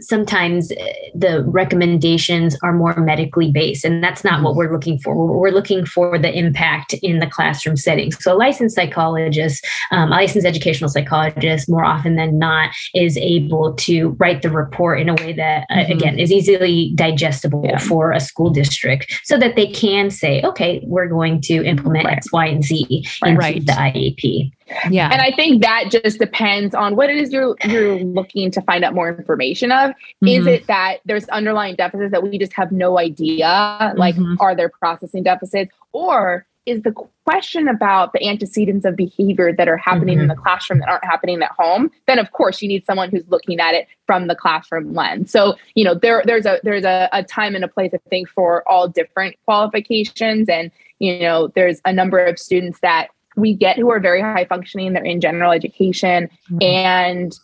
sometimes 0.00 0.70
eh, 0.72 0.92
the 1.14 1.44
recommendations 1.44 2.56
are 2.62 2.72
more 2.72 2.96
medically 2.96 3.50
based 3.50 3.84
and 3.84 4.02
that's 4.02 4.24
not 4.24 4.42
what 4.42 4.50
mm-hmm. 4.50 4.58
we're 4.58 4.72
looking 4.72 4.98
for 4.98 5.14
we're 5.14 5.50
looking 5.50 5.84
for 5.84 6.18
the 6.18 6.36
impact 6.36 6.94
in 6.94 7.18
the 7.18 7.26
classroom 7.26 7.76
setting 7.76 8.12
so 8.12 8.34
a 8.34 8.36
licensed 8.36 8.74
psychologist 8.74 9.66
um, 9.90 10.08
a 10.08 10.16
licensed 10.16 10.46
educational 10.46 10.88
psychologist 10.88 11.68
more 11.68 11.84
often 11.84 12.16
than 12.16 12.38
not 12.38 12.70
is 12.94 13.16
able 13.18 13.74
to 13.74 14.10
write 14.18 14.42
the 14.42 14.50
report 14.50 15.00
in 15.00 15.08
a 15.08 15.14
way 15.14 15.32
that 15.32 15.66
uh, 15.70 15.74
mm-hmm. 15.76 15.92
again 15.92 16.18
is 16.18 16.32
easily 16.32 16.92
digestible 16.94 17.62
yeah. 17.64 17.78
for 17.78 18.12
a 18.12 18.20
school 18.20 18.50
district 18.50 19.20
so 19.24 19.38
that 19.38 19.56
they 19.56 19.66
can 19.66 20.10
say 20.10 20.42
okay 20.42 20.80
we're 20.84 21.08
going 21.08 21.40
to 21.40 21.64
implement 21.64 22.04
right. 22.04 22.16
x 22.16 22.32
y 22.32 22.46
and 22.46 22.64
z 22.64 23.04
into 23.24 23.38
right. 23.38 23.66
the 23.66 23.72
iep 23.72 24.52
yeah. 24.90 25.10
And 25.12 25.20
I 25.20 25.32
think 25.34 25.62
that 25.62 25.90
just 25.90 26.18
depends 26.18 26.74
on 26.74 26.96
what 26.96 27.10
it 27.10 27.16
is 27.16 27.32
you're 27.32 27.56
you're 27.64 27.98
looking 27.98 28.50
to 28.52 28.62
find 28.62 28.84
out 28.84 28.94
more 28.94 29.08
information 29.08 29.72
of. 29.72 29.90
Mm-hmm. 29.90 30.28
Is 30.28 30.46
it 30.46 30.66
that 30.66 30.98
there's 31.04 31.28
underlying 31.28 31.76
deficits 31.76 32.12
that 32.12 32.22
we 32.22 32.38
just 32.38 32.52
have 32.52 32.72
no 32.72 32.98
idea? 32.98 33.94
Like 33.96 34.16
mm-hmm. 34.16 34.34
are 34.40 34.54
there 34.54 34.68
processing 34.68 35.22
deficits? 35.22 35.72
Or 35.92 36.46
is 36.68 36.82
the 36.82 36.92
question 37.24 37.66
about 37.66 38.12
the 38.12 38.22
antecedents 38.26 38.84
of 38.84 38.94
behavior 38.94 39.52
that 39.52 39.68
are 39.68 39.78
happening 39.78 40.16
mm-hmm. 40.16 40.22
in 40.22 40.28
the 40.28 40.34
classroom 40.34 40.80
that 40.80 40.88
aren't 40.88 41.04
happening 41.04 41.42
at 41.42 41.50
home 41.58 41.90
then 42.06 42.18
of 42.18 42.30
course 42.32 42.60
you 42.60 42.68
need 42.68 42.84
someone 42.84 43.10
who's 43.10 43.26
looking 43.28 43.58
at 43.58 43.74
it 43.74 43.88
from 44.06 44.26
the 44.26 44.34
classroom 44.34 44.94
lens 44.94 45.30
so 45.30 45.54
you 45.74 45.84
know 45.84 45.94
there 45.94 46.22
there's 46.26 46.46
a 46.46 46.60
there's 46.62 46.84
a, 46.84 47.08
a 47.12 47.22
time 47.24 47.54
and 47.54 47.64
a 47.64 47.68
place 47.68 47.90
i 47.94 47.98
think 48.10 48.28
for 48.28 48.66
all 48.68 48.86
different 48.86 49.34
qualifications 49.44 50.48
and 50.48 50.70
you 50.98 51.18
know 51.20 51.48
there's 51.54 51.80
a 51.84 51.92
number 51.92 52.18
of 52.18 52.38
students 52.38 52.80
that 52.80 53.08
we 53.38 53.54
get 53.54 53.76
who 53.76 53.90
are 53.90 54.00
very 54.00 54.20
high 54.20 54.44
functioning, 54.44 54.92
they're 54.92 55.04
in 55.04 55.20
general 55.20 55.52
education, 55.52 56.28
mm-hmm. 56.50 56.62
and 56.62 57.38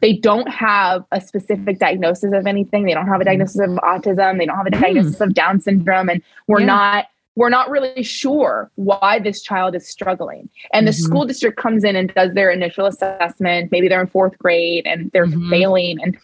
they 0.00 0.12
don't 0.12 0.48
have 0.48 1.04
a 1.12 1.20
specific 1.20 1.78
diagnosis 1.78 2.32
of 2.32 2.46
anything. 2.46 2.84
They 2.84 2.94
don't 2.94 3.06
have 3.06 3.14
a 3.14 3.18
mm-hmm. 3.24 3.28
diagnosis 3.28 3.60
of 3.60 3.70
autism. 3.78 4.38
They 4.38 4.46
don't 4.46 4.56
have 4.56 4.66
a 4.66 4.70
diagnosis 4.70 5.16
mm. 5.16 5.26
of 5.26 5.34
Down 5.34 5.60
syndrome. 5.60 6.08
And 6.08 6.22
we're 6.46 6.60
yeah. 6.60 6.66
not 6.66 7.06
we're 7.34 7.50
not 7.50 7.70
really 7.70 8.02
sure 8.02 8.70
why 8.76 9.18
this 9.18 9.42
child 9.42 9.74
is 9.74 9.86
struggling. 9.86 10.48
And 10.72 10.86
the 10.86 10.90
mm-hmm. 10.90 11.02
school 11.02 11.24
district 11.26 11.58
comes 11.58 11.84
in 11.84 11.94
and 11.94 12.12
does 12.14 12.32
their 12.32 12.50
initial 12.50 12.86
assessment. 12.86 13.70
Maybe 13.70 13.88
they're 13.88 14.00
in 14.00 14.06
fourth 14.06 14.38
grade 14.38 14.86
and 14.86 15.10
they're 15.12 15.26
mm-hmm. 15.26 15.50
failing. 15.50 15.98
And 16.02 16.16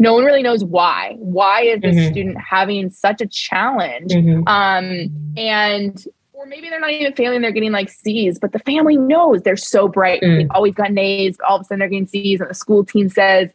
no 0.00 0.12
one 0.12 0.24
really 0.24 0.42
knows 0.42 0.64
why. 0.64 1.14
Why 1.18 1.62
is 1.62 1.80
this 1.80 1.94
mm-hmm. 1.94 2.12
student 2.12 2.38
having 2.38 2.90
such 2.90 3.20
a 3.20 3.26
challenge? 3.26 4.10
Mm-hmm. 4.10 4.46
Um, 4.48 5.34
and 5.36 6.04
or 6.46 6.48
maybe 6.48 6.70
they're 6.70 6.80
not 6.80 6.92
even 6.92 7.12
failing, 7.12 7.42
they're 7.42 7.52
getting 7.52 7.72
like 7.72 7.90
C's, 7.90 8.38
but 8.38 8.52
the 8.52 8.58
family 8.60 8.96
knows 8.96 9.42
they're 9.42 9.56
so 9.56 9.88
bright. 9.88 10.22
Mm. 10.22 10.38
They've 10.38 10.50
always 10.50 10.74
gotten 10.74 10.98
A's, 10.98 11.36
all 11.46 11.56
of 11.56 11.62
a 11.62 11.64
sudden 11.64 11.80
they're 11.80 11.88
getting 11.88 12.06
C's, 12.06 12.40
and 12.40 12.48
the 12.48 12.54
school 12.54 12.84
team 12.84 13.08
says, 13.08 13.50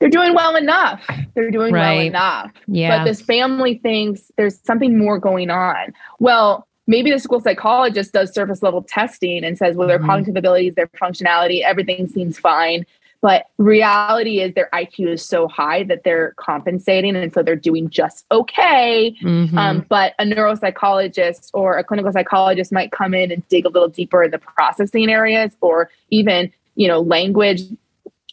they're 0.00 0.10
doing 0.10 0.34
well 0.34 0.56
enough. 0.56 1.04
They're 1.34 1.50
doing 1.50 1.72
right. 1.72 1.96
well 1.96 2.00
enough. 2.06 2.52
Yeah. 2.66 2.98
But 2.98 3.04
this 3.04 3.20
family 3.22 3.78
thinks 3.78 4.32
there's 4.36 4.58
something 4.64 4.98
more 4.98 5.18
going 5.18 5.48
on. 5.48 5.92
Well, 6.18 6.66
maybe 6.88 7.12
the 7.12 7.20
school 7.20 7.40
psychologist 7.40 8.12
does 8.12 8.34
surface 8.34 8.64
level 8.64 8.82
testing 8.82 9.44
and 9.44 9.56
says, 9.56 9.76
well, 9.76 9.86
their 9.86 9.98
mm-hmm. 9.98 10.08
cognitive 10.08 10.36
abilities, 10.36 10.74
their 10.74 10.88
functionality, 10.88 11.62
everything 11.62 12.08
seems 12.08 12.36
fine. 12.36 12.84
But 13.22 13.46
reality 13.56 14.40
is 14.40 14.52
their 14.54 14.68
IQ 14.74 15.12
is 15.12 15.24
so 15.24 15.46
high 15.46 15.84
that 15.84 16.02
they're 16.02 16.34
compensating. 16.36 17.14
And 17.14 17.32
so 17.32 17.42
they're 17.42 17.54
doing 17.54 17.88
just 17.88 18.26
okay. 18.32 19.16
Mm-hmm. 19.22 19.56
Um, 19.56 19.86
but 19.88 20.14
a 20.18 20.24
neuropsychologist 20.24 21.50
or 21.54 21.78
a 21.78 21.84
clinical 21.84 22.12
psychologist 22.12 22.72
might 22.72 22.90
come 22.90 23.14
in 23.14 23.30
and 23.30 23.46
dig 23.48 23.64
a 23.64 23.68
little 23.68 23.88
deeper 23.88 24.24
in 24.24 24.32
the 24.32 24.38
processing 24.38 25.08
areas 25.08 25.56
or 25.60 25.88
even, 26.10 26.52
you 26.74 26.88
know, 26.88 27.00
language. 27.00 27.62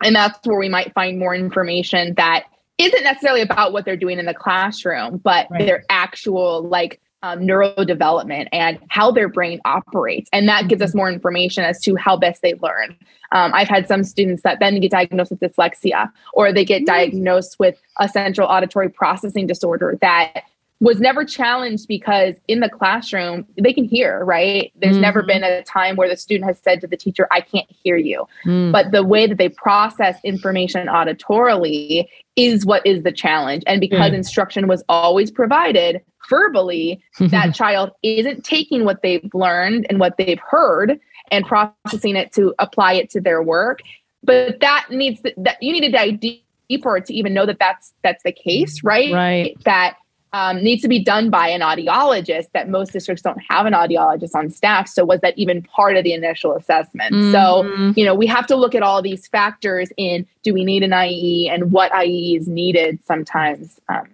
And 0.04 0.16
that's 0.16 0.46
where 0.48 0.58
we 0.58 0.70
might 0.70 0.92
find 0.94 1.20
more 1.20 1.36
information 1.36 2.16
that 2.16 2.46
isn't 2.80 3.04
necessarily 3.04 3.42
about 3.42 3.74
what 3.74 3.86
they're 3.86 3.98
doing 3.98 4.18
in 4.18 4.26
the 4.26 4.34
classroom, 4.34 5.18
but 5.18 5.48
right. 5.52 5.66
their 5.66 5.84
actual 5.90 6.64
like 6.64 7.00
um, 7.22 7.40
neurodevelopment 7.40 8.48
and 8.52 8.80
how 8.90 9.12
their 9.12 9.28
brain 9.28 9.60
operates. 9.66 10.30
And 10.32 10.48
that 10.48 10.68
gives 10.68 10.82
us 10.82 10.96
more 10.96 11.10
information 11.12 11.64
as 11.64 11.80
to 11.82 11.96
how 11.96 12.18
best 12.18 12.42
they 12.42 12.54
learn. 12.56 12.96
Um, 13.32 13.52
I've 13.54 13.68
had 13.68 13.88
some 13.88 14.04
students 14.04 14.44
that 14.44 14.60
then 14.60 14.80
get 14.80 14.92
diagnosed 14.92 15.32
with 15.32 15.40
dyslexia 15.40 16.12
or 16.34 16.52
they 16.52 16.66
get 16.66 16.86
diagnosed 16.86 17.58
with 17.60 17.80
a 18.00 18.08
central 18.08 18.48
auditory 18.48 18.90
processing 18.90 19.48
disorder 19.48 19.98
that 20.02 20.44
was 20.82 21.02
never 21.02 21.26
challenged 21.26 21.88
because 21.88 22.36
in 22.48 22.62
the 22.62 22.70
classroom 22.70 23.46
they 23.62 23.74
can 23.74 23.84
hear 23.84 24.24
right 24.24 24.72
there's 24.78 24.94
mm-hmm. 24.94 25.02
never 25.02 25.24
been 25.24 25.44
a 25.44 25.62
time 25.64 25.96
where 25.96 26.08
the 26.08 26.16
student 26.16 26.48
has 26.48 26.58
said 26.60 26.80
to 26.80 26.88
the 26.88 26.96
teacher 26.96 27.28
i 27.32 27.42
can't 27.42 27.70
hear 27.70 27.98
you 27.98 28.26
mm. 28.46 28.72
but 28.72 28.92
the 28.92 29.04
way 29.04 29.28
that 29.28 29.38
they 29.38 29.50
process 29.50 30.18
information 30.24 30.88
auditorily 30.88 32.06
is 32.38 32.66
what 32.66 32.86
is 32.86 33.04
the 33.04 33.12
challenge 33.12 33.64
and 33.68 33.82
because 33.82 34.12
mm. 34.12 34.16
instruction 34.16 34.68
was 34.68 34.84
always 34.88 35.30
provided 35.30 36.02
verbally 36.30 37.02
that 37.20 37.54
child 37.56 37.92
isn't 38.04 38.44
taking 38.44 38.86
what 38.86 39.02
they've 39.02 39.30
learned 39.34 39.86
and 39.90 40.00
what 40.00 40.16
they've 40.18 40.40
heard 40.40 41.00
and 41.32 41.46
processing 41.46 42.16
it 42.16 42.32
to 42.34 42.54
apply 42.60 42.94
it 42.94 43.10
to 43.10 43.22
their 43.22 43.42
work 43.42 43.80
but 44.24 44.60
that 44.60 44.88
needs 44.90 45.22
to, 45.22 45.34
that 45.38 45.62
you 45.62 45.72
need 45.72 45.82
to 45.82 45.92
dive 45.92 46.20
deeper 46.20 47.00
to 47.00 47.14
even 47.14 47.34
know 47.34 47.46
that 47.46 47.58
that's 47.60 47.94
that's 48.04 48.24
the 48.24 48.32
case 48.32 48.84
right 48.84 49.12
right 49.12 49.64
that 49.64 49.98
um, 50.32 50.64
needs 50.64 50.82
to 50.84 50.88
be 50.88 51.04
done 51.04 51.30
by 51.30 51.48
an 51.48 51.62
audiologist 51.62 52.52
that 52.54 52.70
most 52.70 52.92
districts 52.92 53.24
don't 53.24 53.42
have 53.50 53.66
an 53.66 53.74
audiologist 53.74 54.36
on 54.36 54.50
staff. 54.50 54.88
So 54.88 55.04
was 55.04 55.22
that 55.22 55.38
even 55.38 55.64
part 55.64 55.98
of 55.98 56.04
the 56.04 56.14
initial 56.14 56.56
assessment? 56.56 57.16
Mm-hmm. 57.16 57.32
So, 57.32 57.94
you 58.00 58.06
know, 58.06 58.14
we 58.14 58.28
have 58.28 58.46
to 58.48 58.56
look 58.56 58.76
at 58.76 58.84
all 58.84 59.02
these 59.02 59.28
factors 59.28 59.92
in 59.98 60.28
do 60.44 60.54
we 60.54 60.64
need 60.64 60.84
an 60.84 60.94
IE 60.94 61.50
and 61.50 61.72
what 61.72 61.92
IE 62.06 62.36
is 62.36 62.48
needed 62.48 63.00
sometimes. 63.06 63.80
Um, 63.90 64.08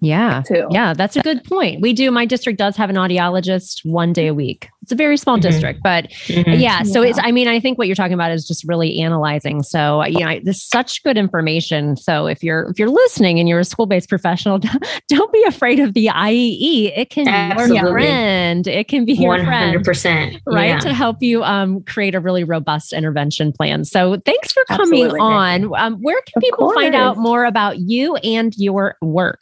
yeah. 0.00 0.42
Too. 0.46 0.66
Yeah, 0.70 0.94
that's 0.94 1.16
a 1.16 1.22
good 1.22 1.42
point. 1.42 1.80
We 1.80 1.92
do, 1.92 2.10
my 2.10 2.24
district 2.24 2.58
does 2.58 2.76
have 2.76 2.88
an 2.88 2.96
audiologist 2.96 3.84
one 3.84 4.12
day 4.12 4.28
a 4.28 4.34
week. 4.34 4.68
It's 4.82 4.92
a 4.92 4.94
very 4.94 5.16
small 5.16 5.36
mm-hmm. 5.36 5.50
district, 5.50 5.80
but 5.82 6.08
mm-hmm. 6.26 6.60
yeah. 6.60 6.84
So 6.84 7.02
yeah. 7.02 7.10
it's, 7.10 7.18
I 7.20 7.32
mean, 7.32 7.48
I 7.48 7.58
think 7.58 7.78
what 7.78 7.88
you're 7.88 7.96
talking 7.96 8.14
about 8.14 8.30
is 8.30 8.46
just 8.46 8.64
really 8.66 9.00
analyzing. 9.00 9.62
So, 9.64 10.04
you 10.04 10.24
know, 10.24 10.38
this 10.42 10.62
such 10.62 11.02
good 11.02 11.18
information. 11.18 11.96
So 11.96 12.26
if 12.26 12.44
you're, 12.44 12.70
if 12.70 12.78
you're 12.78 12.90
listening 12.90 13.40
and 13.40 13.48
you're 13.48 13.58
a 13.58 13.64
school 13.64 13.86
based 13.86 14.08
professional, 14.08 14.60
don't 15.08 15.32
be 15.32 15.42
afraid 15.44 15.80
of 15.80 15.94
the 15.94 16.06
IEE. 16.06 16.92
It 16.96 17.10
can 17.10 17.26
Absolutely. 17.26 17.74
be 17.74 17.80
your 17.80 17.92
friend. 17.92 18.66
It 18.68 18.88
can 18.88 19.04
be 19.04 19.14
your 19.14 19.36
100%, 19.36 19.84
friend. 19.84 20.40
Right. 20.46 20.68
Yeah. 20.68 20.78
To 20.78 20.94
help 20.94 21.22
you 21.22 21.42
um, 21.42 21.82
create 21.82 22.14
a 22.14 22.20
really 22.20 22.44
robust 22.44 22.92
intervention 22.92 23.52
plan. 23.52 23.84
So 23.84 24.16
thanks 24.24 24.52
for 24.52 24.64
coming 24.66 25.06
Absolutely. 25.06 25.20
on. 25.20 25.74
Um, 25.76 25.96
where 25.96 26.20
can 26.22 26.34
of 26.36 26.42
people 26.42 26.58
course. 26.58 26.76
find 26.76 26.94
out 26.94 27.16
more 27.16 27.44
about 27.44 27.78
you 27.78 28.14
and 28.16 28.54
your 28.56 28.96
work? 29.02 29.40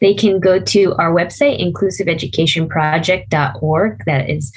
They 0.00 0.14
can 0.14 0.40
go 0.40 0.58
to 0.58 0.94
our 0.94 1.12
website, 1.12 1.62
inclusiveeducationproject.org. 1.62 4.04
That 4.06 4.30
is 4.30 4.50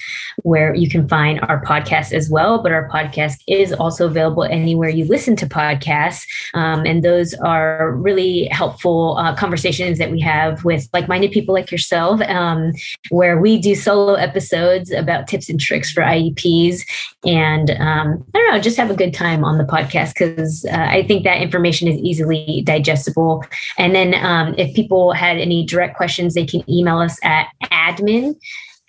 where 0.44 0.74
you 0.74 0.90
can 0.90 1.08
find 1.08 1.40
our 1.42 1.64
podcast 1.64 2.14
as 2.14 2.30
well. 2.30 2.62
But 2.62 2.72
our 2.72 2.90
podcast 2.90 3.42
is 3.48 3.74
also 3.74 4.08
available 4.08 4.44
anywhere 4.44 4.90
you 4.90 5.06
listen 5.06 5.36
to 5.38 5.46
podcasts. 5.46 6.26
Um, 6.54 6.86
and 6.86 7.04
those 7.04 7.34
are 7.36 7.94
really 7.94 8.48
helpful 8.52 9.18
uh, 9.18 9.36
conversations 9.36 9.98
that 9.98 10.12
we 10.12 10.20
have 10.22 10.66
with 10.66 10.88
like 10.94 11.08
minded 11.08 11.32
people 11.32 11.54
like 11.54 11.72
yourself, 11.72 12.22
um, 12.22 12.72
where 13.10 13.40
we 13.40 13.58
do 13.58 13.76
solo 13.76 14.14
episodes 14.14 14.92
about 14.92 15.28
tips 15.28 15.50
and 15.50 15.60
tricks 15.60 15.92
for 15.92 16.02
IEPs. 16.02 16.82
And 17.26 17.72
um, 17.72 18.26
I 18.34 18.38
don't 18.38 18.54
know, 18.54 18.62
just 18.62 18.78
have 18.78 18.92
a 18.92 18.96
good 18.96 19.14
time 19.14 19.44
on 19.44 19.58
the 19.58 19.66
podcast 19.66 20.14
because 20.14 20.66
uh, 20.66 20.88
I 20.90 21.04
think 21.04 21.24
that 21.24 21.42
information 21.42 21.88
is 21.88 21.98
easily 21.98 22.62
digestible. 22.66 23.44
And 23.78 23.94
then 23.94 24.14
um, 24.16 24.56
if 24.58 24.74
people 24.76 25.09
had 25.12 25.38
any 25.38 25.66
direct 25.66 25.98
questions, 25.98 26.34
they 26.34 26.46
can 26.46 26.64
email 26.70 27.00
us 27.00 27.20
at 27.24 27.48
admin 27.64 28.36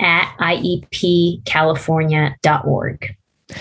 at 0.01 0.33
iepcalifornia.org. 0.39 3.17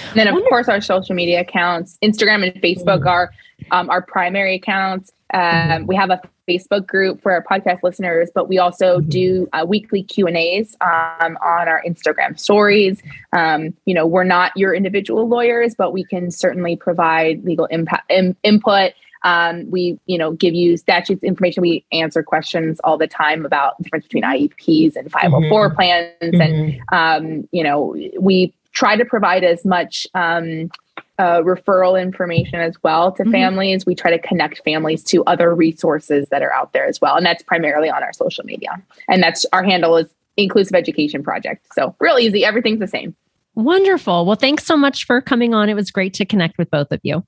And 0.10 0.16
then, 0.16 0.28
of 0.28 0.36
course, 0.50 0.70
our 0.70 0.82
social 0.82 1.16
media 1.16 1.42
accounts, 1.42 1.98
Instagram 2.04 2.48
and 2.48 2.62
Facebook, 2.62 3.00
mm-hmm. 3.00 3.08
are 3.08 3.32
um, 3.72 3.90
our 3.90 4.02
primary 4.02 4.56
accounts. 4.56 5.12
Um. 5.34 5.86
We 5.86 5.96
have 5.96 6.10
a 6.10 6.20
Facebook 6.50 6.88
group 6.88 7.22
for 7.22 7.32
our 7.32 7.44
podcast 7.44 7.84
listeners, 7.84 8.30
but 8.34 8.50
we 8.50 8.58
also 8.58 9.00
mm-hmm. 9.00 9.10
do 9.10 9.48
uh, 9.54 9.66
weekly 9.68 10.04
Q 10.04 10.28
and 10.28 10.36
A's 10.36 10.76
um, 10.82 11.38
on 11.38 11.68
our 11.68 11.84
Instagram 11.88 12.40
stories. 12.40 13.02
Um, 13.34 13.76
you 13.86 13.94
know, 13.94 14.08
we're 14.08 14.24
not 14.24 14.52
your 14.56 14.74
individual 14.74 15.28
lawyers, 15.28 15.76
but 15.76 15.94
we 15.94 16.04
can 16.04 16.32
certainly 16.32 16.76
provide 16.76 17.44
legal 17.44 17.66
impact, 17.66 18.12
Im- 18.12 18.36
input 18.44 18.94
um, 19.24 19.70
we, 19.70 20.00
you 20.06 20.18
know, 20.18 20.34
give 20.34 20.54
you 20.54 20.78
statutes 20.78 21.24
information. 21.24 21.62
We 21.62 21.86
answer 21.92 22.24
questions 22.24 22.80
all 22.84 22.98
the 22.98 23.08
time 23.08 23.46
about 23.46 23.78
the 23.78 23.84
difference 23.84 24.06
between 24.06 24.24
IEPs 24.24 24.96
and 24.96 25.12
504 25.12 25.68
mm-hmm. 25.68 25.76
plans, 25.76 26.14
mm-hmm. 26.22 26.42
and 26.42 26.82
um, 26.92 27.48
you 27.52 27.64
know, 27.64 27.96
we 28.20 28.54
try 28.72 28.96
to 28.96 29.06
provide 29.06 29.44
as 29.44 29.66
much 29.66 30.08
um, 30.14 30.70
uh, 31.18 31.42
referral 31.42 32.02
information 32.02 32.60
as 32.60 32.76
well 32.84 33.12
to 33.12 33.24
mm-hmm. 33.24 33.32
families. 33.32 33.86
We 33.86 33.96
try 33.96 34.12
to 34.12 34.20
connect 34.20 34.64
families 34.64 35.04
to 35.06 35.24
other 35.26 35.54
resources 35.54 36.30
that 36.30 36.42
are 36.42 36.54
out 36.54 36.74
there 36.74 36.86
as 36.86 37.02
well, 37.02 37.16
and 37.16 37.26
that's 37.26 37.44
primarily 37.44 37.90
on 37.90 38.04
our 38.04 38.14
social 38.14 38.46
media. 38.46 38.82
And 39.08 39.22
that's 39.22 39.46
our 39.52 39.64
handle 39.64 39.98
is 39.98 40.08
Inclusive 40.38 40.76
Education 40.76 41.24
Project. 41.24 41.66
So 41.74 41.96
real 42.00 42.18
easy. 42.18 42.46
Everything's 42.46 42.80
the 42.80 42.88
same. 42.88 43.16
Wonderful. 43.56 44.26
Well, 44.26 44.38
thanks 44.38 44.66
so 44.66 44.78
much 44.78 45.06
for 45.06 45.20
coming 45.20 45.54
on. 45.54 45.68
It 45.68 45.74
was 45.74 45.92
great 45.92 46.14
to 46.16 46.26
connect 46.26 46.58
with 46.58 46.72
both 46.72 46.92
of 46.94 47.02
you. 47.04 47.26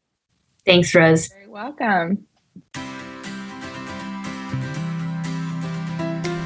Thanks, 0.65 0.93
Rose. 0.93 1.27
Very 1.27 1.47
welcome. 1.47 2.27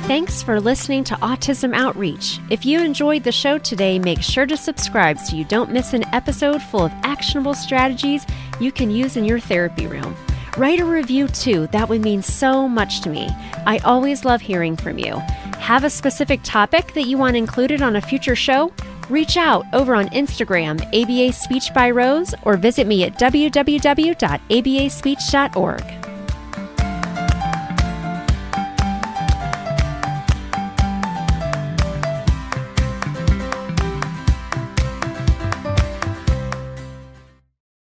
Thanks 0.07 0.43
for 0.43 0.61
listening 0.61 1.03
to 1.05 1.15
Autism 1.15 1.75
Outreach. 1.75 2.39
If 2.51 2.63
you 2.63 2.79
enjoyed 2.79 3.23
the 3.23 3.31
show 3.31 3.57
today, 3.57 3.97
make 3.97 4.21
sure 4.21 4.45
to 4.45 4.55
subscribe 4.55 5.17
so 5.17 5.35
you 5.35 5.45
don't 5.45 5.71
miss 5.71 5.93
an 5.93 6.05
episode 6.13 6.61
full 6.61 6.85
of 6.85 6.91
actionable 7.03 7.55
strategies 7.55 8.23
you 8.59 8.71
can 8.71 8.91
use 8.91 9.17
in 9.17 9.25
your 9.25 9.39
therapy 9.39 9.87
room. 9.87 10.15
Write 10.57 10.79
a 10.79 10.85
review 10.85 11.27
too, 11.27 11.67
that 11.73 11.89
would 11.89 12.01
mean 12.01 12.21
so 12.21 12.69
much 12.69 13.01
to 13.01 13.09
me. 13.09 13.27
I 13.65 13.79
always 13.79 14.23
love 14.23 14.41
hearing 14.41 14.77
from 14.77 14.99
you. 14.99 15.15
Have 15.57 15.83
a 15.83 15.89
specific 15.89 16.39
topic 16.43 16.93
that 16.93 17.07
you 17.07 17.17
want 17.17 17.35
included 17.35 17.81
on 17.81 17.95
a 17.95 18.01
future 18.01 18.35
show? 18.35 18.71
Reach 19.09 19.37
out 19.37 19.65
over 19.73 19.95
on 19.95 20.09
Instagram, 20.09 20.81
ABA 20.87 21.31
Speech 21.33 21.73
by 21.73 21.89
Rose, 21.91 22.33
or 22.43 22.57
visit 22.57 22.87
me 22.87 23.03
at 23.03 23.19
www.abaspeech.org. 23.19 26.04